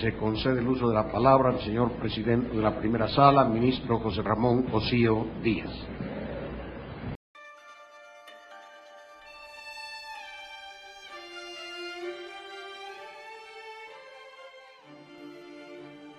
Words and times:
se 0.00 0.16
concede 0.16 0.60
el 0.60 0.68
uso 0.68 0.88
de 0.88 0.94
la 0.94 1.12
palabra 1.12 1.50
al 1.50 1.60
señor 1.60 1.92
presidente 1.92 2.56
de 2.56 2.62
la 2.62 2.78
primera 2.78 3.08
sala, 3.08 3.44
ministro 3.44 3.98
José 3.98 4.22
Ramón 4.22 4.62
Cosío 4.62 5.26
Díaz. 5.42 5.70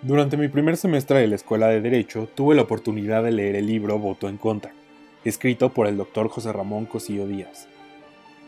Durante 0.03 0.37
mi 0.37 0.47
primer 0.47 0.77
semestre 0.77 1.19
de 1.19 1.27
la 1.27 1.35
Escuela 1.35 1.67
de 1.67 1.81
Derecho 1.81 2.27
tuve 2.35 2.55
la 2.55 2.63
oportunidad 2.63 3.23
de 3.23 3.31
leer 3.31 3.55
el 3.55 3.67
libro 3.67 3.97
Voto 3.97 4.29
en 4.29 4.37
Contra, 4.37 4.73
escrito 5.23 5.69
por 5.69 5.87
el 5.87 5.97
doctor 5.97 6.27
José 6.27 6.51
Ramón 6.53 6.85
Cosío 6.85 7.27
Díaz. 7.27 7.67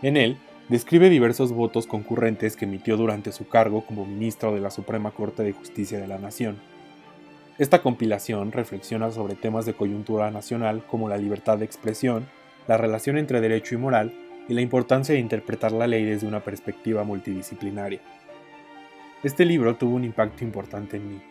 En 0.02 0.18
él, 0.18 0.38
describe 0.70 1.10
diversos 1.10 1.52
votos 1.52 1.88
concurrentes 1.88 2.56
que 2.56 2.66
emitió 2.66 2.98
durante 2.98 3.32
su 3.32 3.48
cargo 3.48 3.86
como 3.86 4.06
ministro 4.06 4.54
de 4.54 4.62
la 4.62 4.72
Suprema 4.72 5.12
Corte 5.12 5.44
de 5.44 5.54
Justicia 5.54 6.00
de 6.00 6.08
la 6.08 6.18
Nación. 6.18 6.58
Esta 7.60 7.82
compilación 7.82 8.52
reflexiona 8.52 9.12
sobre 9.12 9.36
temas 9.36 9.66
de 9.66 9.74
coyuntura 9.74 10.32
nacional 10.32 10.84
como 10.88 11.10
la 11.10 11.18
libertad 11.18 11.58
de 11.58 11.66
expresión, 11.66 12.28
la 12.68 12.78
relación 12.78 13.18
entre 13.18 13.42
derecho 13.42 13.76
y 13.76 13.78
moral 13.78 14.14
y 14.48 14.54
la 14.54 14.62
importancia 14.62 15.14
de 15.14 15.22
interpretar 15.22 15.72
la 15.72 15.88
ley 15.88 16.04
desde 16.04 16.28
una 16.28 16.40
perspectiva 16.40 17.04
multidisciplinaria. 17.04 18.02
Este 19.22 19.46
libro 19.46 19.76
tuvo 19.76 19.96
un 19.96 20.04
impacto 20.04 20.44
importante 20.44 20.98
en 20.98 21.08
mí 21.08 21.22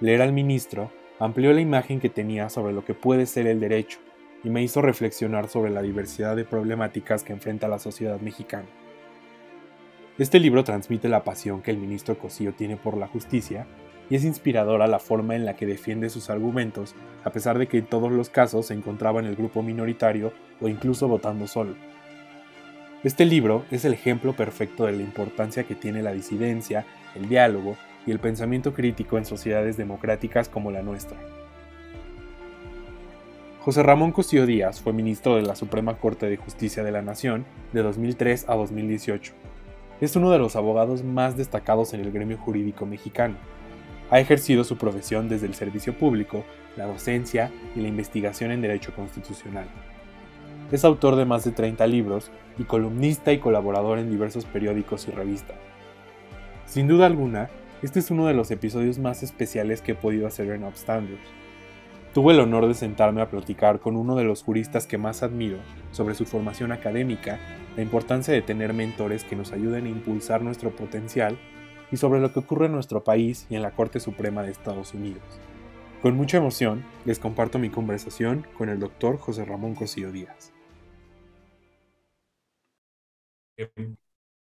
Leer 0.00 0.20
al 0.20 0.32
ministro 0.32 0.92
amplió 1.18 1.52
la 1.54 1.62
imagen 1.62 2.00
que 2.00 2.10
tenía 2.10 2.50
sobre 2.50 2.74
lo 2.74 2.84
que 2.84 2.92
puede 2.92 3.24
ser 3.24 3.46
el 3.46 3.60
derecho 3.60 3.98
y 4.46 4.48
me 4.48 4.62
hizo 4.62 4.80
reflexionar 4.80 5.48
sobre 5.48 5.72
la 5.72 5.82
diversidad 5.82 6.36
de 6.36 6.44
problemáticas 6.44 7.24
que 7.24 7.32
enfrenta 7.32 7.66
la 7.66 7.80
sociedad 7.80 8.20
mexicana. 8.20 8.68
Este 10.18 10.38
libro 10.38 10.62
transmite 10.62 11.08
la 11.08 11.24
pasión 11.24 11.62
que 11.62 11.72
el 11.72 11.78
ministro 11.78 12.16
Cosío 12.16 12.54
tiene 12.54 12.76
por 12.76 12.96
la 12.96 13.08
justicia 13.08 13.66
y 14.08 14.14
es 14.14 14.24
inspiradora 14.24 14.86
la 14.86 15.00
forma 15.00 15.34
en 15.34 15.46
la 15.46 15.56
que 15.56 15.66
defiende 15.66 16.10
sus 16.10 16.30
argumentos, 16.30 16.94
a 17.24 17.32
pesar 17.32 17.58
de 17.58 17.66
que 17.66 17.78
en 17.78 17.86
todos 17.86 18.12
los 18.12 18.30
casos 18.30 18.66
se 18.66 18.74
encontraba 18.74 19.18
en 19.18 19.26
el 19.26 19.34
grupo 19.34 19.64
minoritario 19.64 20.32
o 20.60 20.68
incluso 20.68 21.08
votando 21.08 21.48
solo. 21.48 21.74
Este 23.02 23.24
libro 23.24 23.64
es 23.72 23.84
el 23.84 23.94
ejemplo 23.94 24.36
perfecto 24.36 24.86
de 24.86 24.92
la 24.92 25.02
importancia 25.02 25.64
que 25.64 25.74
tiene 25.74 26.04
la 26.04 26.12
disidencia, 26.12 26.86
el 27.16 27.28
diálogo 27.28 27.76
y 28.06 28.12
el 28.12 28.20
pensamiento 28.20 28.72
crítico 28.72 29.18
en 29.18 29.24
sociedades 29.24 29.76
democráticas 29.76 30.48
como 30.48 30.70
la 30.70 30.82
nuestra. 30.82 31.18
José 33.66 33.82
Ramón 33.82 34.12
Cosío 34.12 34.46
Díaz 34.46 34.80
fue 34.80 34.92
ministro 34.92 35.34
de 35.34 35.42
la 35.42 35.56
Suprema 35.56 35.96
Corte 35.96 36.26
de 36.26 36.36
Justicia 36.36 36.84
de 36.84 36.92
la 36.92 37.02
Nación 37.02 37.44
de 37.72 37.82
2003 37.82 38.48
a 38.48 38.54
2018. 38.54 39.32
Es 40.00 40.14
uno 40.14 40.30
de 40.30 40.38
los 40.38 40.54
abogados 40.54 41.02
más 41.02 41.36
destacados 41.36 41.92
en 41.92 41.98
el 41.98 42.12
gremio 42.12 42.38
jurídico 42.38 42.86
mexicano. 42.86 43.34
Ha 44.10 44.20
ejercido 44.20 44.62
su 44.62 44.78
profesión 44.78 45.28
desde 45.28 45.48
el 45.48 45.54
servicio 45.54 45.98
público, 45.98 46.44
la 46.76 46.86
docencia 46.86 47.50
y 47.74 47.80
la 47.80 47.88
investigación 47.88 48.52
en 48.52 48.62
derecho 48.62 48.94
constitucional. 48.94 49.66
Es 50.70 50.84
autor 50.84 51.16
de 51.16 51.24
más 51.24 51.44
de 51.44 51.50
30 51.50 51.84
libros 51.88 52.30
y 52.58 52.62
columnista 52.62 53.32
y 53.32 53.40
colaborador 53.40 53.98
en 53.98 54.12
diversos 54.12 54.44
periódicos 54.44 55.08
y 55.08 55.10
revistas. 55.10 55.56
Sin 56.66 56.86
duda 56.86 57.06
alguna, 57.06 57.50
este 57.82 57.98
es 57.98 58.12
uno 58.12 58.28
de 58.28 58.34
los 58.34 58.52
episodios 58.52 59.00
más 59.00 59.24
especiales 59.24 59.82
que 59.82 59.90
he 59.90 59.96
podido 59.96 60.28
hacer 60.28 60.50
en 60.50 60.62
Upstanders. 60.62 61.45
Tuve 62.16 62.32
el 62.32 62.40
honor 62.40 62.66
de 62.66 62.72
sentarme 62.72 63.20
a 63.20 63.28
platicar 63.28 63.78
con 63.78 63.94
uno 63.94 64.16
de 64.16 64.24
los 64.24 64.42
juristas 64.42 64.86
que 64.86 64.96
más 64.96 65.22
admiro 65.22 65.58
sobre 65.92 66.14
su 66.14 66.24
formación 66.24 66.72
académica, 66.72 67.38
la 67.76 67.82
importancia 67.82 68.32
de 68.32 68.40
tener 68.40 68.72
mentores 68.72 69.22
que 69.22 69.36
nos 69.36 69.52
ayuden 69.52 69.84
a 69.84 69.90
impulsar 69.90 70.40
nuestro 70.40 70.74
potencial 70.74 71.38
y 71.92 71.98
sobre 71.98 72.20
lo 72.20 72.32
que 72.32 72.38
ocurre 72.38 72.66
en 72.66 72.72
nuestro 72.72 73.04
país 73.04 73.46
y 73.50 73.56
en 73.56 73.60
la 73.60 73.72
Corte 73.72 74.00
Suprema 74.00 74.42
de 74.42 74.50
Estados 74.50 74.94
Unidos. 74.94 75.22
Con 76.00 76.16
mucha 76.16 76.38
emoción 76.38 76.86
les 77.04 77.18
comparto 77.18 77.58
mi 77.58 77.68
conversación 77.68 78.46
con 78.56 78.70
el 78.70 78.78
doctor 78.78 79.18
José 79.18 79.44
Ramón 79.44 79.74
Cosío 79.74 80.10
Díaz. 80.10 80.54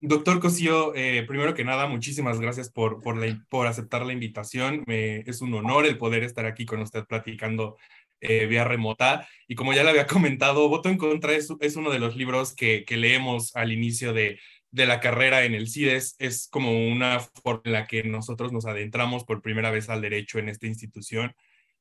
Doctor 0.01 0.39
Cosío, 0.39 0.95
eh, 0.95 1.23
primero 1.27 1.53
que 1.53 1.65
nada, 1.65 1.87
muchísimas 1.87 2.39
gracias 2.39 2.69
por, 2.69 3.01
por, 3.01 3.17
por 3.49 3.67
aceptar 3.67 4.05
la 4.05 4.13
invitación. 4.13 4.83
es 4.87 5.41
un 5.41 5.53
honor 5.53 5.85
el 5.85 5.97
poder 5.97 6.23
estar 6.23 6.45
aquí 6.45 6.65
con 6.65 6.81
usted 6.81 7.05
platicando 7.05 7.77
eh, 8.21 8.45
vía 8.47 8.63
remota. 8.63 9.27
Y 9.47 9.55
como 9.55 9.73
ya 9.73 9.83
le 9.83 9.89
había 9.89 10.07
comentado, 10.07 10.69
Voto 10.69 10.89
en 10.89 10.97
Contra 10.97 11.33
es, 11.33 11.49
es 11.59 11.75
uno 11.75 11.89
de 11.91 11.99
los 11.99 12.15
libros 12.15 12.55
que, 12.55 12.85
que 12.85 12.97
leemos 12.97 13.55
al 13.55 13.71
inicio 13.71 14.13
de, 14.13 14.39
de, 14.71 14.85
la 14.85 14.99
carrera 14.99 15.43
en 15.43 15.53
el 15.53 15.69
CIDES. 15.69 16.15
Es 16.19 16.47
como 16.49 16.87
una 16.87 17.19
forma 17.19 17.61
en 17.65 17.71
la 17.73 17.87
que 17.87 18.03
nosotros 18.03 18.51
nos 18.53 18.65
adentramos 18.65 19.23
por 19.25 19.41
primera 19.41 19.71
vez 19.71 19.89
al 19.89 20.01
derecho 20.01 20.39
en 20.39 20.49
esta 20.49 20.67
institución. 20.67 21.33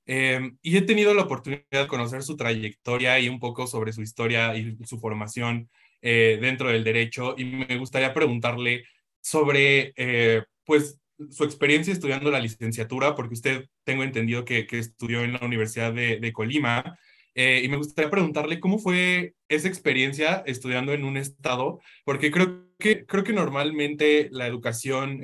Em, 0.07 0.59
y 0.63 0.77
he 0.77 0.83
tenido 0.83 1.13
la 1.15 1.23
oportunidad 1.23 1.65
de 1.71 1.87
conocer 1.87 2.23
su 2.23 2.37
trayectoria 2.37 3.21
y 3.21 3.29
un 3.29 3.39
poco 3.41 3.67
sobre 3.67 3.93
su 3.93 4.03
historia 4.03 4.57
y 4.57 4.77
su 4.87 4.99
formación 4.99 5.69
eh, 6.03 6.39
dentro 6.41 6.71
del 6.71 6.85
derecho 6.85 7.35
y 7.37 7.45
me 7.45 7.77
gustaría 7.79 8.15
preguntarle 8.15 8.85
sobre, 9.21 9.93
eh, 9.97 10.43
pues, 10.65 10.99
su 11.31 11.45
experiencia 11.45 11.93
estudiando 11.93 12.31
la 12.31 12.41
licenciatura, 12.41 13.15
porque 13.15 13.35
usted 13.35 13.67
tengo 13.85 14.05
entendido 14.05 14.45
que, 14.45 14.67
que 14.67 14.79
estudió 14.79 15.25
en 15.25 15.33
la 15.33 15.45
Universidad 15.45 15.93
de, 15.93 16.19
de 16.21 16.33
Colima, 16.33 16.99
eh, 17.35 17.61
y 17.63 17.69
me 17.69 17.77
gustaría 17.77 18.11
preguntarle 18.11 18.61
cómo 18.61 18.79
fue 18.79 19.35
esa 19.49 19.69
experiencia 19.69 20.43
estudiando 20.47 20.93
en 20.93 21.05
un 21.05 21.17
estado, 21.17 21.81
porque 22.05 22.31
creo 22.31 22.67
que, 22.79 23.05
creo 23.07 23.25
que 23.25 23.33
normalmente 23.33 24.29
la 24.31 24.47
educación 24.47 25.21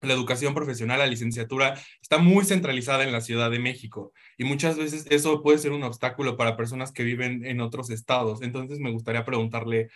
la 0.00 0.14
educación 0.14 0.54
profesional, 0.54 0.98
la 0.98 1.06
licenciatura, 1.06 1.74
está 2.00 2.18
muy 2.18 2.44
centralizada 2.44 3.04
en 3.04 3.12
la 3.12 3.20
Ciudad 3.20 3.50
de 3.50 3.58
México 3.58 4.12
y 4.36 4.44
muchas 4.44 4.76
veces 4.76 5.06
eso 5.10 5.42
puede 5.42 5.58
ser 5.58 5.72
un 5.72 5.82
obstáculo 5.82 6.36
para 6.36 6.56
personas 6.56 6.92
que 6.92 7.04
viven 7.04 7.44
en 7.44 7.60
otros 7.60 7.90
estados. 7.90 8.42
Entonces 8.42 8.78
me 8.78 8.92
gustaría 8.92 9.24
preguntarle 9.24 9.88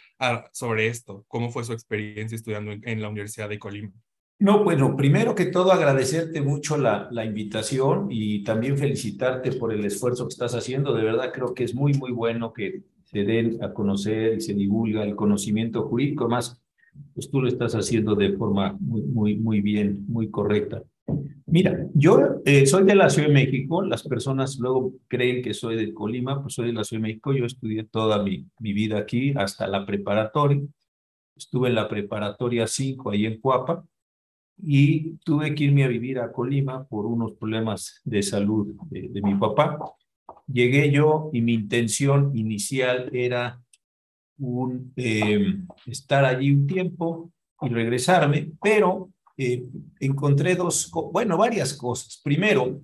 sobre 0.53 0.89
esto, 0.89 1.25
cómo 1.29 1.51
fue 1.51 1.65
su 1.65 1.73
experiencia 1.73 2.37
estudiando 2.37 2.73
en, 2.73 3.03
la 3.03 3.09
Universidad 3.09 3.49
de 3.49 3.59
Colima. 3.59 3.93
No, 4.39 4.65
bueno, 4.65 4.97
primero 4.97 5.35
que 5.35 5.47
todo 5.47 5.73
agradecerte 5.73 6.41
mucho 6.41 6.77
la, 6.77 7.09
la 7.13 7.25
invitación 7.25 8.09
y 8.11 8.43
también 8.43 8.77
felicitarte 8.77 9.53
por 9.53 9.73
el 9.73 9.85
esfuerzo 9.85 10.27
que 10.27 10.33
estás 10.33 10.55
haciendo. 10.55 10.95
De 10.95 11.05
verdad 11.05 11.33
creo 11.33 11.55
que 11.55 11.65
es 11.65 11.75
muy, 11.75 11.95
muy 11.95 12.11
bueno 12.11 12.53
que 12.53 12.83
se 13.05 13.25
den 13.25 13.63
a 13.63 13.73
conocer 13.73 14.35
y 14.35 14.41
se 14.41 14.55
divulga 14.55 15.05
el 15.05 15.15
conocimiento 15.15 15.87
jurídico. 15.87 16.29
Más 16.29 16.62
pues 17.15 17.31
tú 17.31 17.41
lo 17.41 17.49
estás 17.49 17.75
haciendo 17.75 18.15
de 18.15 18.33
forma 18.33 18.77
muy, 18.81 19.03
muy, 19.03 19.37
muy 19.37 19.61
bien, 19.61 20.05
muy 20.09 20.31
correcta. 20.31 20.83
Mira, 21.47 21.87
yo 21.95 22.41
eh, 22.45 22.67
soy 22.67 22.85
de 22.85 22.95
la 22.95 23.11
Ciudad 23.11 23.29
de 23.29 23.35
México, 23.35 23.83
las 23.83 24.03
personas 24.03 24.59
luego 24.59 24.95
creen 25.09 25.43
que 25.43 25.53
soy 25.53 25.77
de 25.77 25.93
Colima, 25.93 26.41
pues 26.41 26.55
soy 26.55 26.69
de 26.69 26.73
la 26.73 26.85
Ciudad 26.85 27.03
de 27.03 27.09
México, 27.09 27.33
yo 27.33 27.45
estudié 27.45 27.85
toda 27.85 28.23
mi, 28.23 28.47
mi 28.61 28.73
vida 28.73 28.99
aquí 28.99 29.35
hasta 29.37 29.67
la 29.67 29.85
preparatoria, 29.85 30.63
estuve 31.37 31.69
en 31.69 31.75
la 31.75 31.89
preparatoria 31.89 32.67
5 32.67 33.11
ahí 33.11 33.27
en 33.27 33.41
Cuapa 33.41 33.85
y 34.57 35.17
tuve 35.25 35.55
que 35.55 35.65
irme 35.65 35.85
a 35.85 35.89
vivir 35.89 36.21
a 36.21 36.33
Colima 36.33 36.85
por 36.85 37.07
unos 37.07 37.33
problemas 37.33 38.01
de 38.05 38.23
salud 38.23 38.75
de, 38.91 39.09
de 39.09 39.23
mi 39.23 39.35
papá. 39.35 39.79
Llegué 40.47 40.91
yo 40.91 41.31
y 41.33 41.41
mi 41.43 41.55
intención 41.55 42.37
inicial 42.37 43.11
era 43.13 43.62
un, 44.43 44.93
eh, 44.97 45.57
estar 45.87 46.25
allí 46.25 46.53
un 46.53 46.67
tiempo 46.67 47.33
y 47.61 47.69
regresarme, 47.69 48.53
pero 48.61 49.11
eh, 49.37 49.65
encontré 50.01 50.57
dos, 50.57 50.91
bueno, 51.13 51.37
varias 51.37 51.75
cosas. 51.75 52.21
Primero, 52.23 52.81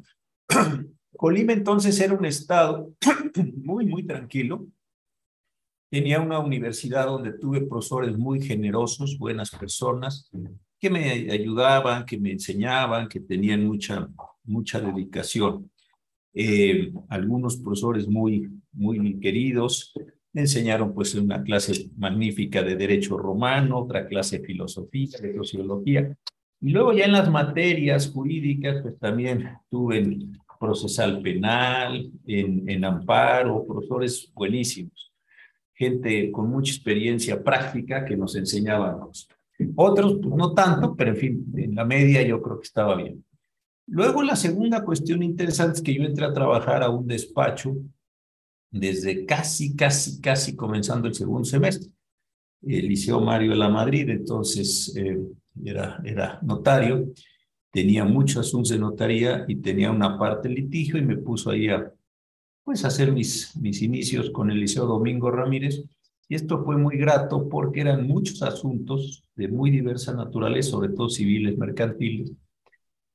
Colima 1.17 1.53
entonces 1.53 1.99
era 2.01 2.15
un 2.15 2.25
estado 2.25 2.93
muy, 3.57 3.87
muy 3.87 4.05
tranquilo. 4.05 4.67
Tenía 5.91 6.21
una 6.21 6.39
universidad 6.39 7.07
donde 7.07 7.33
tuve 7.33 7.63
profesores 7.63 8.17
muy 8.17 8.41
generosos, 8.41 9.19
buenas 9.19 9.51
personas, 9.51 10.31
que 10.79 10.91
me 10.91 11.31
ayudaban, 11.33 12.05
que 12.05 12.19
me 12.19 12.33
enseñaban, 12.33 13.09
que 13.09 13.21
tenían 13.21 13.65
mucha, 13.65 14.09
mucha 14.45 14.81
dedicación. 14.81 15.71
Eh, 16.35 16.93
algunos 17.09 17.57
profesores 17.57 18.07
muy, 18.07 18.49
muy 18.73 19.19
queridos, 19.19 19.93
me 20.39 20.43
enseñaron 20.43 20.95
pues 20.95 21.17
una 21.17 21.43
clase 21.43 21.91
magnífica 21.97 22.63
de 22.63 22.77
derecho 22.77 23.19
romano, 23.19 23.81
otra 23.81 24.07
clase 24.07 24.39
de 24.39 24.47
filosofía, 24.47 25.19
de 25.21 25.35
sociología. 25.35 26.17
Y 26.61 26.71
luego 26.71 26.93
ya 26.93 27.07
en 27.07 27.13
las 27.13 27.29
materias 27.29 28.09
jurídicas, 28.09 28.81
pues 28.83 28.97
también 29.01 29.49
tuve 29.69 29.99
en 29.99 30.39
procesal 30.61 31.21
penal, 31.23 32.09
en, 32.25 32.69
en 32.69 32.85
amparo, 32.85 33.67
profesores 33.67 34.31
buenísimos, 34.33 35.13
gente 35.75 36.31
con 36.31 36.49
mucha 36.49 36.73
experiencia 36.73 37.43
práctica 37.43 38.05
que 38.05 38.17
nos 38.17 38.37
enseñaban 38.37 38.99
Otros, 39.75 40.19
pues 40.23 40.35
no 40.37 40.55
tanto, 40.55 40.95
pero 40.95 41.11
en 41.11 41.17
fin, 41.17 41.47
en 41.57 41.75
la 41.75 41.85
media 41.85 42.23
yo 42.23 42.41
creo 42.41 42.61
que 42.61 42.67
estaba 42.67 42.95
bien. 42.95 43.25
Luego 43.89 44.23
la 44.23 44.37
segunda 44.37 44.85
cuestión 44.85 45.21
interesante 45.25 45.79
es 45.79 45.83
que 45.83 45.95
yo 45.95 46.05
entré 46.05 46.27
a 46.27 46.33
trabajar 46.33 46.85
a 46.85 46.91
un 46.91 47.09
despacho 47.09 47.75
desde 48.71 49.25
casi, 49.25 49.75
casi, 49.75 50.21
casi 50.21 50.57
comenzando 50.57 51.09
el 51.09 51.15
segundo 51.15 51.45
semestre. 51.45 51.91
El 52.63 52.89
Liceo 52.89 53.21
Mario 53.21 53.51
de 53.51 53.57
la 53.57 53.69
Madrid, 53.69 54.09
entonces 54.09 54.95
eh, 54.97 55.19
era, 55.65 56.01
era 56.05 56.39
notario, 56.43 57.07
tenía 57.71 58.05
muchos 58.05 58.47
asuntos 58.47 58.71
de 58.71 58.79
notaría 58.79 59.45
y 59.47 59.57
tenía 59.57 59.91
una 59.91 60.19
parte 60.19 60.49
de 60.49 60.55
litigio 60.55 60.99
y 60.99 61.03
me 61.03 61.17
puso 61.17 61.51
ahí 61.51 61.69
a 61.69 61.93
pues, 62.65 62.85
hacer 62.85 63.13
mis, 63.13 63.57
mis 63.57 63.83
inicios 63.83 64.31
con 64.31 64.51
el 64.51 64.61
Liceo 64.61 64.87
Domingo 64.87 65.31
Ramírez. 65.31 65.85
Y 66.29 66.35
esto 66.35 66.63
fue 66.65 66.77
muy 66.77 66.99
grato 66.99 67.49
porque 67.49 67.81
eran 67.81 68.07
muchos 68.07 68.43
asuntos 68.43 69.25
de 69.35 69.49
muy 69.49 69.71
diversa 69.71 70.13
naturaleza, 70.13 70.73
sobre 70.73 70.91
todo 70.91 71.09
civiles, 71.09 71.57
mercantiles. 71.57 72.33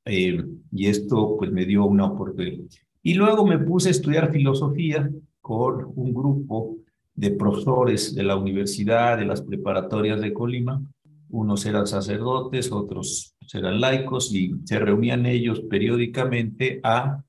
Eh, 0.05 0.43
y 0.71 0.87
esto 0.87 1.35
pues 1.37 1.51
me 1.51 1.65
dio 1.65 1.85
una 1.85 2.05
oportunidad. 2.05 2.65
Y 3.03 3.13
luego 3.13 3.45
me 3.45 3.59
puse 3.59 3.89
a 3.89 3.91
estudiar 3.91 4.31
filosofía 4.31 5.11
con 5.43 5.91
un 5.97 6.13
grupo 6.13 6.77
de 7.13 7.31
profesores 7.31 8.15
de 8.15 8.23
la 8.23 8.37
universidad, 8.37 9.17
de 9.17 9.25
las 9.25 9.41
preparatorias 9.41 10.21
de 10.21 10.33
Colima. 10.33 10.81
Unos 11.29 11.65
eran 11.65 11.85
sacerdotes, 11.85 12.71
otros 12.71 13.35
eran 13.53 13.81
laicos 13.81 14.33
y 14.33 14.53
se 14.63 14.79
reunían 14.79 15.25
ellos 15.25 15.59
periódicamente 15.69 16.79
a 16.81 17.21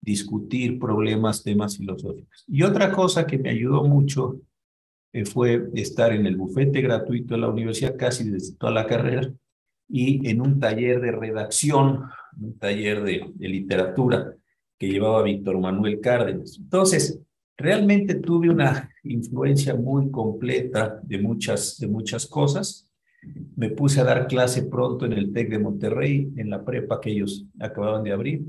discutir 0.00 0.78
problemas, 0.78 1.42
temas 1.42 1.76
filosóficos. 1.76 2.44
Y 2.48 2.62
otra 2.62 2.90
cosa 2.90 3.26
que 3.26 3.36
me 3.36 3.50
ayudó 3.50 3.84
mucho 3.84 4.40
eh, 5.12 5.26
fue 5.26 5.68
estar 5.74 6.14
en 6.14 6.24
el 6.24 6.36
bufete 6.36 6.80
gratuito 6.80 7.34
de 7.34 7.40
la 7.42 7.50
universidad 7.50 7.96
casi 7.98 8.30
desde 8.30 8.56
toda 8.56 8.72
la 8.72 8.86
carrera 8.86 9.30
y 9.90 10.26
en 10.26 10.40
un 10.40 10.58
taller 10.58 11.02
de 11.02 11.12
redacción, 11.12 12.04
un 12.40 12.58
taller 12.58 13.02
de, 13.02 13.30
de 13.34 13.48
literatura 13.48 14.34
que 14.78 14.88
llevaba 14.88 15.22
Víctor 15.22 15.60
Manuel 15.60 16.00
Cárdenas. 16.00 16.56
Entonces, 16.58 17.20
realmente 17.58 18.14
tuve 18.14 18.48
una 18.48 18.88
influencia 19.02 19.74
muy 19.74 20.10
completa 20.10 21.00
de 21.02 21.18
muchas, 21.18 21.76
de 21.78 21.88
muchas 21.88 22.26
cosas. 22.26 22.88
Me 23.56 23.70
puse 23.70 24.00
a 24.00 24.04
dar 24.04 24.28
clase 24.28 24.62
pronto 24.62 25.04
en 25.04 25.12
el 25.12 25.32
TEC 25.32 25.50
de 25.50 25.58
Monterrey, 25.58 26.32
en 26.36 26.50
la 26.50 26.64
prepa 26.64 27.00
que 27.00 27.10
ellos 27.10 27.44
acababan 27.58 28.04
de 28.04 28.12
abrir. 28.12 28.44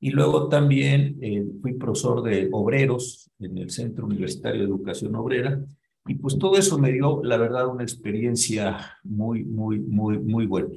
Y 0.00 0.10
luego 0.10 0.48
también 0.48 1.18
eh, 1.20 1.44
fui 1.60 1.72
profesor 1.74 2.22
de 2.22 2.48
obreros 2.52 3.30
en 3.40 3.58
el 3.58 3.70
Centro 3.70 4.06
Universitario 4.06 4.60
de 4.60 4.68
Educación 4.68 5.16
Obrera. 5.16 5.60
Y 6.06 6.14
pues 6.14 6.38
todo 6.38 6.56
eso 6.56 6.78
me 6.78 6.92
dio, 6.92 7.24
la 7.24 7.38
verdad, 7.38 7.66
una 7.66 7.82
experiencia 7.82 8.98
muy, 9.02 9.44
muy, 9.44 9.80
muy, 9.80 10.18
muy 10.18 10.46
buena. 10.46 10.68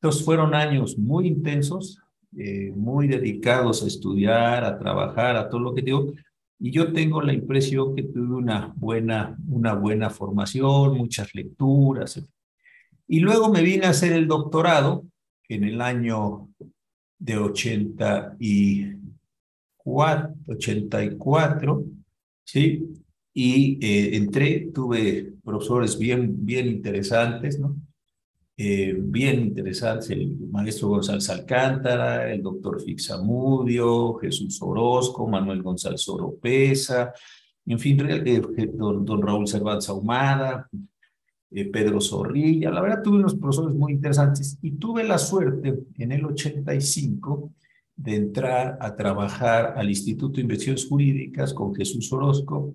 Entonces 0.00 0.24
fueron 0.24 0.54
años 0.54 0.96
muy 0.96 1.26
intensos, 1.26 1.98
eh, 2.36 2.72
muy 2.76 3.08
dedicados 3.08 3.82
a 3.82 3.88
estudiar, 3.88 4.64
a 4.64 4.78
trabajar, 4.78 5.36
a 5.36 5.48
todo 5.48 5.60
lo 5.60 5.74
que 5.74 5.82
digo. 5.82 6.12
Y 6.58 6.70
yo 6.70 6.92
tengo 6.92 7.20
la 7.20 7.32
impresión 7.32 7.94
que 7.94 8.04
tuve 8.04 8.34
una 8.34 8.72
buena, 8.76 9.36
una 9.48 9.74
buena 9.74 10.10
formación, 10.10 10.96
muchas 10.96 11.34
lecturas. 11.34 12.22
Y 13.06 13.20
luego 13.20 13.52
me 13.52 13.62
vine 13.62 13.86
a 13.86 13.90
hacer 13.90 14.12
el 14.12 14.26
doctorado 14.26 15.04
en 15.48 15.64
el 15.64 15.80
año 15.80 16.48
de 17.18 17.38
84, 17.38 20.34
84 20.46 21.84
¿sí? 22.46 22.88
Y 23.34 23.78
eh, 23.84 24.16
entré, 24.16 24.70
tuve 24.72 25.34
profesores 25.44 25.98
bien, 25.98 26.44
bien 26.44 26.68
interesantes, 26.68 27.58
¿no? 27.58 27.76
Eh, 28.58 28.94
bien 28.98 29.40
interesantes, 29.40 30.08
el 30.10 30.34
maestro 30.50 30.88
González 30.88 31.28
Alcántara, 31.28 32.32
el 32.32 32.42
doctor 32.42 32.80
Fixamudio, 32.80 34.14
Jesús 34.14 34.58
Orozco, 34.62 35.26
Manuel 35.26 35.62
González 35.62 36.08
Oropesa, 36.08 37.12
en 37.66 37.78
fin, 37.78 38.00
eh, 38.08 38.40
don, 38.72 39.04
don 39.04 39.20
Raúl 39.20 39.46
Cervantes 39.46 39.90
Ahumada, 39.90 40.68
eh, 41.50 41.70
Pedro 41.70 42.00
Zorrilla. 42.00 42.70
La 42.70 42.80
verdad, 42.80 43.02
tuve 43.02 43.18
unos 43.18 43.34
profesores 43.34 43.74
muy 43.74 43.92
interesantes 43.92 44.58
y 44.62 44.72
tuve 44.72 45.04
la 45.04 45.18
suerte 45.18 45.74
en 45.98 46.12
el 46.12 46.24
85 46.24 47.52
de 47.94 48.14
entrar 48.14 48.78
a 48.80 48.96
trabajar 48.96 49.74
al 49.76 49.88
Instituto 49.88 50.36
de 50.36 50.42
Investigaciones 50.42 50.88
Jurídicas 50.88 51.52
con 51.52 51.74
Jesús 51.74 52.12
Orozco. 52.12 52.74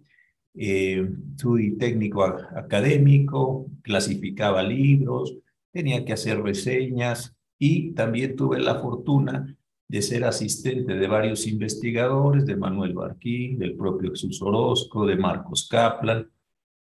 Eh, 0.54 1.10
fui 1.38 1.78
técnico 1.78 2.24
académico, 2.24 3.68
clasificaba 3.82 4.62
libros, 4.64 5.38
tenía 5.72 6.04
que 6.06 6.14
hacer 6.14 6.42
reseñas 6.42 7.36
y 7.58 7.92
también 7.94 8.36
tuve 8.36 8.60
la 8.60 8.80
fortuna 8.80 9.58
de 9.88 10.02
ser 10.02 10.24
asistente 10.24 10.96
de 10.96 11.08
varios 11.08 11.46
investigadores, 11.48 12.46
de 12.46 12.56
Manuel 12.56 12.94
Barquín, 12.94 13.60
del 13.60 13.76
propio 13.76 14.12
Jesús 14.12 14.42
Orozco, 14.42 15.06
de 15.06 15.18
Marcos 15.18 15.68
Kaplan, 15.70 16.30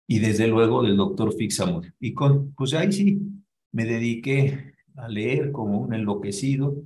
y 0.06 0.20
desde 0.20 0.46
luego 0.46 0.82
del 0.82 0.96
doctor 0.96 1.34
Fixamur. 1.34 1.92
Y 1.98 2.14
con, 2.14 2.52
pues 2.54 2.72
ahí 2.74 2.92
sí, 2.92 3.20
me 3.72 3.84
dediqué 3.84 4.74
a 4.96 5.08
leer 5.08 5.50
como 5.50 5.80
un 5.80 5.92
enloquecido. 5.92 6.76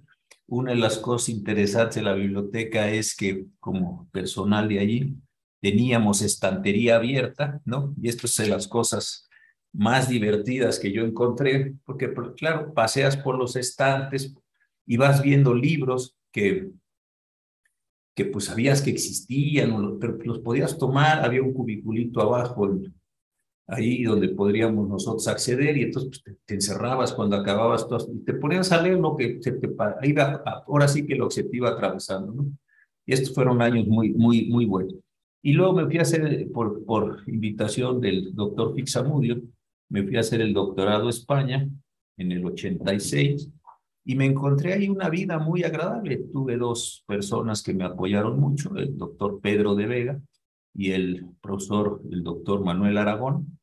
Una 0.46 0.70
de 0.72 0.78
las 0.78 0.96
cosas 0.98 1.28
interesantes 1.28 1.96
de 1.96 2.02
la 2.02 2.14
biblioteca 2.14 2.90
es 2.90 3.14
que 3.14 3.44
como 3.60 4.08
personal 4.10 4.66
de 4.68 4.78
allí 4.78 5.14
teníamos 5.60 6.22
estantería 6.22 6.96
abierta, 6.96 7.60
¿no? 7.66 7.94
Y 8.00 8.08
esto 8.08 8.26
es 8.26 8.36
de 8.36 8.48
las 8.48 8.66
cosas 8.66 9.27
más 9.72 10.08
divertidas 10.08 10.78
que 10.78 10.92
yo 10.92 11.04
encontré, 11.04 11.74
porque 11.84 12.12
claro, 12.36 12.72
paseas 12.74 13.16
por 13.16 13.38
los 13.38 13.56
estantes 13.56 14.34
y 14.86 14.96
vas 14.96 15.22
viendo 15.22 15.54
libros 15.54 16.16
que 16.32 16.70
que 18.18 18.24
pues 18.24 18.46
sabías 18.46 18.82
que 18.82 18.90
existían, 18.90 19.96
pero 20.00 20.18
los 20.24 20.40
podías 20.40 20.76
tomar, 20.76 21.24
había 21.24 21.40
un 21.40 21.52
cubiculito 21.52 22.20
abajo 22.20 22.68
ahí 23.68 24.02
donde 24.02 24.30
podríamos 24.30 24.88
nosotros 24.88 25.28
acceder 25.28 25.76
y 25.76 25.82
entonces 25.82 26.20
pues, 26.24 26.36
te, 26.44 26.54
encerrabas 26.54 27.12
cuando 27.12 27.36
acababas 27.36 27.86
todo, 27.86 28.04
y 28.12 28.24
te 28.24 28.34
ponías 28.34 28.72
a 28.72 28.82
leer 28.82 28.98
lo 28.98 29.16
que 29.16 29.40
se 29.40 29.52
te 29.52 29.70
iba, 30.02 30.42
ahora 30.66 30.88
sí 30.88 31.06
que 31.06 31.14
lo 31.14 31.28
que 31.28 31.34
se 31.34 31.44
te 31.44 31.58
iba 31.58 31.68
atravesando, 31.68 32.32
¿no? 32.32 32.50
Y 33.06 33.12
estos 33.12 33.32
fueron 33.32 33.62
años 33.62 33.86
muy, 33.86 34.10
muy, 34.10 34.46
muy 34.46 34.64
buenos. 34.64 34.96
Y 35.40 35.52
luego 35.52 35.74
me 35.74 35.86
fui 35.86 35.98
a 35.98 36.02
hacer, 36.02 36.48
por, 36.52 36.84
por 36.84 37.22
invitación 37.28 38.00
del 38.00 38.34
doctor 38.34 38.74
Fixamudio, 38.74 39.40
me 39.88 40.02
fui 40.02 40.16
a 40.16 40.20
hacer 40.20 40.40
el 40.40 40.52
doctorado 40.52 41.06
a 41.06 41.10
España 41.10 41.68
en 42.16 42.32
el 42.32 42.44
86 42.44 43.50
y 44.04 44.14
me 44.14 44.26
encontré 44.26 44.72
ahí 44.72 44.88
una 44.88 45.08
vida 45.08 45.38
muy 45.38 45.64
agradable. 45.64 46.16
Tuve 46.32 46.56
dos 46.56 47.04
personas 47.06 47.62
que 47.62 47.74
me 47.74 47.84
apoyaron 47.84 48.40
mucho, 48.40 48.74
el 48.76 48.96
doctor 48.96 49.40
Pedro 49.40 49.74
de 49.74 49.86
Vega 49.86 50.20
y 50.74 50.92
el 50.92 51.26
profesor, 51.40 52.00
el 52.10 52.22
doctor 52.22 52.64
Manuel 52.64 52.98
Aragón, 52.98 53.58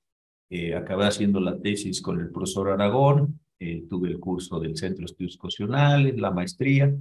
eh, 0.49 0.75
acabé 0.75 1.05
haciendo 1.05 1.39
la 1.39 1.59
tesis 1.59 2.01
con 2.01 2.19
el 2.19 2.29
profesor 2.29 2.69
Aragón, 2.69 3.39
eh, 3.59 3.85
tuve 3.89 4.09
el 4.09 4.19
curso 4.19 4.59
del 4.59 4.77
Centro 4.77 4.99
de 4.99 5.05
Estudios 5.05 5.37
Constitucionales, 5.37 6.17
la 6.17 6.31
maestría. 6.31 6.95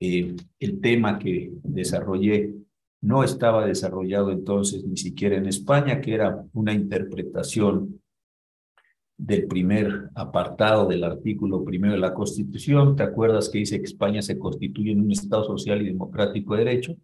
Eh, 0.00 0.36
el 0.58 0.80
tema 0.80 1.18
que 1.18 1.52
desarrollé 1.62 2.52
no 3.00 3.24
estaba 3.24 3.66
desarrollado 3.66 4.30
entonces 4.30 4.84
ni 4.84 4.96
siquiera 4.96 5.36
en 5.36 5.46
España, 5.46 6.00
que 6.00 6.14
era 6.14 6.44
una 6.52 6.72
interpretación 6.72 8.02
del 9.16 9.46
primer 9.46 10.10
apartado 10.14 10.86
del 10.86 11.04
artículo 11.04 11.64
primero 11.64 11.94
de 11.94 12.00
la 12.00 12.14
Constitución. 12.14 12.96
¿Te 12.96 13.02
acuerdas 13.02 13.48
que 13.48 13.58
dice 13.58 13.78
que 13.78 13.84
España 13.84 14.22
se 14.22 14.38
constituye 14.38 14.92
en 14.92 15.00
un 15.00 15.12
Estado 15.12 15.44
social 15.44 15.82
y 15.82 15.86
democrático 15.86 16.54
de 16.54 16.64
derecho? 16.64 16.96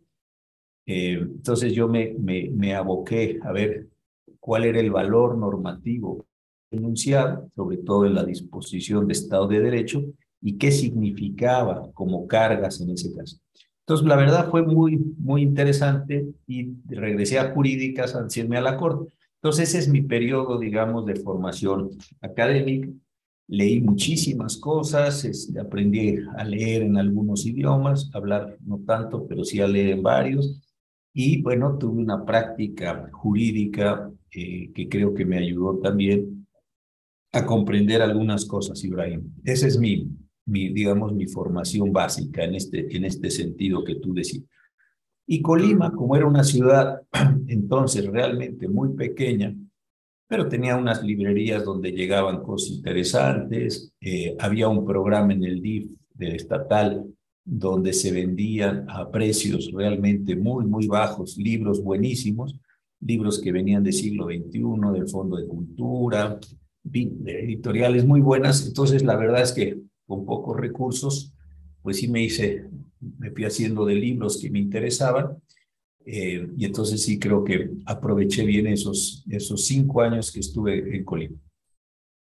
entonces 0.87 1.73
yo 1.73 1.87
me, 1.87 2.17
me, 2.19 2.51
me 2.51 2.75
aboqué 2.75 3.39
a 3.45 3.53
ver 3.53 3.87
cuál 4.41 4.65
era 4.65 4.81
el 4.81 4.91
valor 4.91 5.39
normativo 5.39 6.27
enunciado, 6.71 7.49
sobre 7.55 7.77
todo 7.77 8.07
en 8.07 8.15
la 8.15 8.25
disposición 8.25 9.07
de 9.07 9.13
Estado 9.13 9.47
de 9.47 9.61
Derecho, 9.61 10.05
y 10.41 10.57
qué 10.57 10.71
significaba 10.73 11.91
como 11.93 12.27
cargas 12.27 12.81
en 12.81 12.91
ese 12.91 13.15
caso. 13.15 13.39
Entonces, 13.81 14.07
la 14.07 14.17
verdad 14.17 14.51
fue 14.51 14.63
muy, 14.63 14.97
muy 15.19 15.43
interesante 15.43 16.27
y 16.47 16.71
regresé 16.87 17.39
a 17.39 17.53
jurídicas 17.53 18.15
a 18.15 18.23
decirme 18.23 18.57
a 18.57 18.63
la 18.63 18.77
corte. 18.77 19.13
Entonces, 19.43 19.71
ese 19.71 19.79
es 19.79 19.89
mi 19.89 20.03
periodo, 20.03 20.59
digamos, 20.59 21.07
de 21.07 21.17
formación 21.17 21.91
académica. 22.21 22.89
Leí 23.49 23.81
muchísimas 23.81 24.59
cosas, 24.59 25.25
este, 25.25 25.59
aprendí 25.59 26.19
a 26.37 26.45
leer 26.45 26.83
en 26.83 26.99
algunos 26.99 27.47
idiomas, 27.47 28.11
hablar 28.13 28.59
no 28.65 28.81
tanto, 28.87 29.27
pero 29.27 29.43
sí 29.43 29.61
a 29.61 29.67
leer 29.67 29.89
en 29.89 30.03
varios. 30.03 30.61
Y 31.15 31.41
bueno, 31.41 31.79
tuve 31.79 32.03
una 32.03 32.25
práctica 32.25 33.09
jurídica 33.13 34.11
eh, 34.31 34.71
que 34.75 34.89
creo 34.89 35.15
que 35.15 35.25
me 35.25 35.39
ayudó 35.39 35.79
también 35.79 36.47
a 37.33 37.47
comprender 37.47 38.03
algunas 38.03 38.45
cosas, 38.45 38.85
Ibrahim. 38.85 39.33
Esa 39.43 39.67
es 39.67 39.79
mi, 39.79 40.07
mi, 40.45 40.69
digamos, 40.73 41.15
mi 41.15 41.27
formación 41.27 41.93
básica 41.93 42.45
en 42.45 42.57
este, 42.57 42.95
en 42.95 43.07
este 43.07 43.31
sentido 43.31 43.85
que 43.85 43.97
tú 43.97 44.13
decías. 44.13 44.45
Y 45.33 45.43
Colima, 45.43 45.93
como 45.93 46.17
era 46.17 46.27
una 46.27 46.43
ciudad 46.43 47.03
entonces 47.47 48.05
realmente 48.05 48.67
muy 48.67 48.95
pequeña, 48.95 49.55
pero 50.27 50.49
tenía 50.49 50.77
unas 50.77 51.05
librerías 51.05 51.65
donde 51.65 51.93
llegaban 51.93 52.43
cosas 52.43 52.71
interesantes, 52.71 53.93
eh, 54.01 54.35
había 54.41 54.67
un 54.67 54.85
programa 54.85 55.33
en 55.33 55.45
el 55.45 55.63
DIF 55.63 55.89
del 56.15 56.35
estatal 56.35 57.07
donde 57.45 57.93
se 57.93 58.11
vendían 58.11 58.87
a 58.89 59.09
precios 59.09 59.71
realmente 59.73 60.35
muy, 60.35 60.65
muy 60.65 60.89
bajos 60.89 61.37
libros 61.39 61.81
buenísimos, 61.81 62.59
libros 62.99 63.41
que 63.41 63.53
venían 63.53 63.85
del 63.85 63.93
siglo 63.93 64.25
XXI, 64.25 64.65
del 64.93 65.09
Fondo 65.09 65.37
de 65.37 65.47
Cultura, 65.47 66.41
editoriales 66.93 68.05
muy 68.05 68.21
buenas. 68.21 68.67
Entonces, 68.67 69.05
la 69.05 69.15
verdad 69.15 69.43
es 69.43 69.53
que 69.53 69.81
con 70.09 70.25
pocos 70.25 70.57
recursos, 70.57 71.33
pues 71.83 71.99
sí 71.99 72.09
me 72.09 72.21
hice, 72.21 72.69
me 73.01 73.31
fui 73.31 73.45
haciendo 73.45 73.85
de 73.85 73.95
libros 73.95 74.41
que 74.41 74.51
me 74.51 74.59
interesaban. 74.59 75.43
Eh, 76.05 76.49
y 76.57 76.65
entonces 76.65 77.03
sí 77.03 77.19
creo 77.19 77.45
que 77.45 77.71
aproveché 77.87 78.45
bien 78.45 78.67
esos, 78.67 79.25
esos 79.29 79.67
cinco 79.67 80.01
años 80.01 80.33
que 80.33 80.41
estuve 80.41 80.97
en 80.97 81.05
Colima. 81.05 81.37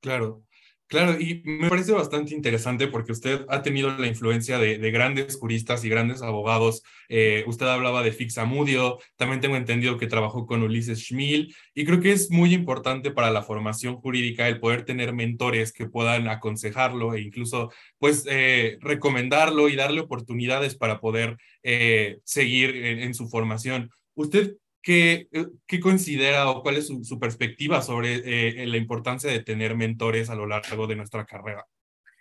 Claro. 0.00 0.44
Claro, 0.92 1.18
y 1.18 1.40
me 1.46 1.70
parece 1.70 1.92
bastante 1.92 2.34
interesante 2.34 2.86
porque 2.86 3.12
usted 3.12 3.46
ha 3.48 3.62
tenido 3.62 3.96
la 3.96 4.06
influencia 4.06 4.58
de, 4.58 4.76
grandes 4.90 5.38
juristas 5.38 5.82
y 5.86 5.88
grandes 5.88 6.20
abogados. 6.20 6.82
Eh, 7.08 7.44
usted 7.46 7.64
hablaba 7.64 8.02
de 8.02 8.12
Fixamudio, 8.12 8.98
también 9.16 9.40
tengo 9.40 9.56
entendido 9.56 9.96
que 9.96 10.06
trabajó 10.06 10.44
con 10.44 10.62
Ulises 10.62 10.98
Schmil, 10.98 11.56
y 11.72 11.86
creo 11.86 12.00
que 12.02 12.12
es 12.12 12.30
muy 12.30 12.52
importante 12.52 13.10
para 13.10 13.30
la 13.30 13.40
formación 13.40 13.96
jurídica 13.96 14.46
el 14.48 14.60
poder 14.60 14.84
tener 14.84 15.14
mentores 15.14 15.72
que 15.72 15.86
puedan 15.86 16.28
aconsejarlo 16.28 17.14
e 17.14 17.22
incluso 17.22 17.72
pues 17.96 18.26
eh, 18.28 18.76
recomendarlo 18.82 19.70
y 19.70 19.76
darle 19.76 20.00
oportunidades 20.00 20.74
para 20.74 21.00
poder 21.00 21.38
eh, 21.62 22.18
seguir 22.24 22.76
en, 22.76 23.14
su 23.14 23.30
formación. 23.30 23.90
¿Usted 24.14 24.58
¿Qué, 24.82 25.28
eh, 25.30 25.46
¿qué, 25.64 25.78
considera 25.78 26.50
o 26.50 26.60
cuál 26.60 26.76
es 26.76 26.88
su, 26.88 27.18
perspectiva 27.20 27.82
sobre 27.82 28.62
eh, 28.62 28.66
la 28.66 28.76
importancia 28.76 29.30
de 29.30 29.38
tener 29.38 29.76
mentores 29.76 30.28
a 30.28 30.34
lo 30.34 30.46
largo 30.46 30.88
de 30.88 30.96
nuestra 30.96 31.24
carrera? 31.24 31.64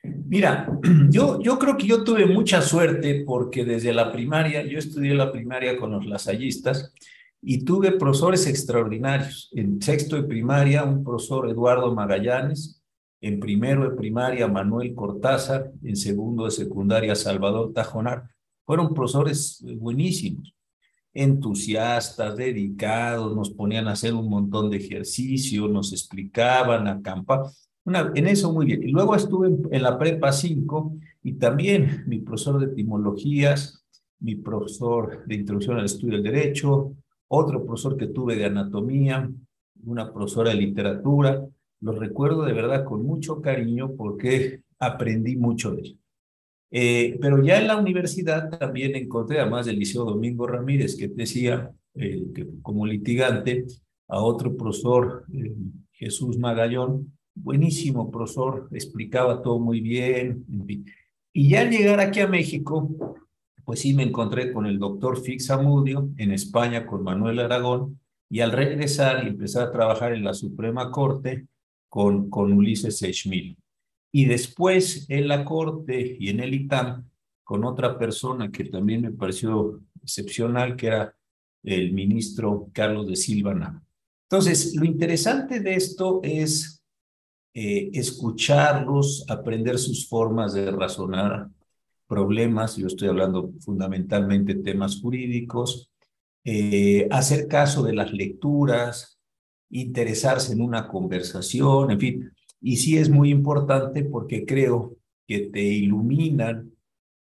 Mira, 0.04 0.68
yo, 1.10 1.42
yo 1.42 1.58
creo 1.58 1.76
que 1.76 1.88
yo 1.88 2.04
tuve 2.04 2.28
mucha 2.28 2.62
suerte 2.62 3.24
porque 3.26 3.66
desde 3.66 3.94
la 3.94 4.12
primaria, 4.12 4.64
yo 4.64 4.78
estudié 4.78 5.16
la 5.16 5.32
primaria 5.32 5.76
con 5.76 5.92
los 5.92 6.06
lasallistas 6.06 6.94
y 7.42 7.66
tuve 7.66 7.94
profesores 7.94 8.46
extraordinarios. 8.46 9.50
En 9.54 9.82
sexto 9.82 10.16
de 10.16 10.28
primaria, 10.28 10.84
un 10.84 11.04
profesor 11.04 11.50
Eduardo 11.50 11.96
Magallanes, 11.96 12.80
en 13.22 13.40
primero 13.40 13.90
de 13.90 13.96
primaria, 13.96 14.48
Manuel 14.48 14.94
Cortázar, 14.94 15.72
en 15.84 15.96
segundo 15.96 16.46
de 16.46 16.52
secundaria, 16.52 17.16
Salvador 17.16 17.74
Tajonar. 17.74 18.30
Fueron 18.66 18.94
profesores 18.94 19.64
buenísimos 19.80 20.54
entusiastas, 21.14 22.38
dedicados, 22.38 23.36
nos 23.36 23.50
ponían 23.50 23.88
a 23.88 23.94
hacer 23.94 24.14
un 24.14 24.30
montón 24.30 24.70
de 24.70 24.78
ejercicio, 24.78 25.68
nos 25.68 25.92
explicaban, 25.92 26.88
acampar. 26.88 27.44
Una, 27.84 28.12
en 28.16 28.28
eso 28.28 28.54
muy 28.54 28.66
bien. 28.66 28.84
Y 28.84 28.92
luego 28.92 29.16
estuve 29.16 29.48
en, 29.48 29.82
la 29.82 29.98
prepa 29.98 30.32
5 30.32 30.94
y 31.24 31.34
también 31.34 32.04
mi 32.08 32.20
profesor 32.20 32.60
de 32.60 32.72
etimologías, 32.72 33.84
mi 34.20 34.36
profesor 34.36 35.26
de 35.26 35.36
introducción 35.36 35.78
al 35.78 35.86
estudio 35.86 36.14
del 36.14 36.24
derecho, 36.24 36.96
otro 37.28 37.66
profesor 37.66 37.98
que 37.98 38.08
tuve 38.08 38.36
de 38.36 38.46
anatomía, 38.46 39.30
una 39.84 40.14
profesora 40.14 40.52
de 40.52 40.58
literatura. 40.58 41.46
Los 41.80 41.98
recuerdo 41.98 42.44
de 42.44 42.54
verdad 42.54 42.86
con 42.86 43.04
mucho 43.04 43.42
cariño 43.42 43.94
porque 43.98 44.62
aprendí 44.80 45.36
mucho 45.36 45.72
de 45.72 45.82
ellos. 45.82 46.01
Eh, 46.74 47.18
pero 47.20 47.44
ya 47.44 47.60
en 47.60 47.68
la 47.68 47.76
universidad 47.76 48.50
también 48.58 48.96
encontré, 48.96 49.42
además 49.42 49.66
del 49.66 49.78
Liceo 49.78 50.06
Domingo 50.06 50.48
Ramírez, 50.48 50.96
que 50.96 51.10
decía 51.10 51.70
eh, 51.96 52.24
que 52.34 52.48
como 52.62 52.86
litigante, 52.86 53.66
a 54.08 54.22
otro 54.22 54.56
profesor, 54.56 55.26
eh, 55.34 55.54
Jesús 55.92 56.38
Magallón, 56.38 57.18
buenísimo 57.36 58.10
profesor, 58.10 58.70
explicaba 58.72 59.42
todo 59.42 59.60
muy 59.60 59.82
bien. 59.82 60.46
Y 61.34 61.50
ya 61.50 61.62
al 61.62 61.70
llegar 61.70 62.00
aquí 62.00 62.22
a 62.22 62.28
México, 62.28 62.90
pues 63.66 63.82
sí 63.82 63.94
me 63.94 64.04
encontré 64.04 64.54
con 64.54 64.66
el 64.66 64.80
doctor 64.80 65.22
Fixamudio 65.22 66.10
en 66.18 66.32
España, 66.32 66.86
con 66.86 67.04
Manuel 67.04 67.40
Aragón, 67.40 68.00
y 68.30 68.40
al 68.40 68.54
regresar 68.54 69.26
y 69.26 69.28
empezar 69.30 69.68
a 69.68 69.72
trabajar 69.72 70.14
en 70.14 70.24
la 70.24 70.34
Suprema 70.34 70.90
Corte 70.90 71.48
con, 71.90 72.30
con 72.30 72.54
Ulises 72.54 73.00
Schmil 73.00 73.58
y 74.12 74.26
después 74.26 75.06
en 75.10 75.28
la 75.28 75.46
Corte 75.46 76.18
y 76.20 76.30
en 76.30 76.40
el 76.42 76.54
ITAM 76.54 77.10
con 77.44 77.64
otra 77.66 77.98
persona 77.98 78.52
que 78.52 78.66
también 78.66 79.02
me 79.02 79.12
pareció 79.12 79.82
excepcional, 80.02 80.76
que 80.76 80.88
era 80.88 81.16
el 81.64 81.94
ministro 81.94 82.70
Carlos 82.74 83.08
de 83.08 83.16
Silva 83.16 83.82
Entonces, 84.30 84.76
lo 84.76 84.86
interesante 84.86 85.60
de 85.60 85.76
esto 85.76 86.22
es 86.24 86.82
eh, 87.54 87.90
escucharlos, 87.94 89.26
aprender 89.28 89.78
sus 89.78 90.08
formas 90.08 90.54
de 90.54 90.72
razonar 90.72 91.50
problemas, 92.08 92.78
yo 92.78 92.88
estoy 92.88 93.10
hablando 93.10 93.52
fundamentalmente 93.60 94.56
temas 94.56 95.00
jurídicos, 95.02 95.90
eh, 96.44 97.08
hacer 97.12 97.48
caso 97.48 97.84
de 97.84 97.94
las 97.94 98.12
lecturas, 98.12 99.20
interesarse 99.70 100.54
en 100.54 100.62
una 100.62 100.88
conversación, 100.88 101.92
en 101.92 102.00
fin, 102.00 102.32
y 102.62 102.78
sí 102.78 102.98
es 102.98 103.10
muy 103.10 103.32
importante 103.32 104.04
porque 104.04 104.46
creo 104.46 104.96
que 105.28 105.50
te 105.52 105.62
iluminan 105.62 106.72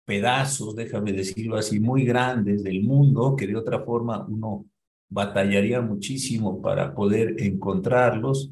pedazos, 0.05 0.75
déjame 0.75 1.13
decirlo 1.13 1.57
así, 1.57 1.79
muy 1.79 2.05
grandes 2.05 2.65
del 2.65 2.83
mundo, 2.83 3.37
que 3.37 3.47
de 3.47 3.57
otra 3.57 3.81
forma 3.85 4.27
uno 4.27 4.67
batallaría 5.09 5.81
muchísimo 5.81 6.61
para 6.61 6.95
poder 6.95 7.37
encontrarlos. 7.39 8.51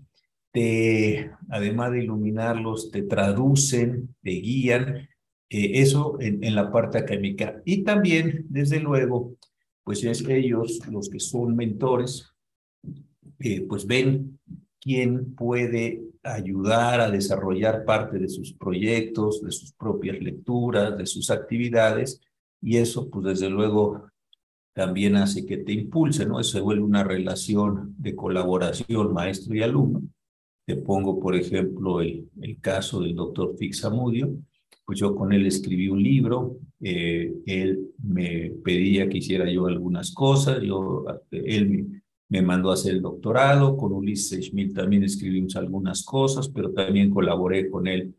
Te, 0.53 1.31
además 1.51 1.93
de 1.93 2.05
iluminarlos, 2.05 2.91
te 2.91 3.03
traducen, 3.03 4.15
te 4.23 4.31
guían, 4.31 5.09
eh, 5.51 5.81
eso 5.81 6.17
en, 6.21 6.43
en, 6.45 6.55
la 6.55 6.71
parte 6.71 6.99
académica. 6.99 7.61
Y 7.65 7.83
también, 7.83 8.47
desde 8.49 8.81
luego, 8.81 9.37
pues 9.83 10.05
es 10.05 10.27
ellos 10.29 10.79
los 10.91 11.09
que 11.09 11.21
son 11.21 11.57
mentores, 11.57 12.31
eh, 13.41 13.63
pues 13.63 13.87
ven 13.87 14.39
quién 14.81 15.35
puede 15.35 16.08
ayudar 16.23 17.01
a 17.01 17.11
desarrollar 17.11 17.85
parte 17.85 18.19
de 18.19 18.29
sus 18.29 18.53
proyectos, 18.53 19.43
de 19.43 19.53
sus 19.53 19.73
propias 19.73 20.21
lecturas, 20.21 20.97
de 20.97 21.07
sus 21.07 21.31
actividades, 21.31 22.21
y 22.61 22.77
eso, 22.77 23.09
pues 23.09 23.25
desde 23.25 23.51
luego, 23.51 24.11
también 24.73 25.17
hace 25.17 25.45
que 25.45 25.59
te 25.59 25.73
impulse, 25.73 26.27
¿no? 26.27 26.41
Eso 26.41 26.53
se 26.53 26.61
vuelve 26.61 26.83
una 26.83 27.03
relación 27.03 27.95
de 27.99 28.15
colaboración 28.15 29.13
maestro 29.13 29.55
y 29.55 29.63
alumno. 29.63 30.03
Te 30.67 30.77
pongo, 30.77 31.19
por 31.19 31.35
ejemplo, 31.35 32.01
el, 32.01 32.29
el 32.41 32.61
caso 32.61 33.01
del 33.01 33.15
doctor 33.15 33.57
Fixamudio, 33.57 34.37
pues 34.89 35.01
yo 35.01 35.15
con 35.15 35.35
él 35.35 35.47
escribí 35.47 35.89
un 35.89 36.03
libro, 36.03 36.57
eh, 36.81 37.31
él 37.45 37.91
me 38.03 38.53
pedía 38.65 39.07
que 39.07 39.19
hiciera 39.19 39.51
yo 39.51 39.67
algunas 39.67 40.15
cosas, 40.15 40.63
yo, 40.63 41.05
él 41.31 41.69
me, 41.69 42.03
me 42.29 42.43
mandó 42.43 42.71
a 42.71 42.75
hacer 42.75 42.95
el 42.95 43.03
doctorado, 43.03 43.77
con 43.77 43.93
Ulises 43.93 44.47
Schmidt 44.47 44.75
también 44.75 45.03
escribimos 45.03 45.57
algunas 45.57 46.05
cosas, 46.05 46.49
pero 46.49 46.73
también 46.73 47.11
colaboré 47.11 47.71
con 47.71 47.87
él 47.87 48.15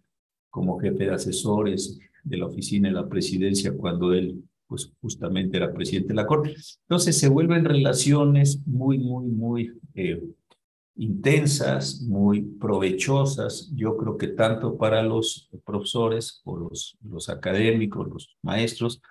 como 0.49 0.79
jefe 0.79 1.05
de 1.05 1.13
asesores 1.13 1.99
de 2.23 2.37
la 2.37 2.47
oficina 2.47 2.89
de 2.89 2.95
la 2.95 3.07
presidencia 3.07 3.73
cuando 3.75 4.13
él 4.13 4.43
pues 4.67 4.91
justamente 5.01 5.57
era 5.57 5.73
presidente 5.73 6.09
de 6.09 6.15
la 6.15 6.27
Corte. 6.27 6.55
Entonces 6.81 7.17
se 7.17 7.27
vuelven 7.27 7.65
relaciones 7.65 8.61
muy, 8.67 8.99
muy, 8.99 9.25
muy 9.25 9.73
eh, 9.95 10.21
intensas, 10.95 12.01
muy 12.01 12.41
provechosas, 12.41 13.71
yo 13.73 13.97
creo 13.97 14.17
que 14.17 14.27
tanto 14.27 14.77
para 14.77 15.01
los 15.01 15.49
profesores 15.65 16.41
o 16.43 16.57
los, 16.57 16.97
los 17.01 17.29
académicos, 17.29 18.07
los 18.09 18.37
maestros, 18.41 19.01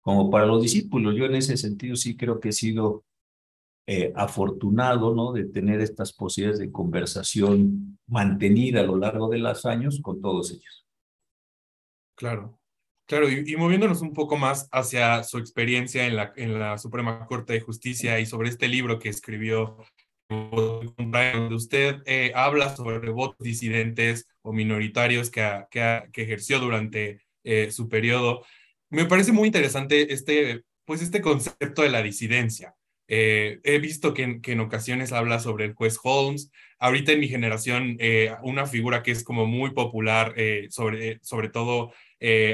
como 0.00 0.30
para 0.30 0.46
los 0.46 0.62
discípulos. 0.62 1.14
Yo 1.14 1.26
en 1.26 1.34
ese 1.34 1.56
sentido 1.56 1.96
sí 1.96 2.16
creo 2.16 2.40
que 2.40 2.50
he 2.50 2.52
sido 2.52 3.04
eh, 3.86 4.12
afortunado 4.14 5.14
¿no? 5.14 5.32
de 5.32 5.44
tener 5.44 5.80
estas 5.80 6.12
posibilidades 6.12 6.60
de 6.60 6.70
conversación 6.70 7.98
mantenida 8.06 8.80
a 8.80 8.84
lo 8.84 8.96
largo 8.96 9.28
de 9.28 9.38
los 9.38 9.66
años 9.66 10.00
con 10.00 10.20
todos 10.20 10.52
ellos. 10.52 10.86
Claro, 12.16 12.60
claro, 13.08 13.28
y, 13.28 13.56
moviéndonos 13.56 14.00
un 14.00 14.12
poco 14.12 14.36
más 14.36 14.68
hacia 14.70 15.24
su 15.24 15.38
experiencia 15.38 16.06
en 16.06 16.16
la, 16.16 16.32
en 16.36 16.58
la 16.58 16.78
Suprema 16.78 17.26
Corte 17.26 17.54
de 17.54 17.60
Justicia 17.60 18.20
y 18.20 18.26
sobre 18.26 18.50
este 18.50 18.68
libro 18.68 18.98
que 18.98 19.08
escribió 19.08 19.78
donde 20.28 21.54
usted 21.54 22.02
eh, 22.06 22.32
habla 22.34 22.74
sobre 22.74 23.10
votos 23.10 23.38
disidentes 23.40 24.28
o 24.42 24.52
minoritarios 24.52 25.30
que, 25.30 25.64
que, 25.70 26.02
que 26.12 26.22
ejerció 26.22 26.58
durante 26.58 27.22
eh, 27.44 27.70
su 27.70 27.88
periodo. 27.88 28.44
Me 28.90 29.04
parece 29.06 29.32
muy 29.32 29.48
interesante 29.48 30.12
este, 30.12 30.62
pues 30.84 31.02
este 31.02 31.20
concepto 31.20 31.82
de 31.82 31.90
la 31.90 32.02
disidencia. 32.02 32.74
Eh, 33.14 33.60
he 33.64 33.78
visto 33.78 34.14
que 34.14 34.40
en, 34.42 34.60
ocasiones 34.60 35.12
habla 35.12 35.38
sobre 35.38 35.66
el 35.66 35.74
juez 35.74 35.98
Holmes. 36.02 36.50
Ahorita 36.78 37.12
en 37.12 37.20
mi 37.20 37.28
generación, 37.28 37.98
eh, 38.00 38.32
una 38.42 38.64
figura 38.64 39.02
que 39.02 39.10
es 39.10 39.22
como 39.22 39.44
muy 39.44 39.72
popular, 39.72 40.32
eh, 40.38 40.68
sobre, 40.70 41.18
sobre 41.22 41.50
todo 41.50 41.92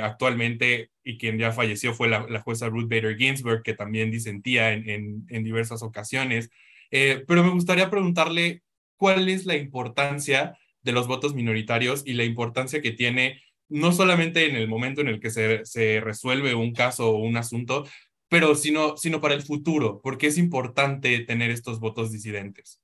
actualmente, 0.02 0.90
y 1.04 1.18
quien 1.18 1.38
ya 1.38 1.52
falleció 1.52 1.94
fue 1.94 2.08
la, 2.08 2.40
jueza 2.40 2.70
Ruth 2.70 2.88
Bader 2.88 3.16
Ginsburg, 3.16 3.62
que 3.62 3.74
también 3.74 4.10
disentía 4.10 4.72
en, 4.72 5.26
en 5.28 5.44
diversas 5.44 5.82
ocasiones. 5.82 6.50
pero 6.90 7.44
me 7.44 7.50
gustaría 7.50 7.90
preguntarle 7.90 8.62
cuál 8.96 9.28
es 9.28 9.46
la 9.46 9.56
importancia 9.56 10.58
de 10.82 10.92
los 10.92 11.06
votos 11.06 11.34
minoritarios 11.34 12.02
y 12.06 12.14
la 12.14 12.24
importancia 12.24 12.80
que 12.80 12.92
tiene 12.92 13.42
no 13.68 13.92
solamente 13.92 14.48
en 14.48 14.56
el 14.56 14.68
momento 14.68 15.02
en 15.02 15.08
el 15.08 15.20
que 15.20 15.30
se, 15.30 15.64
se 15.66 16.00
resuelve 16.00 16.54
un 16.54 16.72
caso 16.72 17.10
o 17.10 17.18
un 17.18 17.36
asunto, 17.36 17.84
pero 18.28 18.54
sino, 18.54 18.96
sino 18.96 19.20
para 19.20 19.34
el 19.34 19.42
futuro, 19.42 20.00
porque 20.02 20.26
es 20.26 20.38
importante 20.38 21.18
tener 21.20 21.50
estos 21.50 21.80
votos 21.80 22.12
disidentes. 22.12 22.80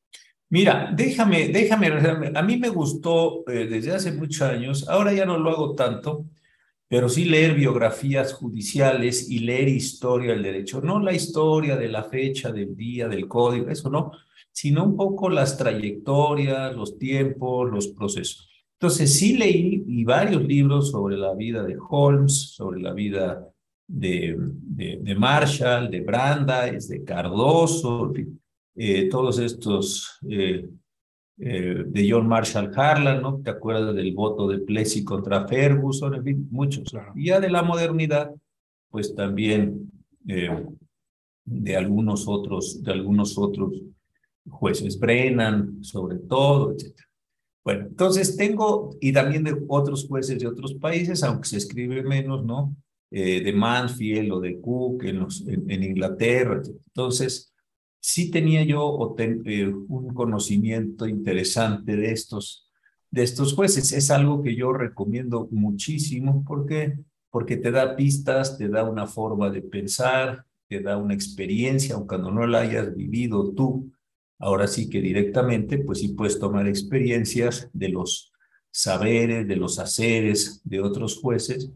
Mira, 0.50 0.92
déjame, 0.94 1.48
déjame, 1.48 2.32
a 2.34 2.42
mí 2.42 2.56
me 2.56 2.68
gustó 2.68 3.44
eh, 3.48 3.66
desde 3.66 3.92
hace 3.92 4.12
muchos 4.12 4.42
años, 4.42 4.88
ahora 4.88 5.12
ya 5.12 5.24
no 5.24 5.38
lo 5.38 5.50
hago 5.50 5.74
tanto, 5.74 6.26
pero 6.86 7.08
sí 7.08 7.24
leer 7.24 7.54
biografías 7.54 8.32
judiciales 8.32 9.30
y 9.30 9.40
leer 9.40 9.68
historia 9.68 10.32
del 10.32 10.42
derecho, 10.42 10.80
no 10.80 11.00
la 11.00 11.12
historia 11.12 11.76
de 11.76 11.88
la 11.88 12.04
fecha, 12.04 12.52
del 12.52 12.76
día, 12.76 13.08
del 13.08 13.26
código, 13.26 13.68
eso 13.68 13.90
no, 13.90 14.12
sino 14.52 14.84
un 14.84 14.96
poco 14.96 15.28
las 15.28 15.56
trayectorias, 15.56 16.76
los 16.76 16.98
tiempos, 16.98 17.70
los 17.70 17.88
procesos. 17.88 18.48
Entonces 18.78 19.14
sí 19.14 19.36
leí 19.36 19.82
y 19.88 20.04
varios 20.04 20.44
libros 20.44 20.90
sobre 20.90 21.16
la 21.16 21.34
vida 21.34 21.62
de 21.64 21.76
Holmes, 21.88 22.52
sobre 22.54 22.80
la 22.80 22.92
vida 22.92 23.53
de, 23.86 24.36
de, 24.38 25.14
Marshall, 25.14 25.90
de 25.90 26.00
Brandeis, 26.00 26.88
de 26.88 27.04
Cardoso, 27.04 28.12
eh, 28.74 29.08
todos 29.08 29.38
estos 29.38 30.18
eh, 30.28 30.68
eh, 31.38 31.84
de 31.86 32.10
John 32.10 32.26
Marshall 32.26 32.72
Harlan, 32.74 33.22
¿no? 33.22 33.40
¿Te 33.40 33.50
acuerdas 33.50 33.94
del 33.94 34.14
voto 34.14 34.48
de 34.48 34.58
Plessy 34.58 35.04
contra 35.04 35.46
Ferguson? 35.46 36.14
En 36.14 36.24
fin, 36.24 36.48
muchos. 36.50 36.84
Y 37.14 37.26
ya 37.26 37.40
de 37.40 37.50
la 37.50 37.62
modernidad, 37.62 38.34
pues 38.90 39.14
también 39.14 39.90
de 41.44 41.76
algunos 41.76 42.26
otros, 42.26 42.82
de 42.82 42.92
algunos 42.92 43.36
otros 43.36 43.82
jueces, 44.48 44.98
Brennan, 44.98 45.84
sobre 45.84 46.18
todo, 46.18 46.72
etc. 46.72 46.94
Bueno, 47.64 47.86
entonces 47.86 48.36
tengo, 48.36 48.96
y 49.00 49.12
también 49.12 49.44
de 49.44 49.56
otros 49.68 50.06
jueces 50.06 50.38
de 50.38 50.46
otros 50.46 50.74
países, 50.74 51.22
aunque 51.22 51.48
se 51.48 51.56
escribe 51.56 52.02
menos, 52.02 52.44
¿no? 52.44 52.76
Eh, 53.16 53.44
de 53.44 53.52
Mansfield 53.52 54.32
o 54.32 54.40
de 54.40 54.60
Cook 54.60 55.04
en, 55.04 55.24
en, 55.46 55.82
Inglaterra. 55.84 56.60
Entonces, 56.88 57.54
sí 58.00 58.28
tenía 58.28 58.64
yo 58.64 59.14
eh, 59.18 59.72
un 59.88 60.12
conocimiento 60.12 61.06
interesante 61.06 61.96
de 61.96 62.10
estos, 62.10 62.68
de 63.12 63.22
estos 63.22 63.54
jueces. 63.54 63.92
Es 63.92 64.10
algo 64.10 64.42
que 64.42 64.56
yo 64.56 64.72
recomiendo 64.72 65.46
muchísimo 65.52 66.42
porque, 66.44 66.98
porque 67.30 67.56
te 67.56 67.70
da 67.70 67.94
pistas, 67.94 68.58
te 68.58 68.68
da 68.68 68.82
una 68.82 69.06
forma 69.06 69.48
de 69.48 69.62
pensar, 69.62 70.44
te 70.68 70.80
da 70.80 70.96
una 70.96 71.14
experiencia, 71.14 71.94
aunque 71.94 72.18
no 72.18 72.44
la 72.48 72.62
hayas 72.62 72.96
vivido 72.96 73.52
tú, 73.52 73.92
Ahora 74.40 74.66
sí 74.66 74.90
que 74.90 75.00
directamente, 75.00 75.78
pues 75.78 76.00
sí 76.00 76.08
puedes 76.08 76.38
tomar 76.38 76.66
experiencias 76.66 77.70
de 77.72 77.88
los 77.88 78.32
saberes, 78.70 79.46
de 79.46 79.56
los 79.56 79.78
haceres 79.78 80.60
de 80.64 80.80
otros 80.80 81.20
jueces, 81.20 81.70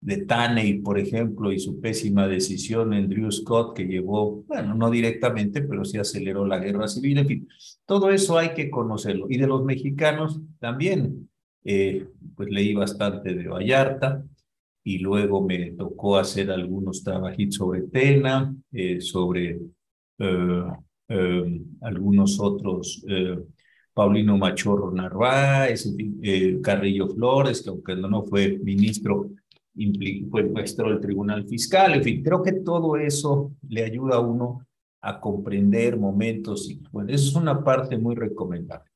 de 0.00 0.24
Taney, 0.24 0.78
por 0.80 0.98
ejemplo, 0.98 1.52
y 1.52 1.58
su 1.58 1.78
pésima 1.78 2.26
decisión 2.26 2.94
en 2.94 3.08
Drew 3.08 3.30
Scott, 3.30 3.76
que 3.76 3.84
llevó, 3.84 4.44
bueno, 4.44 4.74
no 4.74 4.90
directamente, 4.90 5.62
pero 5.62 5.84
sí 5.84 5.98
aceleró 5.98 6.46
la 6.46 6.58
guerra 6.58 6.88
civil, 6.88 7.18
en 7.18 7.26
fin, 7.26 7.48
todo 7.84 8.10
eso 8.10 8.38
hay 8.38 8.54
que 8.54 8.70
conocerlo. 8.70 9.26
Y 9.28 9.36
de 9.36 9.46
los 9.46 9.62
mexicanos 9.62 10.40
también, 10.58 11.28
eh, 11.64 12.06
pues 12.34 12.48
leí 12.50 12.74
bastante 12.74 13.34
de 13.34 13.48
Vallarta, 13.48 14.24
y 14.82 14.98
luego 14.98 15.46
me 15.46 15.72
tocó 15.72 16.16
hacer 16.16 16.50
algunos 16.50 17.04
trabajitos 17.04 17.56
sobre 17.56 17.82
Tena, 17.82 18.54
eh, 18.72 19.02
sobre 19.02 19.60
eh, 20.18 20.64
algunos 21.82 22.40
otros, 22.40 23.04
Paulino 23.92 24.38
Machorro 24.38 24.92
Narváez, 24.92 25.92
Carrillo 26.62 27.08
Flores, 27.08 27.62
que 27.62 27.68
aunque 27.68 27.96
no 27.96 28.22
fue 28.22 28.58
ministro, 28.62 29.30
fue 30.30 30.44
maestro 30.44 30.90
del 30.90 31.00
Tribunal 31.00 31.46
Fiscal, 31.46 31.94
en 31.94 32.02
fin, 32.02 32.22
creo 32.22 32.42
que 32.42 32.52
todo 32.52 32.96
eso 32.96 33.52
le 33.68 33.84
ayuda 33.84 34.16
a 34.16 34.20
uno 34.20 34.66
a 35.02 35.20
comprender 35.20 35.96
momentos 35.96 36.68
y 36.68 36.82
bueno, 36.90 37.10
eso 37.10 37.28
es 37.28 37.34
una 37.34 37.64
parte 37.64 37.96
muy 37.96 38.14
recomendable. 38.14 38.90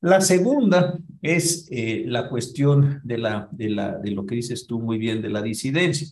La 0.00 0.20
segunda 0.20 0.96
es 1.20 1.68
la 1.70 2.28
cuestión 2.28 3.00
de, 3.02 3.18
la, 3.18 3.48
de, 3.50 3.70
la, 3.70 3.98
de 3.98 4.12
lo 4.12 4.24
que 4.24 4.36
dices 4.36 4.66
tú 4.66 4.78
muy 4.78 4.96
bien 4.96 5.20
de 5.20 5.28
la 5.28 5.42
disidencia. 5.42 6.06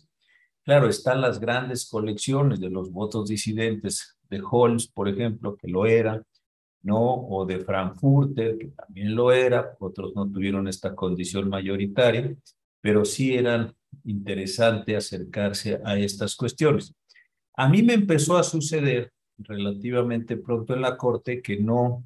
Claro, 0.63 0.89
están 0.89 1.21
las 1.21 1.39
grandes 1.39 1.87
colecciones 1.89 2.59
de 2.59 2.69
los 2.69 2.91
votos 2.91 3.29
disidentes 3.29 4.17
de 4.29 4.41
Holmes, 4.51 4.87
por 4.89 5.07
ejemplo, 5.07 5.55
que 5.55 5.69
lo 5.69 5.85
era, 5.85 6.21
¿no? 6.81 6.99
O 6.99 7.45
de 7.45 7.59
Frankfurter, 7.59 8.57
que 8.57 8.67
también 8.67 9.15
lo 9.15 9.31
era, 9.31 9.77
otros 9.79 10.13
no 10.13 10.29
tuvieron 10.29 10.67
esta 10.67 10.93
condición 10.93 11.47
mayoritaria, 11.47 12.35
pero 12.87 13.03
sí 13.03 13.35
eran 13.35 13.75
interesante 14.05 14.95
acercarse 14.95 15.77
a 15.83 15.99
estas 15.99 16.37
cuestiones. 16.37 16.95
A 17.53 17.67
mí 17.67 17.83
me 17.83 17.95
empezó 17.95 18.37
a 18.37 18.43
suceder 18.43 19.11
relativamente 19.39 20.37
pronto 20.37 20.73
en 20.73 20.83
la 20.83 20.95
corte 20.95 21.41
que 21.41 21.57
no 21.57 22.05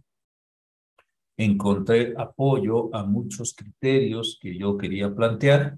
encontré 1.38 2.16
apoyo 2.18 2.90
a 2.96 3.04
muchos 3.04 3.54
criterios 3.54 4.40
que 4.42 4.58
yo 4.58 4.76
quería 4.76 5.14
plantear. 5.14 5.78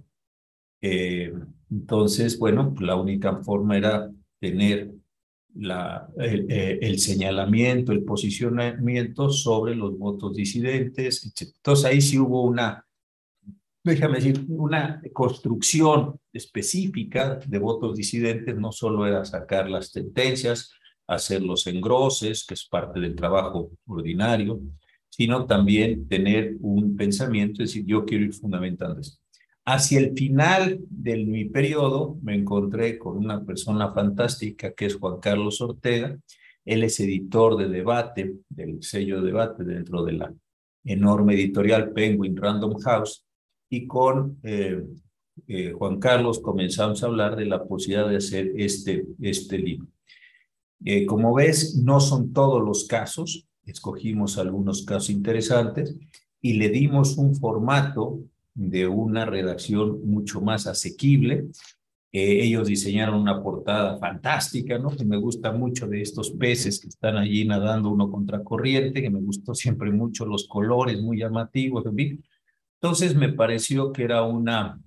Eh, 0.81 1.33
entonces, 1.69 2.39
bueno, 2.39 2.73
la 2.79 2.95
única 2.95 3.43
forma 3.43 3.75
era 3.75 4.09
tener 4.39 4.89
la, 5.55 6.07
eh, 6.17 6.79
el, 6.81 6.97
señalamiento, 6.97 7.91
el 7.91 8.05
posicionamiento 8.05 9.27
sobre 9.27 9.75
los 9.75 9.99
votos 9.99 10.33
disidentes, 10.33 11.25
etc. 11.25 11.53
Entonces 11.57 11.83
ahí 11.83 11.99
sí 11.99 12.17
hubo 12.17 12.43
una, 12.43 12.85
déjame 13.83 14.15
decir, 14.15 14.45
una 14.47 15.01
construcción 15.11 16.19
específica 16.31 17.39
de 17.45 17.59
votos 17.59 17.95
disidentes, 17.95 18.55
no 18.55 18.71
solo 18.71 19.05
era 19.05 19.25
sacar 19.25 19.69
las 19.69 19.89
sentencias, 19.89 20.71
hacer 21.07 21.41
los 21.41 21.67
engroses, 21.67 22.45
que 22.45 22.53
es 22.53 22.65
parte 22.65 22.99
del 22.99 23.15
trabajo 23.15 23.71
ordinario, 23.85 24.61
sino 25.09 25.45
también 25.45 26.07
tener 26.07 26.55
un 26.61 26.95
pensamiento, 26.95 27.61
es 27.61 27.69
decir, 27.69 27.85
yo 27.85 28.05
quiero 28.05 28.25
ir 28.25 28.33
fundamentando 28.33 28.99
esto. 28.99 29.19
Hacia 29.65 29.99
el 29.99 30.13
final 30.13 30.79
de 30.89 31.17
mi 31.17 31.45
periodo 31.45 32.17
me 32.21 32.35
encontré 32.35 32.97
con 32.97 33.17
una 33.17 33.45
persona 33.45 33.93
fantástica 33.93 34.73
que 34.73 34.87
es 34.87 34.95
Juan 34.95 35.19
Carlos 35.21 35.61
Ortega. 35.61 36.17
Él 36.65 36.83
es 36.83 36.99
editor 36.99 37.55
de 37.57 37.69
debate, 37.69 38.35
del 38.49 38.83
sello 38.83 39.21
de 39.21 39.27
debate 39.27 39.63
dentro 39.63 40.03
de 40.03 40.13
la 40.13 40.33
enorme 40.83 41.35
editorial 41.35 41.91
Penguin 41.93 42.35
Random 42.35 42.77
House. 42.79 43.25
Y 43.73 43.87
con 43.87 44.37
eh, 44.43 44.85
eh, 45.47 45.71
Juan 45.71 45.99
Carlos 45.99 46.39
comenzamos 46.39 47.01
a 47.01 47.07
hablar 47.07 47.35
de 47.35 47.45
la 47.45 47.63
posibilidad 47.63 48.07
de 48.07 48.17
hacer 48.17 48.51
este, 48.55 49.07
este 49.19 49.57
libro. 49.57 49.87
Eh, 50.85 51.07
como 51.07 51.33
ves, 51.33 51.81
no 51.83 51.99
son 51.99 52.33
todos 52.33 52.63
los 52.63 52.85
casos, 52.85 53.47
escogimos 53.65 54.37
algunos 54.37 54.85
casos 54.85 55.09
interesantes 55.09 55.95
y 56.39 56.53
le 56.53 56.69
dimos 56.69 57.17
un 57.17 57.33
formato 57.33 58.19
de 58.53 58.85
una 58.85 59.25
redacción 59.25 60.05
mucho 60.05 60.39
más 60.39 60.67
asequible. 60.67 61.47
Eh, 62.11 62.43
ellos 62.43 62.67
diseñaron 62.67 63.19
una 63.19 63.41
portada 63.41 63.97
fantástica, 63.97 64.77
¿no? 64.77 64.91
Que 64.91 65.03
me 65.03 65.17
gusta 65.17 65.51
mucho 65.51 65.87
de 65.87 66.03
estos 66.03 66.29
peces 66.29 66.79
que 66.79 66.89
están 66.89 67.17
allí 67.17 67.43
nadando 67.43 67.89
uno 67.89 68.11
contra 68.11 68.43
corriente, 68.43 69.01
que 69.01 69.09
me 69.09 69.19
gustó 69.19 69.55
siempre 69.55 69.89
mucho 69.89 70.27
los 70.27 70.47
colores 70.47 71.01
muy 71.01 71.17
llamativos, 71.17 71.83
Entonces 72.83 73.15
me 73.15 73.31
pareció 73.31 73.93
que 73.93 74.03
era 74.03 74.23
una, 74.23 74.77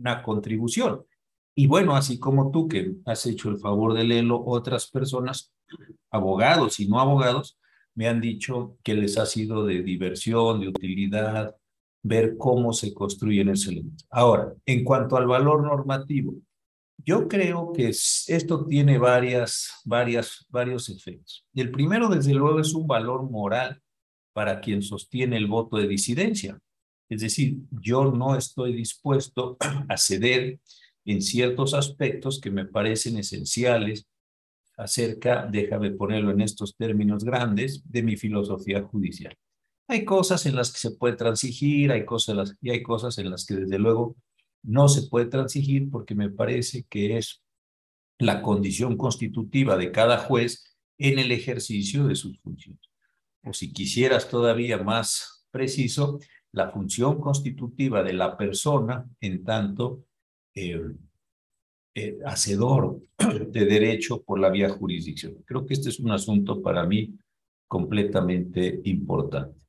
una 0.00 0.20
contribución. 0.24 1.06
Y 1.54 1.68
bueno, 1.68 1.94
así 1.94 2.18
como 2.18 2.50
tú 2.50 2.66
que 2.66 2.96
has 3.04 3.24
hecho 3.24 3.50
el 3.50 3.58
favor 3.58 3.94
de 3.94 4.02
leerlo, 4.02 4.42
otras 4.44 4.90
personas, 4.90 5.52
abogados 6.10 6.80
y 6.80 6.88
no 6.88 6.98
abogados, 6.98 7.56
me 7.94 8.08
han 8.08 8.20
dicho 8.20 8.76
que 8.82 8.94
les 8.94 9.16
ha 9.16 9.26
sido 9.26 9.64
de 9.64 9.80
diversión, 9.84 10.60
de 10.60 10.68
utilidad, 10.70 11.54
ver 12.02 12.36
cómo 12.36 12.72
se 12.72 12.92
construyen 12.92 13.48
esos 13.50 13.68
elementos. 13.68 14.08
Ahora, 14.10 14.52
en 14.66 14.82
cuanto 14.82 15.16
al 15.16 15.28
valor 15.28 15.62
normativo, 15.62 16.34
yo 16.98 17.28
creo 17.28 17.72
que 17.72 17.90
esto 17.90 18.66
tiene 18.66 18.98
varias, 18.98 19.70
varias, 19.84 20.44
varios 20.48 20.88
efectos. 20.88 21.46
El 21.54 21.70
primero, 21.70 22.08
desde 22.08 22.34
luego, 22.34 22.58
es 22.58 22.74
un 22.74 22.88
valor 22.88 23.30
moral 23.30 23.80
para 24.32 24.60
quien 24.60 24.82
sostiene 24.82 25.36
el 25.36 25.46
voto 25.46 25.76
de 25.76 25.86
disidencia. 25.86 26.58
Es 27.08 27.20
decir, 27.20 27.58
yo 27.70 28.10
no 28.10 28.36
estoy 28.36 28.74
dispuesto 28.74 29.56
a 29.88 29.96
ceder 29.96 30.60
en 31.04 31.22
ciertos 31.22 31.74
aspectos 31.74 32.40
que 32.40 32.50
me 32.50 32.66
parecen 32.66 33.16
esenciales 33.16 34.06
acerca, 34.76 35.46
déjame 35.50 35.92
ponerlo 35.92 36.32
en 36.32 36.42
estos 36.42 36.76
términos 36.76 37.24
grandes, 37.24 37.82
de 37.90 38.02
mi 38.02 38.16
filosofía 38.16 38.82
judicial. 38.82 39.34
Hay 39.88 40.04
cosas 40.04 40.44
en 40.46 40.56
las 40.56 40.72
que 40.72 40.78
se 40.78 40.90
puede 40.90 41.16
transigir, 41.16 41.92
hay 41.92 42.04
cosas 42.04 42.54
y 42.60 42.70
hay 42.70 42.82
cosas 42.82 43.18
en 43.18 43.30
las 43.30 43.46
que 43.46 43.54
desde 43.54 43.78
luego 43.78 44.16
no 44.62 44.88
se 44.88 45.02
puede 45.08 45.26
transigir 45.26 45.88
porque 45.90 46.14
me 46.14 46.28
parece 46.28 46.84
que 46.90 47.16
es 47.16 47.42
la 48.18 48.42
condición 48.42 48.96
constitutiva 48.96 49.76
de 49.76 49.92
cada 49.92 50.18
juez 50.18 50.76
en 50.98 51.18
el 51.18 51.30
ejercicio 51.30 52.06
de 52.06 52.16
sus 52.16 52.38
funciones. 52.40 52.80
O 53.44 53.52
si 53.52 53.72
quisieras 53.72 54.28
todavía 54.28 54.78
más 54.78 55.46
preciso, 55.52 56.18
la 56.56 56.70
función 56.70 57.20
constitutiva 57.20 58.02
de 58.02 58.14
la 58.14 58.34
persona 58.34 59.06
en 59.20 59.44
tanto 59.44 60.04
eh, 60.54 60.80
eh, 61.94 62.18
hacedor 62.24 62.98
de 63.50 63.66
derecho 63.66 64.22
por 64.22 64.40
la 64.40 64.48
vía 64.48 64.70
jurisdicción. 64.70 65.34
Creo 65.44 65.66
que 65.66 65.74
este 65.74 65.90
es 65.90 66.00
un 66.00 66.12
asunto 66.12 66.62
para 66.62 66.86
mí 66.86 67.14
completamente 67.68 68.80
importante. 68.84 69.60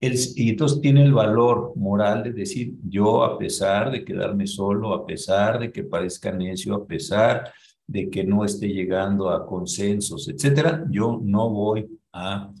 y 0.00 0.50
entonces 0.50 0.82
tiene 0.82 1.02
el 1.02 1.14
valor 1.14 1.72
moral 1.76 2.24
de 2.24 2.32
decir, 2.34 2.74
yo 2.82 3.24
a 3.24 3.38
pesar 3.38 3.90
de 3.90 4.04
quedarme 4.04 4.46
solo, 4.46 4.92
a 4.92 5.06
pesar 5.06 5.58
de 5.58 5.72
que 5.72 5.84
parezca 5.84 6.30
necio, 6.30 6.74
a 6.74 6.86
pesar 6.86 7.50
de 7.86 8.10
que 8.10 8.22
no 8.22 8.44
esté 8.44 8.68
llegando 8.68 9.30
a 9.30 9.46
consensos, 9.46 10.28
etcétera, 10.28 10.84
yo 10.90 11.18
no 11.22 11.48
voy 11.48 11.86
a 12.12 12.52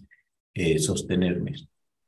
eh, 0.54 0.78
sostenerme. 0.78 1.52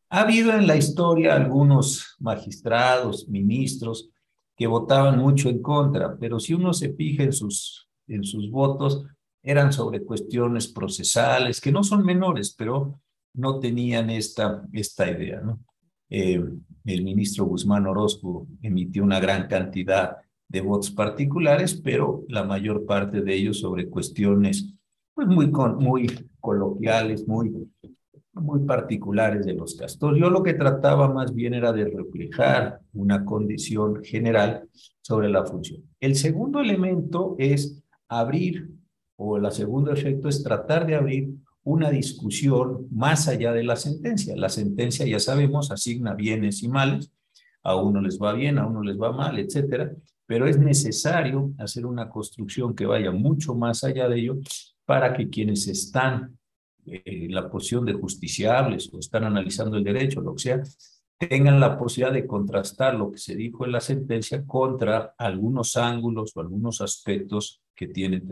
Ha 0.09 0.21
habido 0.21 0.53
en 0.53 0.67
la 0.67 0.77
historia 0.77 1.35
algunos 1.35 2.17
magistrados, 2.21 3.29
ministros, 3.29 4.11
que 4.57 4.67
votaban 4.67 5.19
mucho 5.19 5.49
en 5.51 5.61
contra, 5.61 6.17
pero 6.17 6.41
si 6.41 6.55
uno 6.55 6.73
se 6.73 6.95
fija 6.95 7.25
en 7.25 7.33
sus, 7.33 7.89
en 8.07 8.25
sus 8.25 8.51
votos, 8.51 9.05
eran 9.43 9.73
sobre 9.73 10.03
cuestiones 10.03 10.69
procesales, 10.69 11.61
que 11.61 11.71
no 11.73 11.85
son 11.85 12.05
menores, 12.05 12.55
pero 12.57 13.01
no 13.35 13.61
tenían 13.61 14.11
esta, 14.11 14.67
esta 14.73 15.11
idea. 15.11 15.43
Eh, 16.09 16.43
el 16.85 17.05
ministro 17.05 17.45
Guzmán 17.45 17.87
Orozco 17.87 18.47
emitió 18.63 19.03
una 19.03 19.21
gran 19.21 19.47
cantidad 19.49 20.17
de 20.49 20.61
votos 20.61 20.91
particulares, 20.91 21.75
pero 21.75 22.25
la 22.29 22.45
mayor 22.45 22.87
parte 22.87 23.21
de 23.23 23.35
ellos 23.35 23.61
sobre 23.61 23.89
cuestiones 23.89 24.73
pues, 25.15 25.27
muy, 25.27 25.47
muy 25.49 26.29
coloquiales, 26.41 27.27
muy, 27.27 27.53
muy 28.41 28.61
particulares 28.61 29.47
de 29.47 29.55
los 29.55 29.75
castores. 29.75 30.21
Yo 30.21 30.31
lo 30.31 30.43
que 30.43 30.55
trataba 30.55 31.13
más 31.13 31.35
bien 31.35 31.55
era 31.55 31.73
de 31.73 31.87
reflejar 31.87 32.81
una 32.93 33.25
condición 33.25 34.03
general 34.05 34.69
sobre 35.01 35.29
la 35.29 35.45
función. 35.45 35.83
El 36.01 36.15
segundo 36.15 36.61
elemento 36.61 37.35
es 37.39 37.83
abrir, 38.09 38.69
o 39.17 39.37
el 39.39 39.51
segundo 39.53 39.93
efecto 39.93 40.29
es 40.29 40.43
tratar 40.43 40.87
de 40.87 40.95
abrir 40.95 41.31
una 41.65 41.91
discusión 41.91 42.87
más 42.91 43.27
allá 43.27 43.53
de 43.53 43.65
la 43.65 43.77
sentencia. 43.77 44.37
La 44.37 44.49
sentencia, 44.49 45.07
ya 45.07 45.19
sabemos, 45.19 45.71
asigna 45.71 46.15
bienes 46.15 46.63
y 46.63 46.69
males, 46.69 47.11
a 47.63 47.75
uno 47.75 48.01
les 48.01 48.21
va 48.21 48.33
bien, 48.33 48.59
a 48.59 48.67
uno 48.67 48.83
les 48.83 48.97
va 48.97 49.11
mal, 49.11 49.39
etcétera, 49.39 49.91
pero 50.27 50.47
es 50.47 50.59
necesario 50.59 51.53
hacer 51.59 51.87
una 51.87 52.09
construcción 52.09 52.75
que 52.75 52.87
vaya 52.87 53.11
mucho 53.11 53.55
más 53.55 53.83
allá 53.83 54.09
de 54.09 54.21
ello 54.21 54.37
para 54.85 55.15
que 55.15 55.29
quienes 55.29 55.67
están 55.67 56.36
en 56.87 57.35
la 57.35 57.51
posición 57.51 57.85
de 57.85 57.95
justiciables 57.95 58.91
o 58.93 58.99
están 58.99 59.25
analizando 59.25 59.77
el 59.77 59.85
derecho, 59.85 60.21
lo 60.21 60.35
que 60.35 60.43
sea, 60.43 60.63
tengan 61.19 61.61
la 61.61 61.79
posibilidad 61.79 62.13
de 62.13 62.27
contrastar 62.27 62.95
lo 62.95 63.11
que 63.11 63.19
se 63.19 63.35
dijo 63.35 63.65
en 63.65 63.73
la 63.73 63.81
sentencia 63.81 64.45
contra 64.45 65.15
algunos 65.19 65.77
ángulos 65.77 66.33
o 66.37 66.41
algunos 66.41 66.81
aspectos 66.81 67.63
que 67.75 67.89
tienen. 67.89 68.29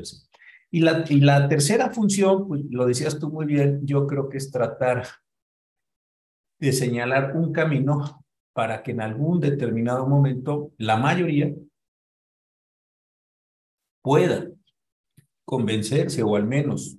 Y 0.70 0.80
la, 0.80 1.04
y 1.08 1.20
la 1.20 1.48
tercera 1.48 1.90
función, 1.90 2.48
pues, 2.48 2.62
lo 2.70 2.86
decías 2.86 3.18
tú 3.18 3.30
muy 3.30 3.46
bien, 3.46 3.86
yo 3.86 4.06
creo 4.06 4.28
que 4.28 4.38
es 4.38 4.50
tratar 4.50 5.06
de 6.58 6.72
señalar 6.72 7.36
un 7.36 7.52
camino 7.52 8.24
para 8.52 8.82
que 8.82 8.92
en 8.92 9.00
algún 9.00 9.40
determinado 9.40 10.06
momento 10.06 10.72
la 10.78 10.96
mayoría 10.96 11.52
pueda 14.02 14.48
convencerse 15.44 16.22
o 16.22 16.36
al 16.36 16.46
menos 16.46 16.98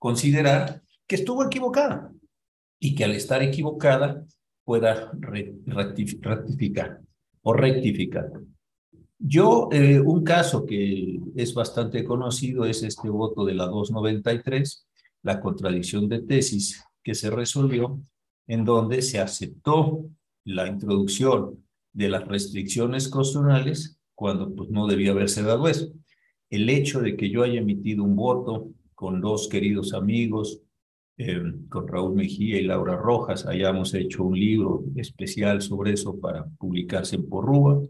considerar 0.00 0.82
que 1.06 1.14
estuvo 1.14 1.44
equivocada 1.44 2.10
y 2.80 2.96
que 2.96 3.04
al 3.04 3.12
estar 3.12 3.42
equivocada 3.42 4.24
pueda 4.64 5.12
rectificar 5.12 7.00
o 7.42 7.52
rectificar. 7.52 8.32
Yo, 9.18 9.68
eh, 9.70 10.00
un 10.00 10.24
caso 10.24 10.64
que 10.64 11.20
es 11.36 11.52
bastante 11.52 12.02
conocido 12.04 12.64
es 12.64 12.82
este 12.82 13.10
voto 13.10 13.44
de 13.44 13.54
la 13.54 13.66
293, 13.66 14.86
la 15.22 15.40
contradicción 15.40 16.08
de 16.08 16.22
tesis 16.22 16.82
que 17.04 17.14
se 17.14 17.30
resolvió, 17.30 18.00
en 18.46 18.64
donde 18.64 19.02
se 19.02 19.20
aceptó 19.20 20.06
la 20.44 20.66
introducción 20.66 21.62
de 21.92 22.08
las 22.08 22.26
restricciones 22.26 23.08
constitucionales 23.08 23.98
cuando 24.14 24.54
pues, 24.54 24.70
no 24.70 24.86
debía 24.86 25.10
haberse 25.10 25.42
dado 25.42 25.68
eso. 25.68 25.92
El 26.48 26.70
hecho 26.70 27.00
de 27.00 27.16
que 27.16 27.28
yo 27.28 27.42
haya 27.42 27.60
emitido 27.60 28.02
un 28.04 28.16
voto 28.16 28.70
con 29.00 29.22
dos 29.22 29.48
queridos 29.48 29.94
amigos, 29.94 30.60
eh, 31.16 31.40
con 31.70 31.88
Raúl 31.88 32.14
Mejía 32.16 32.60
y 32.60 32.64
Laura 32.64 32.96
Rojas, 32.96 33.46
hayamos 33.46 33.94
hecho 33.94 34.24
un 34.24 34.38
libro 34.38 34.84
especial 34.94 35.62
sobre 35.62 35.94
eso 35.94 36.20
para 36.20 36.44
publicarse 36.58 37.16
en 37.16 37.26
Porrúa, 37.26 37.80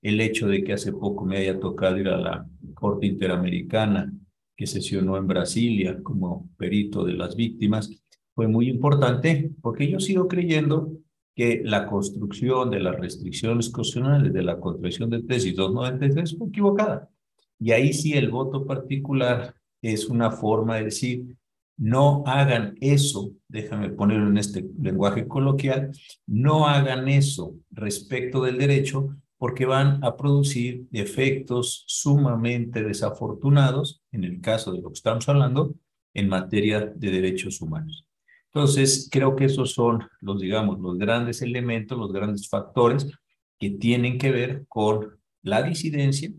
el 0.00 0.20
hecho 0.20 0.46
de 0.46 0.62
que 0.62 0.74
hace 0.74 0.92
poco 0.92 1.24
me 1.24 1.38
haya 1.38 1.58
tocado 1.58 1.98
ir 1.98 2.06
a 2.06 2.18
la 2.18 2.46
Corte 2.74 3.06
Interamericana 3.06 4.12
que 4.56 4.68
sesionó 4.68 5.16
en 5.16 5.26
Brasilia 5.26 6.00
como 6.04 6.48
perito 6.56 7.04
de 7.04 7.14
las 7.14 7.34
víctimas, 7.34 7.90
fue 8.32 8.46
muy 8.46 8.68
importante 8.68 9.50
porque 9.60 9.90
yo 9.90 9.98
sigo 9.98 10.28
creyendo 10.28 10.92
que 11.34 11.62
la 11.64 11.88
construcción 11.88 12.70
de 12.70 12.78
las 12.78 12.94
restricciones 12.94 13.70
constitucionales 13.70 14.32
de 14.32 14.42
la 14.44 14.60
contracción 14.60 15.10
de 15.10 15.24
tesis 15.24 15.56
293 15.56 16.38
fue 16.38 16.46
equivocada. 16.46 17.10
Y 17.58 17.72
ahí 17.72 17.92
sí 17.92 18.12
el 18.12 18.30
voto 18.30 18.64
particular 18.64 19.56
es 19.82 20.06
una 20.06 20.30
forma 20.30 20.76
de 20.76 20.84
decir, 20.84 21.36
no 21.76 22.22
hagan 22.26 22.76
eso, 22.80 23.32
déjame 23.48 23.88
ponerlo 23.88 24.28
en 24.28 24.36
este 24.36 24.68
lenguaje 24.80 25.26
coloquial, 25.26 25.92
no 26.26 26.66
hagan 26.66 27.08
eso 27.08 27.54
respecto 27.70 28.42
del 28.42 28.58
derecho 28.58 29.16
porque 29.38 29.64
van 29.64 30.04
a 30.04 30.16
producir 30.18 30.86
efectos 30.92 31.84
sumamente 31.86 32.82
desafortunados, 32.84 34.02
en 34.12 34.24
el 34.24 34.42
caso 34.42 34.72
de 34.72 34.82
lo 34.82 34.88
que 34.88 34.98
estamos 34.98 35.26
hablando, 35.30 35.74
en 36.12 36.28
materia 36.28 36.80
de 36.80 37.10
derechos 37.10 37.62
humanos. 37.62 38.06
Entonces, 38.52 39.08
creo 39.10 39.36
que 39.36 39.46
esos 39.46 39.72
son 39.72 40.06
los, 40.20 40.40
digamos, 40.40 40.78
los 40.80 40.98
grandes 40.98 41.40
elementos, 41.40 41.96
los 41.96 42.12
grandes 42.12 42.48
factores 42.48 43.10
que 43.58 43.70
tienen 43.70 44.18
que 44.18 44.30
ver 44.30 44.66
con 44.68 45.18
la 45.42 45.62
disidencia 45.62 46.30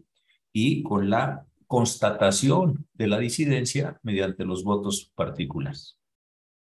y 0.54 0.84
con 0.84 1.10
la 1.10 1.48
constatación 1.72 2.86
de 2.94 3.08
la 3.08 3.18
disidencia 3.18 3.98
mediante 4.04 4.44
los 4.44 4.66
votos 4.66 5.10
particulares. 5.16 5.98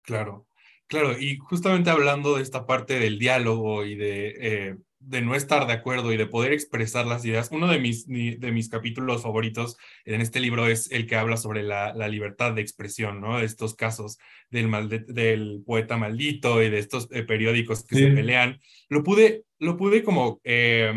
Claro, 0.03 0.45
claro, 0.85 1.19
y 1.19 1.37
justamente 1.39 1.89
hablando 1.89 2.35
de 2.35 2.43
esta 2.43 2.67
parte 2.67 2.99
del 2.99 3.17
diálogo 3.17 3.85
y 3.85 3.95
de 3.95 4.35
eh, 4.39 4.75
de 4.99 5.21
no 5.21 5.33
estar 5.33 5.65
de 5.65 5.73
acuerdo 5.73 6.11
y 6.11 6.17
de 6.17 6.27
poder 6.27 6.51
expresar 6.51 7.05
las 7.07 7.23
ideas. 7.25 7.49
Uno 7.51 7.67
de 7.67 7.79
mis, 7.79 8.05
de 8.05 8.51
mis 8.51 8.69
capítulos 8.69 9.23
favoritos 9.23 9.77
en 10.05 10.19
este 10.21 10.41
libro 10.41 10.67
es 10.67 10.91
el 10.91 11.07
que 11.07 11.15
habla 11.15 11.37
sobre 11.37 11.63
la, 11.63 11.93
la 11.93 12.09
libertad 12.09 12.53
de 12.53 12.61
expresión, 12.61 13.21
¿no? 13.21 13.39
De 13.39 13.45
estos 13.45 13.75
casos 13.75 14.19
del, 14.49 14.69
del 15.07 15.63
poeta 15.65 15.97
maldito 15.97 16.61
y 16.61 16.69
de 16.69 16.79
estos 16.79 17.07
eh, 17.11 17.23
periódicos 17.23 17.85
que 17.85 17.95
se 17.95 18.07
pelean. 18.07 18.59
Lo 18.89 19.03
pude, 19.03 19.45
lo 19.57 19.77
pude 19.77 20.03
como 20.03 20.41
eh, 20.43 20.93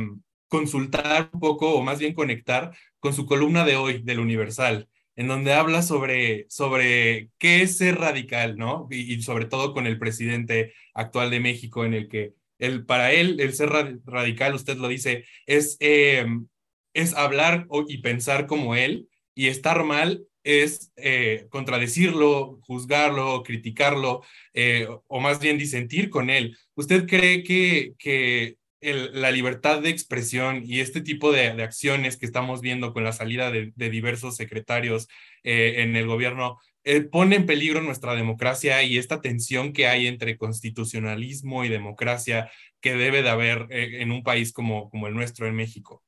consultar 0.49 1.31
un 1.33 1.41
poco, 1.41 1.73
o 1.77 1.83
más 1.83 2.01
bien 2.01 2.13
conectar 2.13 2.73
con 3.03 3.15
su 3.15 3.27
columna 3.27 3.65
de 3.65 3.75
hoy 3.75 4.01
del 4.01 4.21
Universal, 4.21 4.89
en 5.17 5.27
donde 5.27 5.53
habla 5.55 5.83
sobre, 5.83 6.47
sobre 6.49 7.31
qué 7.39 7.63
es 7.63 7.77
ser 7.77 7.99
radical, 7.99 8.57
¿no? 8.57 8.87
Y, 8.93 9.21
sobre 9.23 9.47
todo 9.47 9.75
con 9.75 9.89
el 9.89 9.99
presidente 9.99 10.73
actual 10.95 11.29
de 11.33 11.41
México, 11.41 11.85
en 11.85 11.95
el 11.95 12.09
que 12.09 12.35
el, 12.61 12.87
para 12.87 13.11
él, 13.11 13.41
el 13.41 13.55
ser 13.55 13.71
radical, 14.05 14.55
usted 14.55 14.77
lo 14.77 14.87
dice, 14.87 15.25
es, 15.47 15.77
em, 15.81 16.47
es 16.95 17.13
hablar 17.15 17.67
y 17.89 17.99
pensar 17.99 18.47
como 18.47 18.77
él 18.77 19.09
y 19.35 19.49
estar 19.49 19.83
mal 19.83 20.25
es 20.45 20.93
eh, 20.95 21.47
contradecirlo, 21.51 22.61
juzgarlo, 22.63 23.43
criticarlo, 23.43 24.23
eh, 24.55 24.87
o 25.09 25.21
más 25.21 25.41
bien 25.41 25.59
disentir 25.59 26.09
con 26.09 26.31
él. 26.31 26.57
¿Usted 26.77 27.07
cree 27.09 27.43
que, 27.43 27.95
que 27.99 28.59
la 28.83 29.31
libertad 29.31 29.81
de 29.81 29.91
expresión 29.91 30.63
y 30.65 30.81
este 30.81 31.01
tipo 31.01 31.31
de, 31.31 31.47
acciones 31.63 32.17
que 32.17 32.27
estamos 32.27 32.61
viendo 32.61 32.93
con 32.93 33.05
la 33.05 33.13
salida 33.13 33.51
de, 33.51 33.73
diversos 33.77 34.37
secretarios 34.37 35.09
eh, 35.45 35.77
en 35.79 35.97
el 35.97 36.07
gobierno 36.07 36.59
eh, 36.85 37.03
pone 37.03 37.37
en 37.37 37.47
peligro 37.47 37.81
nuestra 37.81 38.17
democracia 38.17 38.83
y 38.83 38.99
esta 38.99 39.21
tensión 39.21 39.73
que 39.73 39.87
hay 39.87 40.09
entre 40.09 40.37
constitucionalismo 40.37 41.65
y 41.65 41.69
democracia 41.69 42.51
que 42.81 42.95
debe 42.95 43.23
de 43.23 43.29
haber 43.29 43.69
eh, 43.71 44.03
en 44.03 44.11
un 44.11 44.25
país 44.25 44.53
como, 44.53 44.91
como 44.91 45.07
el 45.07 45.15
nuestro 45.15 45.47
en 45.47 45.55
México? 45.55 46.03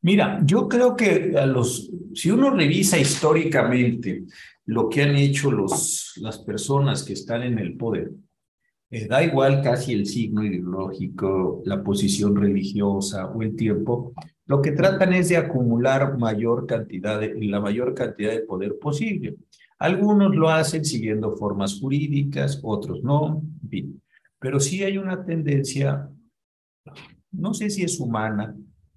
Mira, 0.00 0.40
yo 0.44 0.68
creo 0.68 0.96
que 0.96 1.32
si 2.14 2.32
uno 2.32 2.50
revisa 2.50 2.98
históricamente 2.98 4.24
lo 4.66 4.88
que 4.88 5.02
han 5.02 5.14
hecho 5.14 5.52
los, 5.52 6.14
las 6.16 6.40
personas 6.40 7.04
que 7.04 7.12
están 7.12 7.44
en 7.44 7.60
el 7.60 7.76
poder, 7.76 8.10
eh, 8.92 9.06
da 9.08 9.24
igual 9.24 9.62
casi 9.62 9.94
el 9.94 10.04
signo 10.04 10.44
ideológico, 10.44 11.62
la 11.64 11.82
posición 11.82 12.36
religiosa 12.36 13.26
o 13.26 13.40
el 13.40 13.56
tiempo, 13.56 14.12
lo 14.44 14.60
que 14.60 14.72
tratan 14.72 15.14
es 15.14 15.30
de 15.30 15.38
acumular 15.38 16.18
mayor 16.18 16.66
cantidad 16.66 17.18
de, 17.18 17.34
la 17.46 17.58
mayor 17.58 17.94
cantidad 17.94 18.32
de 18.32 18.42
poder 18.42 18.78
posible. 18.78 19.36
Algunos 19.78 20.36
lo 20.36 20.50
hacen 20.50 20.84
siguiendo 20.84 21.34
formas 21.38 21.80
jurídicas, 21.80 22.60
otros 22.62 23.02
no. 23.02 23.42
Pero 24.38 24.60
sí 24.60 24.82
hay 24.82 24.98
una 24.98 25.24
tendencia, 25.24 26.10
no 27.30 27.54
sé 27.54 27.70
si 27.70 27.84
es 27.84 27.98
humana 27.98 28.54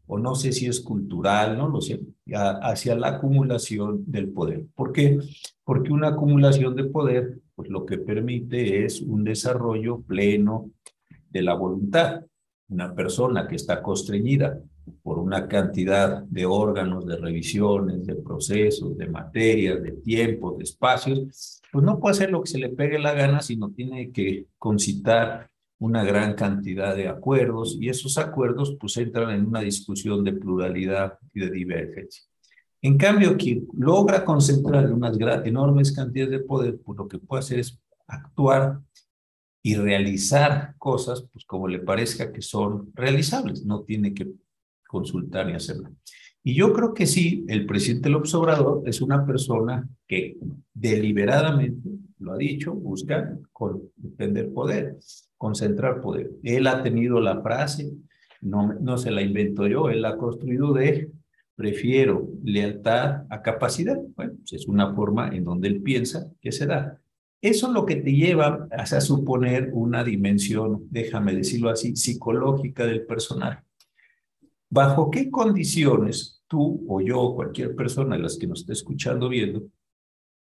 o 0.08 0.20
no 0.20 0.36
sé 0.36 0.52
si 0.52 0.66
es 0.66 0.82
cultural, 0.82 1.58
no 1.58 1.70
lo 1.70 1.80
sé, 1.80 2.02
hacia 2.34 2.96
la 2.96 3.16
acumulación 3.16 4.04
del 4.06 4.28
poder. 4.28 4.66
¿Por 4.76 4.92
qué? 4.92 5.20
Porque 5.64 5.94
una 5.94 6.10
acumulación 6.10 6.76
de 6.76 6.84
poder, 6.84 7.40
pues 7.56 7.70
lo 7.70 7.86
que 7.86 7.98
permite 7.98 8.86
es 8.86 9.02
un 9.02 9.24
desarrollo 9.24 10.02
pleno 10.02 10.72
de 11.30 11.42
la 11.42 11.54
voluntad. 11.54 12.26
Una 12.68 12.94
persona 12.94 13.48
que 13.48 13.56
está 13.56 13.82
constreñida 13.82 14.60
por 15.02 15.20
una 15.20 15.48
cantidad 15.48 16.24
de 16.24 16.46
órganos, 16.46 17.06
de 17.06 17.18
revisiones, 17.18 18.06
de 18.06 18.16
procesos, 18.16 18.98
de 18.98 19.08
materias, 19.08 19.82
de 19.82 19.94
tiempos, 19.94 20.58
de 20.58 20.64
espacios, 20.64 21.62
pues 21.72 21.84
no 21.84 22.00
puede 22.00 22.14
hacer 22.14 22.32
lo 22.32 22.42
que 22.42 22.52
se 22.52 22.60
le 22.60 22.70
pegue 22.70 23.00
la 23.00 23.14
gana, 23.14 23.42
sino 23.42 23.72
tiene 23.72 24.12
que 24.12 24.48
concitar 24.58 25.50
una 25.80 26.04
gran 26.04 26.36
cantidad 26.36 26.96
de 26.96 27.08
acuerdos 27.08 27.78
y 27.80 27.90
esos 27.90 28.18
acuerdos 28.18 28.78
pues 28.80 28.96
entran 28.98 29.32
en 29.32 29.46
una 29.46 29.62
discusión 29.62 30.24
de 30.24 30.34
pluralidad 30.34 31.18
y 31.34 31.42
de 31.42 31.52
divergencia. 31.52 32.24
En 32.86 33.00
cambio, 33.00 33.36
quien 33.36 33.68
logra 33.74 34.24
concentrar 34.24 34.94
unas 34.94 35.18
enormes 35.44 35.92
cantidades 35.92 36.30
de 36.30 36.40
poder, 36.42 36.80
pues 36.86 36.96
lo 36.96 37.08
que 37.08 37.18
puede 37.18 37.40
hacer 37.40 37.58
es 37.58 37.82
actuar 38.06 38.80
y 39.64 39.74
realizar 39.74 40.76
cosas 40.78 41.28
pues 41.34 41.46
como 41.46 41.68
le 41.68 41.80
parezca 41.80 42.32
que 42.32 42.44
son 42.44 42.92
realizables, 42.94 43.66
no 43.66 43.82
tiene 43.82 44.14
que 44.14 44.28
consultar 44.88 45.48
ni 45.48 45.54
hacerlo. 45.54 45.96
Y 46.44 46.54
yo 46.54 46.74
creo 46.74 46.94
que 46.94 47.08
sí, 47.08 47.44
el 47.48 47.66
presidente 47.66 48.12
López 48.12 48.36
Obrador 48.36 48.84
es 48.86 49.02
una 49.02 49.26
persona 49.26 49.90
que 50.08 50.38
deliberadamente, 50.72 51.90
lo 52.20 52.34
ha 52.34 52.38
dicho, 52.38 52.72
busca 52.72 53.36
defender 53.96 54.54
poder, 54.54 55.00
concentrar 55.40 56.02
poder. 56.02 56.30
Él 56.44 56.68
ha 56.68 56.84
tenido 56.84 57.20
la 57.20 57.42
frase, 57.42 57.94
no, 58.42 58.74
no 58.74 59.00
se 59.00 59.10
la 59.10 59.24
invento 59.24 59.66
yo, 59.66 59.90
él 59.90 60.04
la 60.04 60.10
ha 60.10 60.18
construido 60.18 60.72
de 60.72 61.15
prefiero 61.56 62.30
lealtad 62.44 63.24
a 63.30 63.42
capacidad. 63.42 63.98
Bueno, 64.16 64.34
pues 64.38 64.54
es 64.54 64.68
una 64.68 64.94
forma 64.94 65.30
en 65.30 65.44
donde 65.44 65.68
él 65.68 65.82
piensa 65.82 66.32
que 66.42 66.52
se 66.52 66.66
da. 66.66 67.00
Eso 67.42 67.68
es 67.68 67.74
lo 67.74 67.86
que 67.86 67.98
te 67.98 68.12
lleva 68.12 68.68
a 68.72 68.86
suponer 69.02 69.70
una 69.74 70.04
dimensión, 70.04 70.88
déjame 70.90 71.36
decirlo 71.36 71.70
así, 71.70 71.96
psicológica 71.96 72.86
del 72.86 73.06
personaje. 73.06 73.64
¿Bajo 74.70 75.12
qué 75.12 75.30
condiciones 75.30 76.44
tú 76.48 76.84
o 76.88 77.02
yo, 77.02 77.22
o 77.22 77.36
cualquier 77.36 77.76
persona 77.76 78.16
de 78.16 78.24
las 78.24 78.38
que 78.38 78.48
nos 78.48 78.62
esté 78.62 78.74
escuchando 78.74 79.30
viendo, 79.30 79.64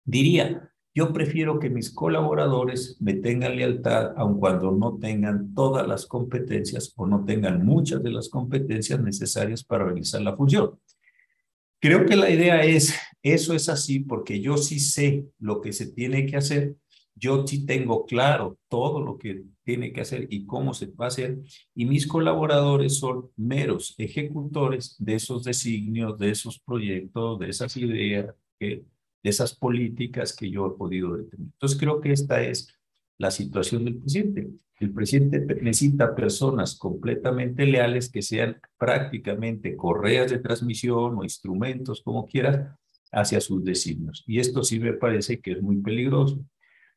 diría, 0.05 0.71
yo 0.95 1.13
prefiero 1.13 1.59
que 1.59 1.71
mis 1.71 1.91
colaboradores 1.91 2.97
me 3.01 3.15
tengan 3.15 3.57
lealtad 3.57 4.13
aun 4.17 4.39
cuando 4.39 4.71
no 4.71 4.99
tengan 4.99 5.55
todas 5.55 5.87
las 5.89 6.07
competencias 6.07 6.93
o 6.97 7.07
no 7.07 7.25
tengan 7.25 7.65
muchas 7.65 8.03
de 8.03 8.11
las 8.11 8.29
competencias 8.29 9.01
necesarias 9.01 9.65
para 9.65 9.87
realizar 9.87 10.21
la 10.21 10.37
función? 10.37 10.79
Creo 11.83 12.07
que 12.07 12.15
la 12.15 12.31
idea 12.31 12.63
es, 12.63 12.95
eso 13.25 13.55
es 13.55 13.69
así 13.69 13.99
porque 13.99 14.41
yo 14.41 14.57
sí 14.57 14.79
sé 14.79 15.27
lo 15.41 15.61
que 15.61 15.73
se 15.73 15.91
tiene 15.91 16.27
que 16.27 16.37
hacer, 16.37 16.77
yo 17.17 17.45
sí 17.45 17.67
tengo 17.67 18.07
claro 18.07 18.57
todo 18.69 19.01
lo 19.01 19.19
que 19.19 19.43
tiene 19.65 19.93
que 19.93 20.03
hacer 20.03 20.29
y 20.31 20.47
cómo 20.47 20.75
se 20.75 20.87
va 20.87 21.07
a 21.07 21.09
hacer, 21.09 21.41
y 21.75 21.87
mis 21.87 22.07
colaboradores 22.07 22.99
son 22.99 23.31
meros 23.37 23.97
ejecutores 23.99 24.95
de 25.01 25.17
esos 25.17 25.43
designios, 25.43 26.17
de 26.21 26.31
esos 26.31 26.61
proyectos, 26.61 27.41
de 27.41 27.49
esas 27.49 27.77
ideas, 27.77 28.33
de 28.61 28.85
esas 29.25 29.53
políticas 29.53 30.37
que 30.37 30.49
yo 30.49 30.69
he 30.69 30.79
podido 30.79 31.17
detener. 31.17 31.49
Entonces 31.53 31.77
creo 31.77 32.01
que 32.01 32.13
esta 32.13 32.45
es 32.45 32.69
la 33.19 33.33
situación 33.33 33.85
del 33.85 33.97
presidente. 33.97 34.51
El 34.83 34.93
presidente 34.93 35.39
necesita 35.63 36.13
personas 36.13 36.77
completamente 36.77 37.65
leales 37.67 38.11
que 38.11 38.21
sean 38.21 38.61
prácticamente 38.77 39.77
correas 39.77 40.29
de 40.29 40.41
transmisión 40.41 41.19
o 41.19 41.23
instrumentos, 41.23 42.03
como 42.03 42.27
quieras, 42.27 42.77
hacia 43.13 43.41
sus 43.41 43.63
designios. 43.63 44.25
Y 44.27 44.41
esto 44.41 44.65
sí 44.65 44.81
me 44.81 44.95
parece 44.95 45.41
que 45.41 45.53
es 45.53 45.63
muy 45.63 45.77
peligroso 45.77 46.45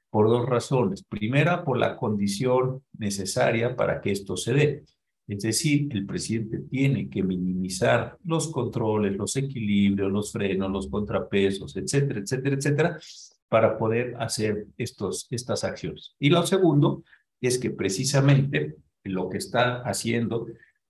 por 0.10 0.30
dos 0.30 0.48
razones. 0.48 1.04
Primera, 1.04 1.64
por 1.64 1.78
la 1.78 1.96
condición 1.96 2.82
necesaria 2.98 3.76
para 3.76 4.02
que 4.02 4.14
esto 4.14 4.36
se 4.36 4.54
dé. 4.56 4.84
Es 5.28 5.44
decir, 5.44 5.88
el 5.92 6.08
presidente 6.08 6.62
tiene 6.68 7.08
que 7.08 7.22
minimizar 7.22 8.18
los 8.24 8.48
controles, 8.48 9.16
los 9.16 9.36
equilibrios, 9.36 10.12
los 10.12 10.32
frenos, 10.32 10.72
los 10.72 10.88
contrapesos, 10.90 11.78
etcétera, 11.78 12.22
etcétera, 12.22 12.56
etcétera, 12.56 13.00
para 13.48 13.78
poder 13.78 14.16
hacer 14.18 14.66
estos, 14.76 15.28
estas 15.30 15.64
acciones. 15.64 16.16
Y 16.18 16.32
lo 16.32 16.44
segundo 16.48 17.04
es 17.42 17.58
que 17.58 17.70
precisamente 17.70 18.76
lo 19.04 19.30
que 19.30 19.38
está 19.38 19.82
haciendo 19.82 20.48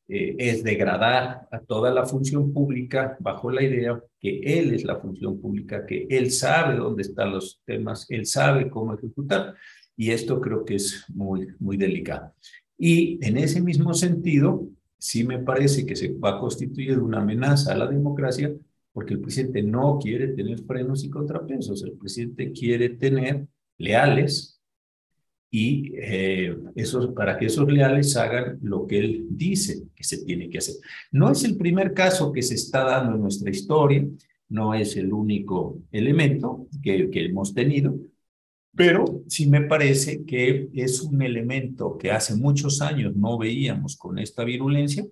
eh, 0.07 0.35
es 0.37 0.63
degradar 0.63 1.47
a 1.51 1.59
toda 1.59 1.91
la 1.91 2.05
función 2.05 2.53
pública 2.53 3.17
bajo 3.19 3.49
la 3.49 3.63
idea 3.63 3.99
que 4.19 4.39
él 4.39 4.73
es 4.73 4.83
la 4.83 4.97
función 4.97 5.41
pública, 5.41 5.85
que 5.85 6.05
él 6.09 6.31
sabe 6.31 6.75
dónde 6.77 7.01
están 7.01 7.31
los 7.31 7.61
temas, 7.65 8.05
él 8.09 8.25
sabe 8.25 8.69
cómo 8.69 8.93
ejecutar, 8.93 9.55
y 9.97 10.11
esto 10.11 10.39
creo 10.39 10.63
que 10.63 10.75
es 10.75 11.05
muy, 11.09 11.47
muy 11.59 11.77
delicado. 11.77 12.33
Y 12.77 13.17
en 13.25 13.37
ese 13.37 13.61
mismo 13.61 13.93
sentido, 13.93 14.67
sí 14.97 15.23
me 15.23 15.39
parece 15.39 15.85
que 15.85 15.95
se 15.95 16.13
va 16.13 16.37
a 16.37 16.39
constituir 16.39 16.99
una 16.99 17.21
amenaza 17.21 17.73
a 17.73 17.77
la 17.77 17.87
democracia, 17.87 18.53
porque 18.93 19.15
el 19.15 19.21
presidente 19.21 19.63
no 19.63 19.97
quiere 19.99 20.29
tener 20.29 20.59
frenos 20.63 21.03
y 21.03 21.09
contrapesos, 21.09 21.83
el 21.83 21.93
presidente 21.93 22.51
quiere 22.51 22.89
tener 22.89 23.47
leales 23.77 24.54
y 25.57 25.93
eh, 25.95 26.53
para 27.15 27.37
que 27.37 27.45
esos 27.45 27.71
leales 27.71 28.17
hagan 28.17 28.59
lo 28.61 28.85
que 28.85 28.99
él 28.99 29.25
dice 29.29 29.83
que 29.95 30.03
se 30.03 30.25
tiene 30.25 30.49
que 30.49 30.57
hacer. 30.57 30.75
No 31.13 31.31
es 31.31 31.45
el 31.45 31.55
primer 31.55 31.93
caso 31.93 32.33
que 32.33 32.41
se 32.41 32.55
está 32.55 32.83
dando 32.83 33.15
en 33.15 33.21
nuestra 33.21 33.49
historia, 33.49 34.05
no 34.49 34.73
es 34.73 34.97
el 34.97 35.13
único 35.13 35.79
elemento 35.93 36.67
que, 36.83 37.09
que 37.09 37.23
hemos 37.23 37.53
tenido, 37.53 37.97
pero 38.75 39.23
sí 39.29 39.47
me 39.47 39.61
parece 39.61 40.25
que 40.25 40.67
es 40.73 41.01
un 41.01 41.21
elemento 41.21 41.97
que 41.97 42.11
hace 42.11 42.35
muchos 42.35 42.81
años 42.81 43.15
no 43.15 43.37
veíamos 43.37 43.95
con 43.95 44.19
esta 44.19 44.43
virulencia, 44.43 45.05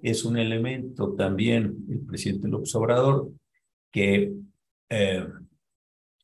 es 0.00 0.24
un 0.24 0.38
elemento 0.38 1.12
también, 1.12 1.76
el 1.90 2.00
presidente 2.00 2.48
López 2.48 2.74
Obrador, 2.74 3.30
que 3.92 4.32
eh, 4.88 5.26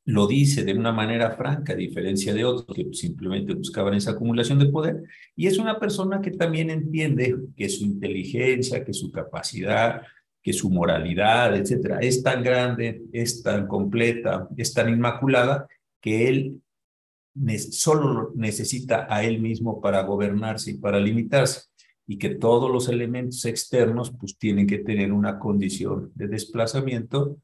lo 0.07 0.29
dice 0.29 0.65
de 0.65 0.73
una 0.73 0.93
manera 0.93 1.33
franca, 1.33 1.73
a 1.73 1.77
diferencia 1.77 2.33
de 2.33 2.45
otros 2.45 2.75
que 2.77 2.87
simplemente 2.95 3.55
buscaban 3.55 3.95
esa 3.95 4.13
acumulación 4.13 4.61
de 4.61 4.67
poder, 4.67 5.03
y 5.35 5.49
es 5.49 5.59
una 5.59 5.81
persona 5.81 6.21
que 6.21 6.31
también 6.31 6.71
entiende 6.71 7.37
que 7.57 7.69
su 7.69 7.85
inteligencia, 7.85 8.85
que 8.85 8.93
su 8.93 9.11
capacidad, 9.11 10.03
que 10.41 10.53
su 10.53 10.71
moralidad, 10.71 11.57
etcétera, 11.57 11.99
es 11.99 12.23
tan 12.23 12.45
grande, 12.45 13.03
es 13.13 13.43
tan 13.43 13.67
completa, 13.67 14.49
es 14.57 14.73
tan 14.73 14.89
inmaculada, 14.89 15.67
que 16.01 16.29
él 16.29 16.63
solo 17.73 18.33
necesita 18.37 19.09
a 19.11 19.25
él 19.25 19.41
mismo 19.41 19.81
para 19.81 20.03
gobernarse 20.03 20.71
y 20.71 20.75
para 20.75 21.01
limitarse, 21.01 21.63
y 22.07 22.17
que 22.17 22.37
todos 22.37 22.71
los 22.71 22.89
elementos 22.89 23.45
externos 23.45 24.13
pues 24.13 24.39
tienen 24.39 24.69
que 24.69 24.79
tener 24.79 25.13
una 25.13 25.41
condición 25.41 26.13
de 26.15 26.29
desplazamiento 26.29 27.39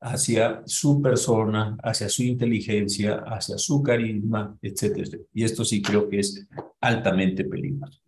hacia 0.00 0.62
su 0.66 1.02
persona, 1.02 1.76
hacia 1.82 2.08
su 2.08 2.22
inteligencia, 2.22 3.24
hacia 3.26 3.58
su 3.58 3.82
carisma, 3.82 4.56
etcétera. 4.62 5.18
Y 5.32 5.44
esto 5.44 5.64
sí 5.64 5.82
creo 5.82 6.08
que 6.08 6.20
es 6.20 6.46
altamente 6.80 7.44
peligroso. 7.44 8.00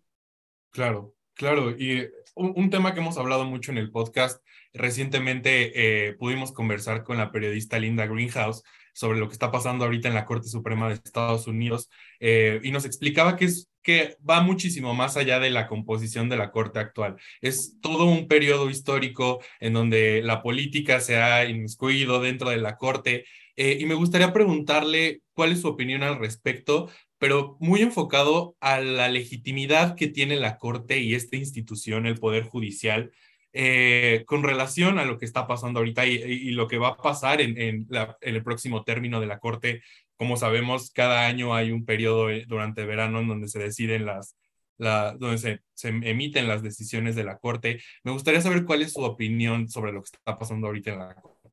Claro, 0.70 1.14
claro. 1.34 1.70
Y 1.70 2.08
un, 2.34 2.70
tema 2.70 2.94
que 2.94 3.00
hemos 3.00 3.18
hablado 3.18 3.44
mucho 3.44 3.72
en 3.72 3.78
el 3.78 3.90
podcast, 3.90 4.44
recientemente 4.72 6.08
eh, 6.08 6.14
pudimos 6.14 6.52
conversar 6.52 7.02
con 7.02 7.18
la 7.18 7.32
periodista 7.32 7.78
Linda 7.78 8.06
Greenhouse 8.06 8.62
sobre 8.92 9.18
lo 9.18 9.28
que 9.28 9.32
está 9.32 9.50
pasando 9.50 9.84
ahorita 9.84 10.08
en 10.08 10.14
la 10.14 10.26
Corte 10.26 10.48
Suprema 10.48 10.88
de 10.88 10.94
Estados 10.94 11.46
Unidos 11.46 11.90
eh, 12.20 12.60
y 12.62 12.70
nos 12.70 12.84
explicaba 12.84 13.36
que 13.36 13.46
es 13.46 13.69
que 13.82 14.16
va 14.28 14.40
muchísimo 14.42 14.94
más 14.94 15.16
allá 15.16 15.40
de 15.40 15.50
la 15.50 15.66
composición 15.66 16.28
de 16.28 16.36
la 16.36 16.50
Corte 16.50 16.78
actual. 16.78 17.16
Es 17.40 17.76
todo 17.80 18.04
un 18.04 18.28
periodo 18.28 18.70
histórico 18.70 19.42
en 19.60 19.72
donde 19.72 20.22
la 20.22 20.42
política 20.42 21.00
se 21.00 21.16
ha 21.16 21.44
inmiscuido 21.46 22.20
dentro 22.20 22.50
de 22.50 22.58
la 22.58 22.76
Corte 22.76 23.24
eh, 23.62 23.76
y 23.78 23.84
me 23.84 23.94
gustaría 23.94 24.32
preguntarle 24.32 25.20
cuál 25.34 25.52
es 25.52 25.60
su 25.60 25.68
opinión 25.68 26.02
al 26.02 26.18
respecto, 26.18 26.88
pero 27.18 27.58
muy 27.60 27.82
enfocado 27.82 28.56
a 28.60 28.80
la 28.80 29.10
legitimidad 29.10 29.96
que 29.96 30.08
tiene 30.08 30.36
la 30.36 30.56
Corte 30.56 31.00
y 31.00 31.14
esta 31.14 31.36
institución, 31.36 32.06
el 32.06 32.18
Poder 32.18 32.44
Judicial, 32.44 33.12
eh, 33.52 34.24
con 34.26 34.44
relación 34.44 34.98
a 34.98 35.04
lo 35.04 35.18
que 35.18 35.26
está 35.26 35.46
pasando 35.46 35.80
ahorita 35.80 36.06
y, 36.06 36.52
lo 36.52 36.68
que 36.68 36.78
va 36.78 36.88
a 36.88 36.96
pasar 36.96 37.40
en, 37.42 37.60
en, 37.60 37.86
el 38.20 38.42
próximo 38.42 38.82
término 38.84 39.20
de 39.20 39.26
la 39.26 39.38
Corte. 39.38 39.82
Como 40.20 40.36
sabemos, 40.36 40.90
cada 40.90 41.26
año 41.26 41.54
hay 41.54 41.72
un 41.72 41.86
periodo 41.86 42.28
eh, 42.28 42.44
durante 42.46 42.84
verano 42.84 43.20
en 43.20 43.28
donde 43.28 43.48
se 43.48 43.58
deciden 43.58 44.04
las, 44.04 44.36
la, 44.76 45.16
donde 45.18 45.38
se, 45.38 45.60
se, 45.72 45.88
emiten 45.88 46.46
las 46.46 46.62
decisiones 46.62 47.16
de 47.16 47.24
la 47.24 47.38
Corte. 47.38 47.80
Me 48.04 48.12
gustaría 48.12 48.42
saber 48.42 48.66
cuál 48.66 48.82
es 48.82 48.92
su 48.92 49.00
opinión 49.00 49.70
sobre 49.70 49.92
lo 49.92 50.02
que 50.02 50.10
está 50.12 50.38
pasando 50.38 50.66
ahorita 50.66 50.92
en 50.92 50.98
la 50.98 51.14
Corte. 51.14 51.48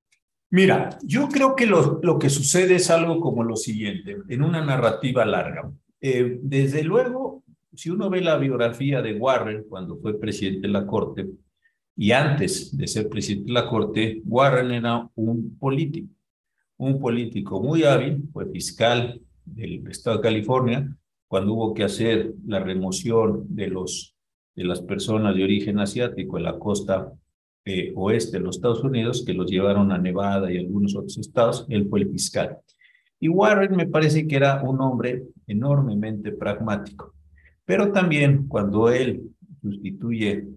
Mira, 0.50 1.00
yo 1.02 1.30
creo 1.30 1.56
que 1.56 1.66
lo, 1.66 2.02
lo 2.04 2.20
que 2.20 2.30
sucede 2.30 2.76
es 2.76 2.90
algo 2.90 3.22
como 3.22 3.42
lo 3.42 3.56
siguiente, 3.56 4.18
en 4.28 4.42
una 4.42 4.62
narrativa 4.62 5.24
larga. 5.24 5.72
Eh, 6.02 6.38
desde 6.42 6.84
luego, 6.84 7.46
si 7.74 7.90
uno 7.90 8.10
ve 8.10 8.20
la 8.20 8.38
biografía 8.38 9.02
de 9.02 9.14
Warren 9.14 9.64
cuando 9.70 9.98
fue 9.98 10.20
presidente 10.20 10.68
de 10.68 10.74
la 10.74 10.86
Corte, 10.86 11.26
y 11.96 12.12
antes 12.12 12.76
de 12.76 12.86
ser 12.86 13.08
presidente 13.08 13.48
de 13.48 13.54
la 13.54 13.70
Corte, 13.70 14.22
Warren 14.26 14.72
era 14.72 15.10
un 15.16 15.58
político, 15.58 16.17
un 16.78 17.00
político 17.00 17.62
muy 17.62 17.84
hábil, 17.84 18.24
fue 18.32 18.50
fiscal 18.52 19.22
del 19.46 19.86
estado 19.88 20.18
de 20.18 20.24
California, 20.24 20.98
cuando 21.28 21.54
hubo 21.54 21.74
que 21.74 21.84
hacer 21.84 22.34
la 22.46 22.60
remoción 22.60 23.46
de, 23.50 23.68
los, 23.68 24.16
de 24.56 24.64
las 24.64 24.82
personas 24.82 25.36
de 25.36 25.44
origen 25.44 25.80
asiático 25.80 26.38
en 26.38 26.44
la 26.44 26.58
costa 26.58 27.12
eh, 27.66 27.92
oeste 27.96 28.38
de 28.38 28.44
los 28.44 28.56
Estados 28.58 28.84
Unidos, 28.84 29.24
que 29.26 29.34
los 29.34 29.52
llevaron 29.52 29.92
a 29.92 29.98
Nevada 29.98 30.52
y 30.52 30.58
algunos 30.58 30.96
otros 30.96 31.18
estados, 31.18 31.66
él 31.68 31.88
fue 31.90 32.02
el 32.02 32.10
fiscal. 32.10 32.58
Y 33.20 33.30
Warren 33.30 33.76
me 33.76 33.88
parece 33.88 34.28
que 34.28 34.36
era 34.36 34.62
un 34.64 34.80
hombre 34.80 35.24
enormemente 35.48 36.32
pragmático. 36.32 37.14
Pero 37.66 37.92
también 37.92 38.48
cuando 38.48 38.90
él 38.90 39.22
sustituye 39.62 40.48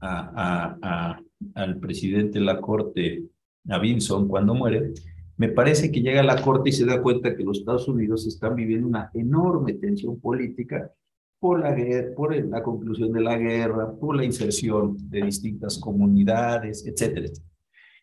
a, 0.00 0.76
a, 0.82 1.20
al 1.54 1.78
presidente 1.78 2.38
de 2.38 2.44
la 2.44 2.60
Corte, 2.60 3.22
a 3.68 3.78
Vinson, 3.78 4.26
cuando 4.26 4.54
muere, 4.54 4.92
me 5.40 5.48
parece 5.48 5.90
que 5.90 6.02
llega 6.02 6.20
a 6.20 6.22
la 6.22 6.42
Corte 6.42 6.68
y 6.68 6.72
se 6.72 6.84
da 6.84 7.00
cuenta 7.00 7.34
que 7.34 7.42
los 7.42 7.60
Estados 7.60 7.88
Unidos 7.88 8.26
están 8.26 8.54
viviendo 8.54 8.86
una 8.86 9.10
enorme 9.14 9.72
tensión 9.72 10.20
política 10.20 10.92
por 11.38 11.60
la, 11.60 11.74
por 12.14 12.36
la 12.36 12.62
conclusión 12.62 13.10
de 13.10 13.22
la 13.22 13.38
guerra, 13.38 13.90
por 13.90 14.16
la 14.16 14.26
inserción 14.26 14.98
de 15.08 15.22
distintas 15.22 15.78
comunidades, 15.78 16.84
etcétera. 16.86 17.30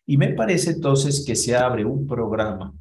Y 0.04 0.16
me 0.16 0.30
parece 0.30 0.72
entonces 0.72 1.24
que 1.24 1.36
se 1.36 1.54
abre 1.54 1.84
un 1.84 2.08
programa 2.08 2.74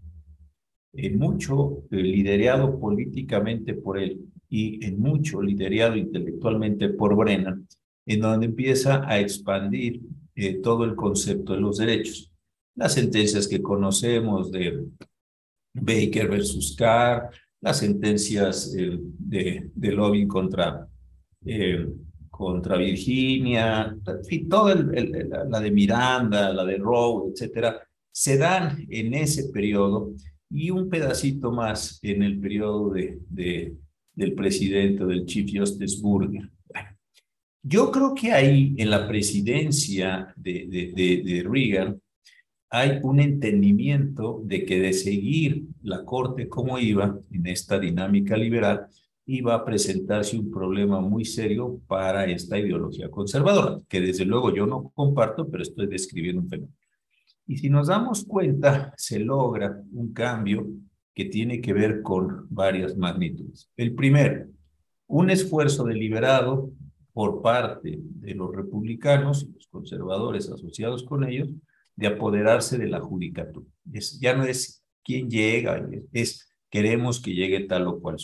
en 0.92 1.20
mucho 1.20 1.84
eh, 1.92 1.98
liderado 1.98 2.80
políticamente 2.80 3.76
por 3.76 4.00
él 4.00 4.26
y 4.50 4.84
en 4.84 5.00
mucho 5.00 5.40
liderado 5.40 5.96
intelectualmente 5.96 6.90
por 6.90 7.16
Brennan, 7.16 7.68
en 8.08 8.20
donde 8.20 8.48
empieza 8.48 9.08
a 9.08 9.20
expandir 9.20 10.02
eh, 10.34 10.56
todo 10.64 10.84
el 10.84 10.96
concepto 10.96 11.54
de 11.54 11.62
los 11.62 11.78
derechos. 11.78 12.34
Las 12.78 12.94
sentencias 12.94 13.48
que 13.48 13.62
conocemos 13.62 14.52
de 14.52 14.86
Baker 15.74 16.30
versus 16.30 16.76
Carr, 16.78 17.30
las 17.60 17.80
sentencias 17.80 18.74
eh, 18.78 18.98
de, 19.02 19.70
de 19.76 20.28
contra, 20.28 20.88
contra 22.30 22.78
Virginia, 22.78 23.98
fin, 24.26 24.48
toda 24.48 24.76
la 24.76 25.60
de 25.60 25.72
Miranda, 25.72 26.54
la 26.54 26.64
de 26.64 26.78
Rowe, 26.78 27.32
etcétera, 27.32 27.82
se 28.12 28.38
dan 28.38 28.86
en 28.90 29.14
ese 29.14 29.50
periodo 29.50 30.14
y 30.50 30.70
un 30.70 30.90
pedacito 30.90 31.52
más 31.52 32.00
en 32.02 32.24
el 32.24 32.40
periodo 32.40 32.92
de, 32.92 33.20
de 33.30 33.76
del 34.18 34.34
presidente 34.34 35.06
del 35.06 35.26
Chief 35.26 35.48
Justice 35.54 36.02
Burger. 36.02 36.50
yo 37.62 37.92
creo 37.92 38.16
que 38.16 38.32
ahí 38.32 38.74
en 38.78 38.90
la 38.90 39.08
presidencia 39.08 40.34
de, 40.36 40.68
de, 40.68 41.22
de, 41.24 41.44
Reagan 41.48 42.02
hay 42.70 43.00
un 43.04 43.20
entendimiento 43.20 44.42
de 44.44 44.66
que 44.66 44.80
de 44.80 44.94
seguir 44.94 45.66
la 45.82 46.04
corte 46.04 46.50
como 46.50 46.78
iba 46.80 47.20
en 47.32 47.48
esta 47.48 47.80
dinámica 47.80 48.36
liberal, 48.36 48.88
iba 49.26 49.56
a 49.56 49.66
presentarse 49.66 50.38
un 50.38 50.52
problema 50.52 51.02
muy 51.02 51.26
serio 51.26 51.82
para 51.88 52.26
esta 52.26 52.58
ideología 52.58 53.10
conservadora, 53.10 53.78
que 53.88 54.02
desde 54.02 54.26
luego 54.26 54.54
yo 54.54 54.66
no 54.66 54.92
comparto, 54.96 55.50
pero 55.50 55.64
estoy 55.64 55.88
describiendo 55.88 56.42
un 56.42 56.50
fenómeno. 56.50 56.78
Y 57.46 57.58
si 57.58 57.70
nos 57.70 57.88
damos 57.88 58.26
cuenta, 58.26 58.94
se 58.98 59.20
logra 59.20 59.82
un 59.94 60.14
cambio 60.14 60.68
que 61.14 61.26
tiene 61.26 61.62
que 61.62 61.74
ver 61.74 62.02
con 62.02 62.48
varias 62.50 62.96
magnitudes. 62.98 63.70
El 63.76 63.96
primero, 63.96 64.48
un 65.08 65.30
esfuerzo 65.30 65.86
deliberado 65.86 66.72
por 67.14 67.42
parte 67.42 68.00
de 68.00 68.36
los 68.36 68.54
republicanos 68.54 69.44
y 69.44 69.54
los 69.54 69.68
conservadores 69.68 70.50
asociados 70.50 71.04
con 71.04 71.24
ellos 71.24 71.50
de 71.98 72.08
apoderarse 72.08 72.78
de 72.78 72.88
la 72.88 73.02
judicatura. 73.02 73.68
ya 74.22 74.36
no 74.36 74.46
es 74.46 74.84
quién 75.04 75.30
llega, 75.30 75.86
es 76.14 76.48
queremos 76.70 77.20
que 77.20 77.34
llegue 77.34 77.62
tal 77.62 77.88
o 77.88 78.00
cual. 78.00 78.18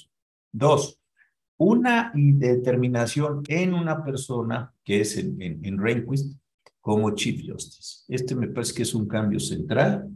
Dos, 0.52 1.00
una 1.58 2.12
determinación 2.14 3.42
en 3.48 3.74
una 3.74 4.04
persona 4.04 4.74
que 4.84 5.02
es 5.02 5.18
en, 5.18 5.42
en, 5.42 5.78
Rehnquist 5.78 6.38
como 6.82 7.16
Chief 7.16 7.42
Justice. 7.48 8.04
Este 8.08 8.36
me 8.36 8.48
parece 8.48 8.76
que 8.76 8.84
es 8.84 8.94
un 8.94 9.08
cambio 9.08 9.40
central. 9.40 10.08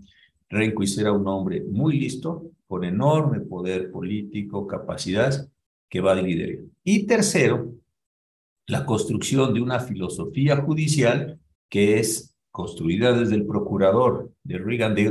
Rehnquist 0.50 1.00
era 1.00 1.12
un 1.12 1.28
hombre 1.28 1.63
muy 1.63 2.00
listo, 2.00 2.52
con 2.67 2.84
enorme 2.84 3.39
poder 3.39 3.89
político, 3.89 4.67
capacidad, 4.67 5.50
que 5.89 6.02
va 6.02 6.12
a 6.12 6.22
liderar. 6.22 6.65
Y 6.84 7.08
tercero, 7.08 7.74
la 8.67 8.86
construcción 8.86 9.54
de 9.54 9.62
una 9.62 9.80
filosofía 9.80 10.58
judicial 10.58 11.39
que 11.70 12.00
es 12.00 12.37
construida 12.58 13.13
desde 13.13 13.36
el 13.36 13.46
procurador 13.46 14.32
de 14.43 14.58
Reagan, 14.58 14.96
de 14.96 15.04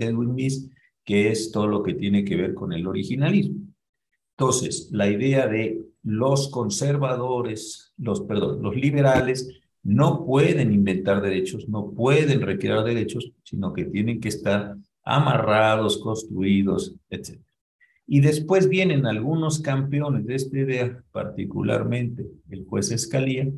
Edwin 0.00 0.34
Meese, 0.34 0.68
que 1.04 1.30
es 1.30 1.52
todo 1.52 1.68
lo 1.68 1.84
que 1.84 1.94
tiene 1.94 2.24
que 2.24 2.34
ver 2.34 2.54
con 2.54 2.72
el 2.72 2.88
originalismo. 2.88 3.68
Entonces, 4.36 4.88
la 4.90 5.08
idea 5.08 5.46
de 5.46 5.80
los 6.02 6.48
conservadores, 6.48 7.92
los, 7.98 8.22
perdón, 8.22 8.62
los 8.62 8.74
liberales 8.74 9.48
no 9.84 10.26
pueden 10.26 10.72
inventar 10.72 11.22
derechos, 11.22 11.68
no 11.68 11.92
pueden 11.92 12.40
recrear 12.40 12.82
derechos, 12.82 13.30
sino 13.44 13.72
que 13.72 13.84
tienen 13.84 14.20
que 14.20 14.30
estar 14.30 14.74
amarrados, 15.04 15.98
construidos, 15.98 16.96
etc. 17.10 17.38
Y 18.08 18.18
después 18.18 18.68
vienen 18.68 19.06
algunos 19.06 19.60
campeones 19.60 20.26
de 20.26 20.34
esta 20.34 20.58
idea, 20.58 21.04
particularmente 21.12 22.26
el 22.50 22.64
juez 22.64 22.90
Escalía, 22.90 23.48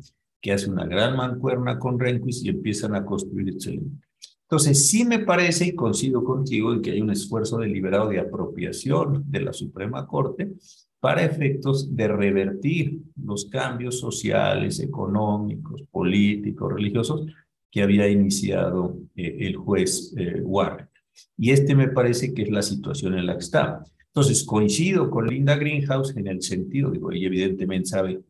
que 0.41 0.51
hace 0.51 0.69
una 0.69 0.85
gran 0.85 1.15
mancuerna 1.15 1.77
con 1.77 1.99
Rehnquist 1.99 2.45
y 2.45 2.49
empiezan 2.49 2.95
a 2.95 3.05
construir 3.05 3.49
excelente. 3.49 4.07
Entonces, 4.43 4.89
sí 4.89 5.05
me 5.05 5.19
parece 5.19 5.67
y 5.67 5.75
coincido 5.75 6.23
contigo 6.23 6.73
en 6.73 6.81
que 6.81 6.91
hay 6.91 7.01
un 7.01 7.11
esfuerzo 7.11 7.57
deliberado 7.59 8.09
de 8.09 8.19
apropiación 8.19 9.23
de 9.27 9.41
la 9.41 9.53
Suprema 9.53 10.05
Corte 10.05 10.51
para 10.99 11.23
efectos 11.23 11.95
de 11.95 12.07
revertir 12.09 12.99
los 13.23 13.45
cambios 13.45 13.99
sociales, 13.99 14.79
económicos, 14.81 15.83
políticos, 15.89 16.73
religiosos 16.73 17.25
que 17.71 17.81
había 17.81 18.09
iniciado 18.09 18.97
eh, 19.15 19.37
el 19.39 19.55
juez 19.55 20.13
eh, 20.17 20.41
Warren. 20.43 20.89
Y 21.37 21.51
este 21.51 21.73
me 21.73 21.87
parece 21.87 22.33
que 22.33 22.41
es 22.41 22.51
la 22.51 22.61
situación 22.61 23.17
en 23.17 23.27
la 23.27 23.33
que 23.35 23.43
está. 23.45 23.83
Entonces, 24.07 24.43
coincido 24.43 25.09
con 25.09 25.27
Linda 25.27 25.55
Greenhouse 25.55 26.15
en 26.17 26.27
el 26.27 26.41
sentido, 26.41 26.91
digo, 26.91 27.11
ella 27.11 27.27
evidentemente 27.27 27.87
sabe 27.87 28.21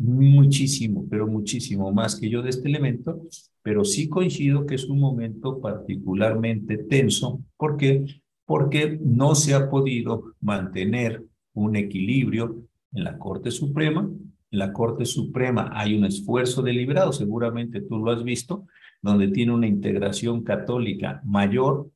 muchísimo, 0.00 1.06
pero 1.10 1.26
muchísimo 1.26 1.92
más 1.92 2.18
que 2.18 2.30
yo 2.30 2.42
de 2.42 2.50
este 2.50 2.68
elemento, 2.68 3.20
pero 3.62 3.84
sí 3.84 4.08
coincido 4.08 4.64
que 4.64 4.74
es 4.74 4.86
un 4.86 4.98
momento 4.98 5.60
particularmente 5.60 6.78
tenso. 6.78 7.40
¿Por 7.56 7.76
qué? 7.76 8.06
Porque 8.46 8.98
no 9.02 9.34
se 9.34 9.54
ha 9.54 9.68
podido 9.68 10.34
mantener 10.40 11.22
un 11.52 11.76
equilibrio 11.76 12.64
en 12.92 13.04
la 13.04 13.18
Corte 13.18 13.50
Suprema. 13.50 14.08
En 14.50 14.58
la 14.58 14.72
Corte 14.72 15.04
Suprema 15.04 15.70
hay 15.74 15.96
un 15.96 16.06
esfuerzo 16.06 16.62
deliberado, 16.62 17.12
seguramente 17.12 17.82
tú 17.82 17.98
lo 17.98 18.10
has 18.10 18.24
visto, 18.24 18.66
donde 19.02 19.28
tiene 19.28 19.52
una 19.52 19.66
integración 19.66 20.42
católica 20.42 21.20
mayor 21.24 21.90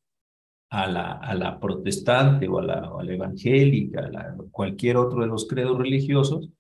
a 0.69 0.87
la, 0.89 1.13
a 1.13 1.35
la 1.35 1.59
protestante 1.59 2.49
o 2.49 2.59
a 2.59 2.63
la, 2.63 2.91
a 2.99 3.03
la 3.03 3.13
evangélica, 3.15 4.11
a 4.15 4.37
cualquier 4.51 4.99
otro 4.99 5.23
de 5.23 5.29
los 5.29 5.47
credos 5.47 5.79
religiosos, 5.79 6.51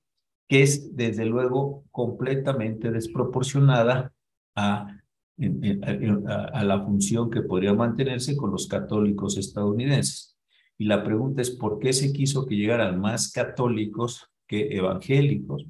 que 0.48 0.62
es 0.62 0.94
desde 0.96 1.24
luego 1.24 1.84
completamente 1.90 2.90
desproporcionada 2.90 4.12
a, 4.54 4.88
a 5.36 6.64
la 6.64 6.84
función 6.84 7.30
que 7.30 7.42
podría 7.42 7.74
mantenerse 7.74 8.36
con 8.36 8.50
los 8.50 8.68
católicos 8.68 9.36
estadounidenses. 9.36 10.36
Y 10.78 10.84
la 10.86 11.04
pregunta 11.04 11.42
es, 11.42 11.50
¿por 11.50 11.78
qué 11.78 11.92
se 11.92 12.12
quiso 12.12 12.46
que 12.46 12.56
llegaran 12.56 13.00
más 13.00 13.30
católicos 13.32 14.30
que 14.46 14.76
evangélicos 14.76 15.66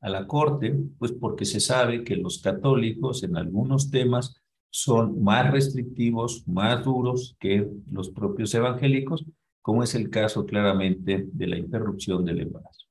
a 0.00 0.08
la 0.08 0.26
corte? 0.26 0.76
Pues 0.98 1.12
porque 1.12 1.44
se 1.44 1.60
sabe 1.60 2.04
que 2.04 2.16
los 2.16 2.42
católicos 2.42 3.22
en 3.22 3.36
algunos 3.36 3.90
temas 3.90 4.36
son 4.70 5.22
más 5.22 5.50
restrictivos, 5.50 6.46
más 6.46 6.84
duros 6.84 7.36
que 7.40 7.68
los 7.90 8.10
propios 8.10 8.54
evangélicos, 8.54 9.24
como 9.62 9.82
es 9.82 9.94
el 9.94 10.10
caso 10.10 10.44
claramente 10.44 11.26
de 11.32 11.46
la 11.46 11.58
interrupción 11.58 12.24
del 12.24 12.40
embarazo. 12.40 12.87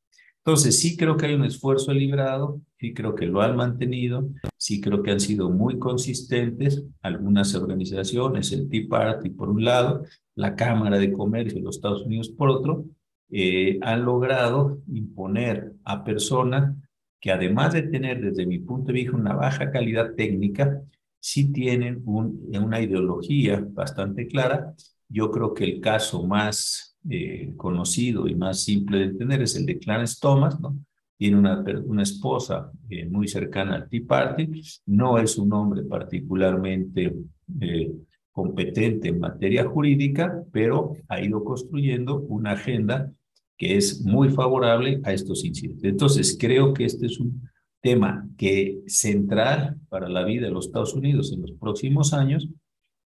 Entonces, 0.47 0.79
sí 0.79 0.95
creo 0.95 1.17
que 1.17 1.25
hay 1.25 1.33
un 1.33 1.43
esfuerzo 1.43 1.93
librado, 1.93 2.61
sí 2.79 2.93
creo 2.93 3.15
que 3.15 3.25
lo 3.25 3.41
han 3.41 3.57
mantenido, 3.57 4.29
sí 4.55 4.79
creo 4.79 5.03
que 5.03 5.11
han 5.11 5.19
sido 5.19 5.49
muy 5.49 5.77
consistentes 5.77 6.85
algunas 7.01 7.53
organizaciones, 7.53 8.53
el 8.53 8.69
Tea 8.69 8.85
Party 8.89 9.29
por 9.31 9.49
un 9.49 9.65
lado, 9.65 10.05
la 10.35 10.55
Cámara 10.55 10.99
de 10.99 11.11
Comercio 11.11 11.55
de 11.57 11.65
los 11.65 11.75
Estados 11.75 12.03
Unidos 12.03 12.29
por 12.29 12.49
otro, 12.49 12.85
eh, 13.29 13.77
han 13.81 14.05
logrado 14.05 14.79
imponer 14.87 15.73
a 15.83 16.05
personas 16.05 16.73
que 17.19 17.33
además 17.33 17.73
de 17.73 17.81
tener 17.81 18.21
desde 18.21 18.45
mi 18.45 18.59
punto 18.59 18.87
de 18.87 18.93
vista 18.93 19.17
una 19.17 19.33
baja 19.33 19.69
calidad 19.69 20.13
técnica, 20.15 20.81
sí 21.19 21.51
tienen 21.51 22.01
una 22.05 22.79
ideología 22.79 23.67
bastante 23.69 24.27
clara. 24.27 24.73
Yo 25.09 25.29
creo 25.29 25.53
que 25.53 25.65
el 25.65 25.81
caso 25.81 26.25
más 26.25 26.96
eh, 27.09 27.53
conocido 27.55 28.27
y 28.27 28.35
más 28.35 28.63
simple 28.63 28.99
de 28.99 29.05
entender 29.05 29.41
es 29.41 29.55
el 29.55 29.65
de 29.65 29.79
Clarence 29.79 30.17
Thomas, 30.21 30.59
¿no? 30.59 30.77
Tiene 31.17 31.37
una, 31.37 31.63
una 31.85 32.03
esposa 32.03 32.71
eh, 32.89 33.05
muy 33.09 33.27
cercana 33.27 33.75
al 33.75 33.89
Tea 33.89 34.01
Party, 34.07 34.61
no 34.85 35.17
es 35.17 35.37
un 35.37 35.51
hombre 35.53 35.83
particularmente 35.83 37.15
eh, 37.59 37.91
competente 38.31 39.07
en 39.07 39.19
materia 39.19 39.65
jurídica, 39.65 40.43
pero 40.51 40.93
ha 41.07 41.19
ido 41.21 41.43
construyendo 41.43 42.19
una 42.19 42.51
agenda 42.51 43.11
que 43.57 43.77
es 43.77 44.05
muy 44.05 44.29
favorable 44.29 45.01
a 45.03 45.13
estos 45.13 45.43
incidentes. 45.43 45.85
Entonces, 45.85 46.37
creo 46.39 46.73
que 46.73 46.85
este 46.85 47.07
es 47.07 47.19
un 47.19 47.49
tema 47.81 48.27
que 48.37 48.79
central 48.85 49.77
para 49.89 50.07
la 50.07 50.23
vida 50.23 50.47
de 50.47 50.51
los 50.51 50.67
Estados 50.67 50.93
Unidos 50.93 51.31
en 51.33 51.41
los 51.41 51.53
próximos 51.53 52.13
años, 52.13 52.47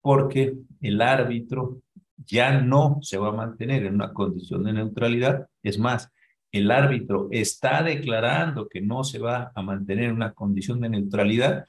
porque 0.02 0.56
el 0.82 1.02
árbitro 1.02 1.82
ya 2.18 2.61
no 2.61 2.99
se 3.01 3.18
va 3.18 3.30
a 3.30 3.34
mantener 3.34 3.86
en 3.86 3.95
una 3.95 4.13
condición 4.13 4.63
de 4.63 4.74
neutralidad. 4.74 5.47
Es 5.63 5.80
más, 5.80 6.11
el 6.51 6.72
árbitro 6.72 7.28
está 7.32 7.84
declarando 7.84 8.68
que 8.68 8.82
no 8.82 9.03
se 9.03 9.20
va 9.20 9.51
a 9.53 9.61
mantener 9.61 10.05
en 10.05 10.16
una 10.16 10.34
condición 10.34 10.80
de 10.80 10.89
neutralidad. 10.89 11.66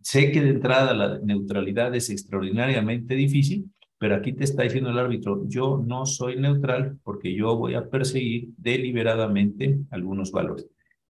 Sé 0.00 0.30
que 0.30 0.40
de 0.40 0.50
entrada 0.50 0.94
la 0.94 1.18
neutralidad 1.18 1.94
es 1.94 2.10
extraordinariamente 2.10 3.14
difícil, 3.14 3.70
pero 3.98 4.14
aquí 4.14 4.32
te 4.32 4.44
está 4.44 4.62
diciendo 4.62 4.90
el 4.90 4.98
árbitro, 4.98 5.48
yo 5.48 5.82
no 5.84 6.06
soy 6.06 6.36
neutral 6.36 6.98
porque 7.02 7.34
yo 7.34 7.56
voy 7.56 7.74
a 7.74 7.88
perseguir 7.88 8.50
deliberadamente 8.56 9.80
algunos 9.90 10.30
valores. 10.30 10.66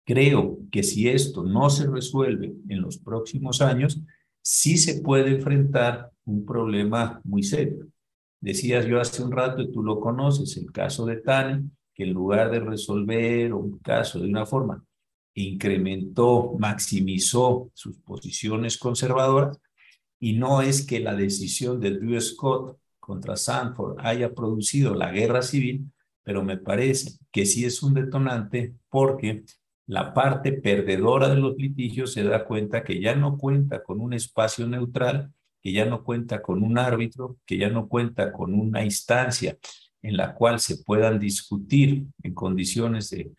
Creo 0.04 0.58
que 0.72 0.82
si 0.82 1.08
esto 1.08 1.44
no 1.44 1.70
se 1.70 1.86
resuelve 1.86 2.54
en 2.68 2.80
los 2.80 2.98
próximos 2.98 3.60
años, 3.60 4.00
sí 4.42 4.76
se 4.78 5.00
puede 5.02 5.36
enfrentar 5.36 6.10
un 6.24 6.44
problema 6.44 7.20
muy 7.22 7.42
serio. 7.42 7.86
Decías 8.40 8.86
yo 8.86 9.00
hace 9.00 9.22
un 9.22 9.32
rato, 9.32 9.62
y 9.62 9.70
tú 9.70 9.82
lo 9.82 10.00
conoces, 10.00 10.56
el 10.56 10.72
caso 10.72 11.04
de 11.04 11.16
Tani, 11.16 11.70
que 11.94 12.04
en 12.04 12.12
lugar 12.12 12.50
de 12.50 12.60
resolver 12.60 13.52
un 13.52 13.78
caso 13.78 14.18
de 14.18 14.28
una 14.28 14.46
forma, 14.46 14.82
incrementó, 15.34 16.54
maximizó 16.58 17.70
sus 17.74 17.98
posiciones 17.98 18.78
conservadoras, 18.78 19.58
y 20.18 20.34
no 20.34 20.62
es 20.62 20.86
que 20.86 21.00
la 21.00 21.14
decisión 21.14 21.80
de 21.80 21.92
Drew 21.92 22.20
Scott 22.20 22.78
contra 22.98 23.36
Sanford 23.36 23.96
haya 23.98 24.34
producido 24.34 24.94
la 24.94 25.10
guerra 25.10 25.42
civil, 25.42 25.90
pero 26.22 26.44
me 26.44 26.58
parece 26.58 27.18
que 27.30 27.46
sí 27.46 27.64
es 27.64 27.82
un 27.82 27.94
detonante 27.94 28.74
porque 28.88 29.44
la 29.86 30.14
parte 30.14 30.52
perdedora 30.52 31.28
de 31.28 31.36
los 31.36 31.56
litigios 31.56 32.12
se 32.12 32.22
da 32.22 32.44
cuenta 32.44 32.84
que 32.84 33.00
ya 33.00 33.16
no 33.16 33.36
cuenta 33.36 33.82
con 33.82 34.00
un 34.00 34.12
espacio 34.12 34.66
neutral, 34.68 35.32
que 35.62 35.72
ya 35.72 35.84
no 35.84 36.04
cuenta 36.04 36.42
con 36.42 36.62
un 36.62 36.78
árbitro, 36.78 37.36
que 37.46 37.58
ya 37.58 37.68
no 37.68 37.88
cuenta 37.88 38.32
con 38.32 38.54
una 38.54 38.84
instancia 38.84 39.58
en 40.02 40.16
la 40.16 40.34
cual 40.34 40.60
se 40.60 40.82
puedan 40.82 41.18
discutir 41.18 42.06
en 42.22 42.34
condiciones 42.34 43.10
de 43.10 43.30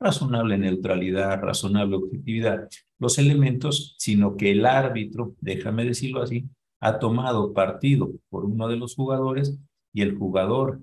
razonable 0.00 0.56
neutralidad, 0.58 1.40
razonable 1.40 1.96
objetividad, 1.96 2.68
los 2.98 3.18
elementos, 3.18 3.94
sino 3.98 4.36
que 4.36 4.52
el 4.52 4.64
árbitro, 4.64 5.34
déjame 5.40 5.84
decirlo 5.84 6.22
así, 6.22 6.48
ha 6.80 6.98
tomado 6.98 7.52
partido 7.52 8.12
por 8.30 8.44
uno 8.44 8.68
de 8.68 8.76
los 8.76 8.94
jugadores 8.94 9.58
y 9.92 10.02
el 10.02 10.16
jugador 10.16 10.80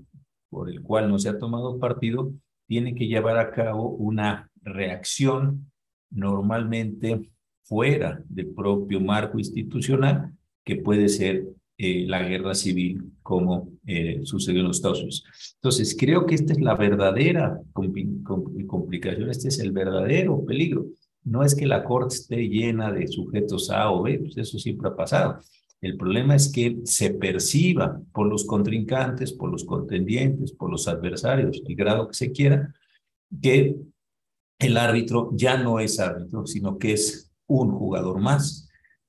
por 0.50 0.70
el 0.70 0.82
cual 0.82 1.10
no 1.10 1.20
se 1.20 1.30
ha 1.30 1.40
tomado 1.40 1.80
partido 1.80 2.32
tiene 2.68 2.96
que 2.96 3.08
llevar 3.08 3.38
a 3.38 3.52
cabo 3.52 3.90
una 3.90 4.50
reacción 4.62 5.72
normalmente 6.10 7.30
fuera 7.64 8.22
del 8.28 8.54
propio 8.54 9.00
marco 9.00 9.38
institucional, 9.40 10.34
que 10.66 10.78
puede 10.78 11.08
ser 11.08 11.46
eh, 11.78 12.06
la 12.08 12.24
guerra 12.24 12.56
civil 12.56 13.12
como 13.22 13.70
eh, 13.86 14.22
sucedió 14.24 14.62
en 14.62 14.68
los 14.68 14.78
Estados 14.78 15.00
Unidos. 15.00 15.24
Entonces, 15.56 15.96
creo 15.98 16.26
que 16.26 16.36
esta 16.36 16.54
es 16.54 16.62
la 16.62 16.76
verdadera 16.76 17.60
complicación, 18.68 19.30
este 19.30 19.50
es 19.50 19.60
el 19.60 19.72
verdadero 19.72 20.44
peligro. 20.46 20.88
No 21.24 21.44
es 21.44 21.56
que 21.56 21.66
la 21.66 21.84
corte 21.84 22.16
esté 22.16 22.48
llena 22.48 22.92
de 22.92 23.08
sujetos 23.08 23.70
A 23.70 23.92
o 23.92 24.04
B, 24.04 24.20
pues 24.20 24.38
eso 24.38 24.60
siempre 24.60 24.90
ha 24.90 24.96
pasado. 24.96 25.40
El 25.82 25.98
problema 25.98 26.36
es 26.36 26.52
que 26.52 26.78
se 26.84 27.14
perciba 27.14 28.02
por 28.14 28.28
los 28.28 28.46
contrincantes, 28.46 29.34
por 29.34 29.52
los 29.52 29.66
contendientes, 29.66 30.54
por 30.54 30.72
los 30.72 30.88
adversarios, 30.88 31.62
el 31.66 31.76
grado 31.76 32.08
que 32.08 32.14
se 32.14 32.32
quiera, 32.32 32.74
que 33.42 33.76
el 34.60 34.78
árbitro 34.78 35.32
ya 35.34 35.58
no 35.58 35.80
es 35.80 36.00
árbitro, 36.00 36.48
sino 36.48 36.78
que 36.78 36.94
es 36.94 37.32
un 37.48 37.72
jugador 37.72 38.20
más, 38.20 38.65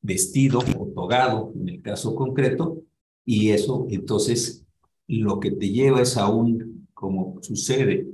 vestido 0.06 0.60
o 0.78 0.86
togado 0.94 1.52
en 1.54 1.68
el 1.68 1.82
caso 1.82 2.14
concreto, 2.14 2.82
y 3.24 3.50
eso 3.50 3.86
entonces 3.90 4.64
lo 5.08 5.40
que 5.40 5.50
te 5.50 5.68
lleva 5.68 6.00
es 6.00 6.16
aún, 6.16 6.88
como 6.94 7.42
sucede 7.42 8.06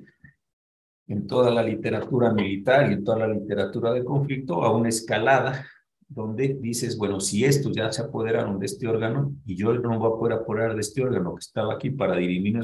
en 1.06 1.26
toda 1.26 1.50
la 1.50 1.62
literatura 1.62 2.32
militar 2.32 2.90
y 2.90 2.94
en 2.94 3.04
toda 3.04 3.18
la 3.18 3.28
literatura 3.28 3.92
de 3.92 4.04
conflicto, 4.04 4.64
a 4.64 4.74
una 4.74 4.88
escalada 4.88 5.66
donde 6.08 6.54
dices, 6.60 6.96
bueno, 6.96 7.20
si 7.20 7.44
estos 7.44 7.74
ya 7.74 7.90
se 7.92 8.02
apoderaron 8.02 8.58
de 8.58 8.66
este 8.66 8.86
órgano 8.86 9.34
y 9.46 9.56
yo 9.56 9.72
no 9.74 9.98
voy 9.98 10.12
a 10.12 10.18
poder 10.18 10.32
apoderar 10.34 10.74
de 10.74 10.80
este 10.80 11.02
órgano 11.02 11.34
que 11.34 11.40
estaba 11.40 11.74
aquí 11.74 11.90
para 11.90 12.16
dirimir 12.16 12.58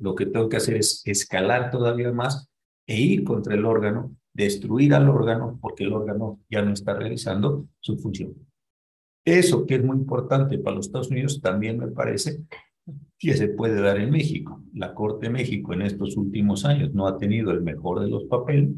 lo 0.00 0.14
que 0.14 0.26
tengo 0.26 0.48
que 0.48 0.56
hacer 0.56 0.76
es 0.76 1.02
escalar 1.04 1.70
todavía 1.70 2.12
más 2.12 2.48
e 2.86 3.00
ir 3.00 3.24
contra 3.24 3.54
el 3.54 3.64
órgano, 3.64 4.14
destruir 4.32 4.94
al 4.94 5.08
órgano, 5.08 5.58
porque 5.60 5.84
el 5.84 5.92
órgano 5.92 6.40
ya 6.50 6.62
no 6.62 6.72
está 6.72 6.94
realizando 6.94 7.66
su 7.80 7.96
función. 7.98 8.34
Eso 9.24 9.64
que 9.64 9.76
es 9.76 9.84
muy 9.84 9.96
importante 9.96 10.58
para 10.58 10.76
los 10.76 10.86
Estados 10.86 11.10
Unidos 11.10 11.40
también 11.40 11.78
me 11.78 11.88
parece 11.88 12.42
que 13.18 13.34
se 13.34 13.48
puede 13.48 13.80
dar 13.80 13.98
en 13.98 14.10
México. 14.10 14.62
La 14.74 14.92
Corte 14.92 15.26
de 15.26 15.32
México 15.32 15.72
en 15.72 15.82
estos 15.82 16.16
últimos 16.16 16.64
años 16.64 16.92
no 16.92 17.06
ha 17.06 17.16
tenido 17.16 17.50
el 17.50 17.62
mejor 17.62 18.00
de 18.00 18.08
los 18.08 18.24
papeles. 18.24 18.70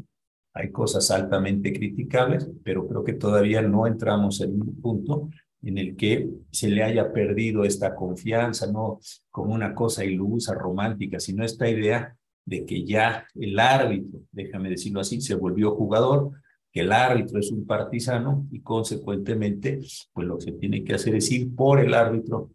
Hay 0.53 0.71
cosas 0.71 1.11
altamente 1.11 1.73
criticables, 1.73 2.49
pero 2.63 2.87
creo 2.87 3.03
que 3.03 3.13
todavía 3.13 3.61
no 3.61 3.85
entramos 3.85 4.39
en 4.41 4.61
un 4.61 4.81
punto 4.81 5.29
en 5.61 5.77
el 5.77 5.95
que 5.95 6.29
se 6.51 6.69
le 6.69 6.83
haya 6.83 7.11
perdido 7.11 7.63
esta 7.63 7.93
confianza, 7.93 8.71
no 8.71 8.99
como 9.29 9.53
una 9.53 9.73
cosa 9.73 10.05
ilusa, 10.05 10.53
romántica, 10.53 11.19
sino 11.19 11.43
esta 11.43 11.69
idea 11.69 12.15
de 12.45 12.65
que 12.65 12.85
ya 12.85 13.27
el 13.35 13.59
árbitro, 13.59 14.21
déjame 14.31 14.69
decirlo 14.69 15.01
así, 15.01 15.19
se 15.19 15.35
volvió 15.35 15.75
jugador, 15.75 16.31
que 16.77 16.83
el 16.83 16.91
árbitro 16.91 17.39
es 17.39 17.51
un 17.51 17.65
partisano 17.65 18.45
y 18.51 18.59
consecuentemente, 18.59 19.79
pues 20.13 20.27
lo 20.27 20.37
que 20.37 20.43
se 20.43 20.51
tiene 20.51 20.83
que 20.83 20.93
hacer 20.93 21.15
es 21.15 21.31
ir 21.31 21.55
por 21.55 21.79
el 21.79 21.91
árbitro 21.95 22.51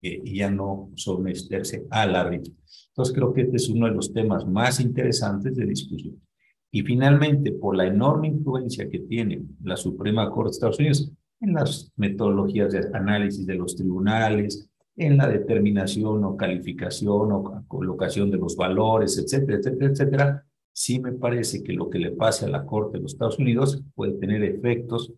eh, 0.00 0.20
y 0.24 0.36
ya 0.36 0.48
no 0.48 0.92
someterse 0.94 1.84
al 1.90 2.14
árbitro. 2.14 2.54
Entonces 2.90 3.12
creo 3.12 3.32
que 3.32 3.40
este 3.40 3.56
es 3.56 3.68
uno 3.68 3.86
de 3.86 3.94
los 3.94 4.12
temas 4.12 4.46
más 4.46 4.78
interesantes 4.78 5.56
de 5.56 5.66
discusión. 5.66 6.22
Y 6.70 6.82
finalmente, 6.82 7.50
por 7.50 7.74
la 7.74 7.84
enorme 7.86 8.28
influencia 8.28 8.88
que 8.88 9.00
tiene 9.00 9.42
la 9.64 9.76
Suprema 9.76 10.30
Corte 10.30 10.50
de 10.50 10.52
Estados 10.52 10.78
Unidos 10.78 11.12
en 11.40 11.54
las 11.54 11.92
metodologías 11.96 12.72
de 12.72 12.88
análisis 12.94 13.44
de 13.44 13.56
los 13.56 13.74
tribunales, 13.74 14.70
en 14.96 15.16
la 15.16 15.26
determinación 15.26 16.22
o 16.22 16.36
calificación 16.36 17.32
o 17.32 17.64
colocación 17.66 18.30
de 18.30 18.38
los 18.38 18.54
valores, 18.54 19.18
etcétera, 19.18 19.58
etcétera, 19.58 19.90
etcétera, 19.90 20.46
sí 20.74 21.00
me 21.00 21.12
parece 21.12 21.62
que 21.62 21.72
lo 21.72 21.88
que 21.88 21.98
le 21.98 22.10
pase 22.10 22.44
a 22.44 22.48
la 22.48 22.66
Corte 22.66 22.98
de 22.98 23.04
los 23.04 23.12
Estados 23.12 23.38
Unidos 23.38 23.82
puede 23.94 24.12
tener 24.14 24.42
efectos 24.42 25.12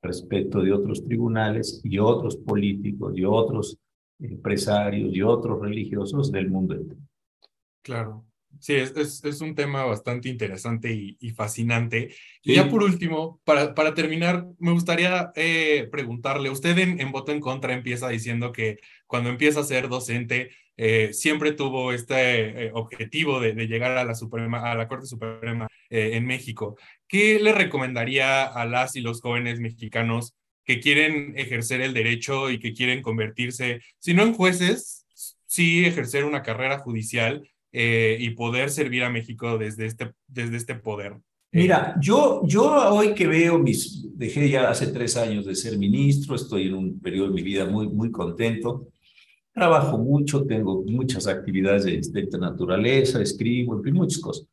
respecto 0.00 0.62
de 0.62 0.72
otros 0.72 1.04
tribunales 1.04 1.80
y 1.84 1.98
otros 1.98 2.36
políticos 2.36 3.12
y 3.16 3.24
otros 3.24 3.76
empresarios 4.18 5.14
y 5.14 5.20
otros 5.20 5.60
religiosos 5.60 6.30
del 6.30 6.48
mundo 6.48 6.74
entero. 6.74 7.00
Claro. 7.82 8.24
Sí, 8.60 8.74
es, 8.74 9.24
es, 9.24 9.40
un 9.40 9.54
tema 9.54 9.84
bastante 9.84 10.28
interesante 10.28 10.92
y, 10.92 11.30
fascinante. 11.30 12.14
Y 12.42 12.54
ya 12.56 12.68
por 12.68 12.82
último, 12.82 13.40
para, 13.44 13.74
para 13.74 13.94
terminar, 13.94 14.46
me 14.58 14.72
gustaría 14.72 15.32
eh, 15.34 15.88
preguntarle, 15.90 16.50
usted 16.50 16.76
en, 16.76 17.00
en, 17.00 17.10
voto 17.10 17.32
en 17.32 17.40
contra 17.40 17.72
empieza 17.72 18.10
diciendo 18.10 18.52
que 18.52 18.78
cuando 19.06 19.30
empieza 19.30 19.60
a 19.60 19.64
ser 19.64 19.88
docente, 19.88 20.50
eh, 20.76 21.14
siempre 21.14 21.52
tuvo 21.52 21.92
este 21.92 22.66
eh, 22.66 22.70
objetivo 22.74 23.40
de, 23.40 23.54
de, 23.54 23.66
llegar 23.66 23.96
a 23.96 24.04
la, 24.04 24.14
Suprema, 24.14 24.70
a 24.70 24.74
la 24.74 24.88
Corte 24.88 25.06
Suprema 25.06 25.66
en 25.88 26.26
México. 26.26 26.76
¿Qué 27.08 27.40
le 27.40 27.52
recomendaría 27.52 28.44
a 28.44 28.66
las 28.66 28.94
y 28.94 29.00
los 29.00 29.22
jóvenes 29.22 29.58
mexicanos 29.58 30.34
que 30.64 30.80
quieren 30.80 31.32
ejercer 31.36 31.80
el 31.80 31.94
derecho 31.94 32.50
y 32.50 32.60
que 32.60 32.74
quieren 32.74 33.02
convertirse, 33.02 33.80
si 33.98 34.14
no 34.14 34.22
en 34.22 34.34
jueces, 34.34 35.04
sí 35.46 35.84
ejercer 35.84 36.24
una 36.24 36.42
carrera 36.42 36.78
judicial 36.78 37.49
eh, 37.72 38.16
y 38.18 38.30
poder 38.30 38.70
servir 38.70 39.04
a 39.04 39.10
México 39.10 39.58
desde 39.58 39.86
este, 39.86 40.12
desde 40.26 40.56
este 40.56 40.74
poder. 40.74 41.16
Mira, 41.52 41.96
yo, 42.00 42.42
yo 42.44 42.94
hoy 42.94 43.12
que 43.12 43.26
veo 43.26 43.58
mis, 43.58 44.06
dejé 44.16 44.48
ya 44.48 44.70
hace 44.70 44.86
tres 44.88 45.16
años 45.16 45.46
de 45.46 45.56
ser 45.56 45.76
ministro, 45.78 46.36
estoy 46.36 46.68
en 46.68 46.74
un 46.74 47.00
periodo 47.00 47.28
de 47.28 47.34
mi 47.34 47.42
vida 47.42 47.66
muy, 47.66 47.88
muy 47.88 48.12
contento, 48.12 48.88
trabajo 49.52 49.98
mucho, 49.98 50.46
tengo 50.46 50.84
muchas 50.86 51.26
actividades 51.26 52.12
de 52.12 52.20
esta 52.20 52.38
naturaleza, 52.38 53.20
escribo, 53.20 53.76
en 53.76 53.82
fin, 53.82 53.94
muchas 53.94 54.20
cosas. 54.20 54.46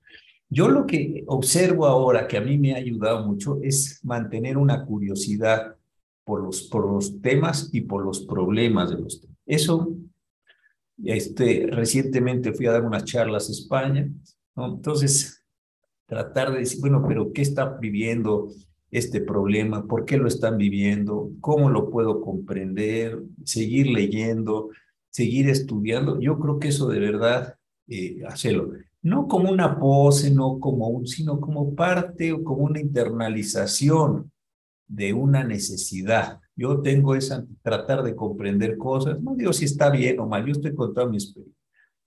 Yo 0.49 0.69
lo 0.69 0.85
que 0.85 1.23
observo 1.27 1.85
ahora 1.85 2.27
que 2.27 2.37
a 2.37 2.41
mí 2.41 2.57
me 2.57 2.73
ha 2.73 2.77
ayudado 2.77 3.27
mucho 3.27 3.59
es 3.61 3.99
mantener 4.03 4.57
una 4.57 4.85
curiosidad 4.85 5.75
por 6.23 6.41
los, 6.41 6.63
por 6.63 6.91
los 6.91 7.21
temas 7.21 7.69
y 7.73 7.81
por 7.81 8.03
los 8.03 8.21
problemas 8.21 8.89
de 8.89 8.97
los 8.97 9.21
temas. 9.21 9.37
Eso 9.45 9.93
este, 11.03 11.67
recientemente 11.71 12.53
fui 12.53 12.65
a 12.65 12.71
dar 12.71 12.83
unas 12.83 13.05
charlas 13.05 13.49
a 13.49 13.51
España. 13.51 14.09
Entonces, 14.55 15.43
tratar 16.05 16.51
de 16.51 16.59
decir, 16.59 16.79
bueno, 16.81 17.03
pero 17.07 17.31
¿qué 17.33 17.41
está 17.41 17.77
viviendo 17.77 18.49
este 18.89 19.21
problema? 19.21 19.85
¿Por 19.85 20.05
qué 20.05 20.17
lo 20.17 20.27
están 20.27 20.57
viviendo? 20.57 21.31
¿Cómo 21.39 21.69
lo 21.69 21.89
puedo 21.89 22.21
comprender? 22.21 23.19
Seguir 23.43 23.87
leyendo, 23.87 24.69
seguir 25.09 25.49
estudiando. 25.49 26.19
Yo 26.19 26.39
creo 26.39 26.59
que 26.59 26.69
eso 26.69 26.87
de 26.87 26.99
verdad, 26.99 27.55
eh, 27.87 28.23
hacerlo. 28.27 28.71
no 29.01 29.27
como 29.27 29.49
una 29.51 29.79
pose, 29.79 30.31
no 30.31 30.59
como 30.59 30.87
un, 30.87 31.07
sino 31.07 31.39
como 31.39 31.75
parte 31.75 32.33
o 32.33 32.43
como 32.43 32.63
una 32.63 32.79
internalización 32.79 34.31
de 34.87 35.13
una 35.13 35.43
necesidad. 35.43 36.39
Yo 36.57 36.81
tengo 36.81 37.15
esa, 37.15 37.45
tratar 37.61 38.03
de 38.03 38.15
comprender 38.15 38.77
cosas, 38.77 39.21
no 39.21 39.35
digo 39.35 39.53
si 39.53 39.65
está 39.65 39.91
bien 39.91 40.19
o 40.19 40.27
mal, 40.27 40.45
yo 40.45 40.53
estoy 40.53 40.73
contando 40.73 41.11
mi 41.11 41.17
experiencia. 41.17 41.55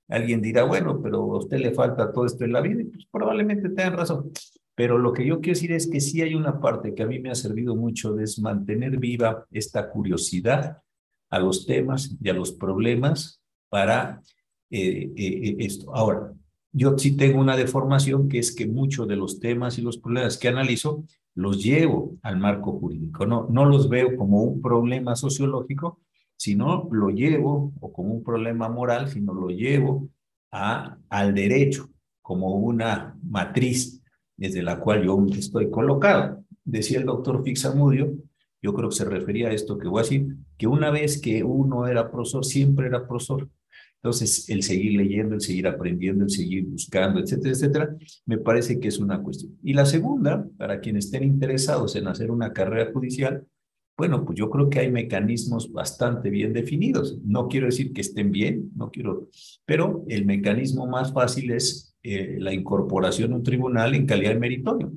Alguien 0.09 0.43
dirá, 0.43 0.65
bueno, 0.65 1.01
pero 1.01 1.19
a 1.19 1.39
usted 1.39 1.59
le 1.59 1.73
falta 1.73 2.13
todo 2.13 2.27
esto 2.27 2.45
en 2.45 2.53
la 2.53 2.61
vida, 2.61 2.83
y 2.83 2.87
pues 2.87 3.07
probablemente 3.11 3.69
tengan 3.69 3.97
razón. 3.97 4.33
Pero 4.75 4.99
lo 4.99 5.13
que 5.13 5.25
yo 5.25 5.41
quiero 5.41 5.55
decir 5.55 5.73
es 5.73 5.89
que 5.89 6.01
sí 6.01 6.21
hay 6.21 6.35
una 6.35 6.61
parte 6.61 6.95
que 6.95 7.05
a 7.05 7.07
mí 7.07 7.21
me 7.21 7.31
ha 7.31 7.35
servido 7.37 7.77
mucho, 7.77 8.19
es 8.19 8.41
mantener 8.41 8.99
viva 8.99 9.47
esta 9.53 9.89
curiosidad 9.89 10.79
a 11.31 11.39
los 11.39 11.65
temas 11.65 12.17
y 12.21 12.29
a 12.29 12.33
los 12.33 12.53
problemas 12.53 13.41
para 13.69 14.21
eh, 14.69 15.13
eh, 15.17 15.57
esto. 15.61 15.95
Ahora, 15.95 16.33
yo 16.73 16.99
sí 16.99 17.17
tengo 17.17 17.41
una 17.41 17.57
deformación 17.57 18.29
que 18.29 18.39
es 18.39 18.55
que 18.55 18.67
muchos 18.67 19.07
de 19.07 19.17
los 19.17 19.39
temas 19.39 19.79
y 19.79 19.83
los 19.83 19.99
problemas 19.99 20.39
que 20.39 20.49
analizo 20.49 21.05
los 21.35 21.62
llevo 21.62 22.16
al 22.22 22.39
marco 22.39 22.72
jurídico. 22.78 23.26
No, 23.26 23.47
no 23.51 23.64
los 23.64 23.89
veo 23.89 24.16
como 24.16 24.43
un 24.43 24.61
problema 24.61 25.16
sociológico, 25.16 26.01
sino 26.37 26.89
lo 26.91 27.11
llevo, 27.11 27.72
o 27.81 27.93
como 27.93 28.14
un 28.14 28.24
problema 28.24 28.68
moral, 28.68 29.09
sino 29.09 29.35
lo 29.35 29.49
llevo 29.49 30.09
a, 30.51 30.97
al 31.09 31.35
derecho, 31.35 31.89
como 32.22 32.57
una 32.57 33.16
matriz 33.22 34.03
desde 34.37 34.62
la 34.62 34.81
cual 34.81 35.05
yo 35.05 35.22
estoy 35.37 35.70
colocado. 35.70 36.43
Decía 36.64 36.99
el 36.99 37.07
doctor 37.07 37.45
Fixamudio, 37.45 38.14
yo 38.62 38.74
creo 38.74 38.89
que 38.89 38.97
se 38.97 39.05
refería 39.05 39.49
a 39.49 39.53
esto 39.53 39.78
que 39.78 39.89
voy 39.89 40.01
a 40.01 40.03
decir, 40.03 40.37
que 40.57 40.66
una 40.66 40.91
vez 40.91 41.20
que 41.20 41.45
uno 41.45 41.87
era 41.87 42.11
profesor, 42.11 42.45
siempre 42.45 42.87
era 42.87 43.07
profesor. 43.07 43.49
Entonces, 44.03 44.49
el 44.49 44.63
seguir 44.63 44.93
leyendo, 44.93 45.35
el 45.35 45.43
seguir 45.43 45.67
aprendiendo, 45.67 46.25
el 46.25 46.31
seguir 46.31 46.65
buscando, 46.65 47.21
etcétera, 47.21 47.51
etcétera, 47.51 47.97
me 48.25 48.39
parece 48.39 48.81
que 48.81 48.89
es 48.89 48.99
una 48.99 49.23
cuestión. 49.23 49.59
Y 49.63 49.75
la 49.75 49.85
segunda, 49.85 50.49
para 50.57 50.81
quienes 50.81 51.07
estén 51.07 51.23
interesados 51.23 51.97
en 51.97 52.09
hacer 52.09 52.31
una 52.31 52.53
carrera 52.55 52.91
judicial, 52.93 53.47
bueno, 53.99 54.25
pues 54.25 54.39
yo 54.39 54.49
creo 54.49 54.71
que 54.71 54.79
hay 54.79 54.91
mecanismos 54.91 55.71
bastante 55.71 56.31
bien 56.31 56.55
definidos. 56.55 57.19
No 57.23 57.49
quiero 57.49 57.67
decir 57.67 57.93
que 57.93 58.01
estén 58.01 58.33
bien, 58.33 58.71
no 58.75 58.91
quiero, 58.91 59.29
pero 59.67 60.07
el 60.09 60.25
mecanismo 60.25 60.87
más 60.87 61.13
fácil 61.13 61.51
es 61.51 61.95
eh, 62.03 62.37
la 62.39 62.55
incorporación 62.55 63.35
a 63.35 63.37
un 63.37 63.43
tribunal 63.43 63.95
en 63.95 64.07
calidad 64.07 64.31
de 64.31 64.39
meritorio. 64.39 64.91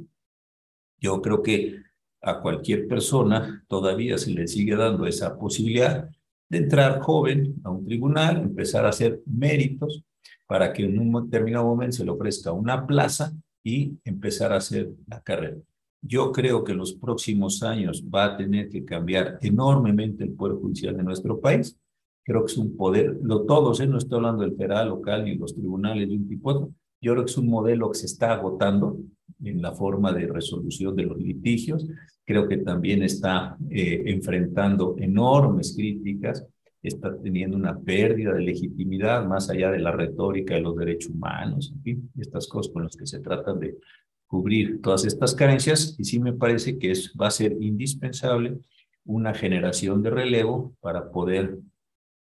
Yo 1.02 1.22
creo 1.22 1.44
que 1.44 1.76
a 2.22 2.40
cualquier 2.40 2.88
persona 2.88 3.66
todavía 3.68 4.18
se 4.18 4.32
le 4.32 4.48
sigue 4.48 4.78
dando 4.78 5.06
esa 5.06 5.38
posibilidad 5.38 6.10
de 6.50 6.58
entrar 6.60 7.00
joven 7.00 7.56
a 7.64 7.72
un 7.72 7.86
tribunal, 7.86 8.38
empezar 8.38 8.86
a 8.86 8.90
hacer 8.90 9.22
méritos 9.26 10.04
para 10.48 10.72
que 10.72 10.86
en 10.86 11.00
un 11.00 11.30
determinado 11.30 11.66
momento 11.66 11.98
se 11.98 12.06
le 12.06 12.12
ofrezca 12.12 12.52
una 12.52 12.86
plaza 12.86 13.34
y 13.64 13.98
empezar 14.04 14.52
a 14.52 14.58
hacer 14.58 14.92
la 15.08 15.22
carrera. 15.22 15.58
Yo 16.02 16.32
creo 16.34 16.64
que 16.64 16.74
en 16.74 16.80
los 16.80 16.94
próximos 16.94 17.64
años 17.64 18.04
va 18.14 18.26
a 18.26 18.38
tener 18.38 18.70
que 18.70 18.84
cambiar 18.84 19.40
enormemente 19.42 20.26
el 20.26 20.34
Poder 20.34 20.58
Judicial 20.58 20.98
de 20.98 21.04
nuestro 21.04 21.40
país. 21.40 21.78
Creo 22.26 22.46
que 22.46 22.52
es 22.52 22.58
un 22.58 22.76
poder, 22.76 23.18
lo 23.24 23.46
todos, 23.46 23.80
¿eh? 23.80 23.88
no 23.88 23.98
estoy 23.98 24.18
hablando 24.18 24.44
del 24.44 24.56
federal, 24.56 24.90
local 24.90 25.24
ni 25.24 25.36
los 25.36 25.56
tribunales 25.56 26.10
de 26.10 26.16
un 26.16 26.28
tipo 26.28 26.74
Yo 27.02 27.14
creo 27.14 27.26
que 27.26 27.32
es 27.32 27.38
un 27.38 27.48
modelo 27.48 27.90
que 27.90 28.00
se 28.00 28.06
está 28.06 28.34
agotando 28.34 29.00
en 29.44 29.62
la 29.62 29.74
forma 29.74 30.12
de 30.12 30.28
resolución 30.28 30.96
de 30.96 31.04
los 31.04 31.18
litigios. 31.18 31.88
Creo 32.26 32.48
que 32.48 32.58
también 32.58 33.04
está 33.04 33.58
eh, 33.70 34.04
enfrentando 34.06 34.96
enormes 34.98 35.74
críticas, 35.76 36.46
está 36.82 37.18
teniendo 37.22 37.58
una 37.58 37.80
pérdida 37.80 38.34
de 38.34 38.42
legitimidad 38.42 39.26
más 39.26 39.50
allá 39.50 39.72
de 39.72 39.80
la 39.80 39.92
retórica 39.92 40.56
de 40.56 40.62
los 40.62 40.76
derechos 40.76 41.12
humanos, 41.12 41.74
fin, 41.84 42.10
estas 42.18 42.48
cosas 42.48 42.72
con 42.74 42.84
las 42.84 42.96
que 42.96 43.08
se 43.08 43.20
tratan 43.20 43.60
de 43.60 43.78
cubrir 44.28 44.82
todas 44.82 45.06
estas 45.06 45.36
carencias 45.36 45.96
y 45.98 46.04
sí 46.04 46.20
me 46.20 46.34
parece 46.34 46.78
que 46.78 46.92
es, 46.92 47.14
va 47.20 47.28
a 47.28 47.32
ser 47.32 47.56
indispensable 47.62 48.58
una 49.06 49.34
generación 49.34 50.02
de 50.02 50.10
relevo 50.10 50.76
para 50.82 51.12
poder 51.12 51.60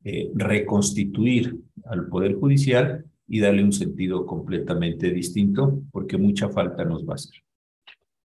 eh, 0.03 0.31
reconstituir 0.33 1.57
al 1.85 2.07
Poder 2.07 2.33
Judicial 2.35 3.05
y 3.27 3.39
darle 3.39 3.63
un 3.63 3.71
sentido 3.71 4.25
completamente 4.25 5.11
distinto, 5.11 5.83
porque 5.91 6.17
mucha 6.17 6.49
falta 6.49 6.83
nos 6.83 7.07
va 7.07 7.13
a 7.13 7.15
hacer. 7.15 7.35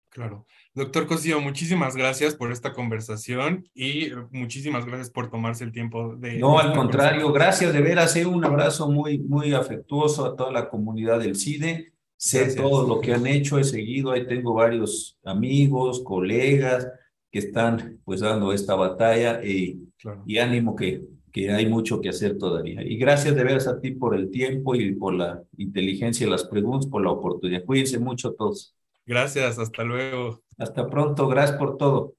Claro. 0.09 0.47
Doctor 0.77 1.07
Cosío, 1.07 1.41
muchísimas 1.41 1.97
gracias 1.97 2.35
por 2.35 2.53
esta 2.53 2.75
conversación 2.75 3.67
y 3.75 4.11
muchísimas 4.31 4.85
gracias 4.85 5.09
por 5.09 5.31
tomarse 5.31 5.65
el 5.65 5.73
tiempo 5.73 6.15
de... 6.17 6.39
No, 6.39 6.59
al 6.59 6.75
contrario, 6.75 7.33
gracias 7.33 7.73
de 7.73 7.81
veras. 7.81 8.15
Un 8.17 8.45
abrazo 8.45 8.91
muy, 8.91 9.17
muy 9.19 9.55
afectuoso 9.55 10.27
a 10.27 10.37
toda 10.37 10.53
la 10.53 10.69
comunidad 10.69 11.19
del 11.19 11.35
CIDE. 11.35 11.95
Sé 12.19 12.55
todo 12.55 12.87
lo 12.87 13.01
que 13.01 13.15
han 13.15 13.27
hecho, 13.27 13.59
he 13.59 13.65
seguido, 13.65 14.11
ahí 14.11 14.27
tengo 14.27 14.53
varios 14.53 15.19
amigos, 15.25 16.03
colegas 16.05 16.87
que 17.33 17.39
están 17.39 17.99
pues 18.05 18.21
dando 18.21 18.53
esta 18.53 18.75
batalla 18.75 19.43
y, 19.43 19.81
y 20.27 20.39
ánimo 20.39 20.77
que 20.77 21.03
que 21.33 21.51
hay 21.51 21.67
mucho 21.67 22.01
que 22.01 22.09
hacer 22.09 22.39
todavía. 22.39 22.83
Y 22.83 22.97
gracias 22.97 23.37
de 23.37 23.45
veras 23.45 23.69
a 23.69 23.79
ti 23.79 23.91
por 23.91 24.15
el 24.15 24.31
tiempo 24.31 24.75
y 24.75 24.95
por 24.95 25.13
la 25.13 25.43
inteligencia 25.59 26.27
y 26.27 26.31
las 26.31 26.45
preguntas, 26.45 26.87
por 26.87 27.03
la 27.03 27.11
oportunidad. 27.11 27.63
Cuídense 27.63 27.99
mucho 27.99 28.33
todos. 28.33 28.75
Gracias, 29.07 29.59
hasta 29.59 29.85
luego. 29.85 30.43
Hasta 30.59 30.87
pronto, 30.89 31.29
gracias 31.29 31.59
por 31.59 31.77
todo. 31.77 32.15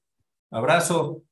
Abrazo. 0.50 1.22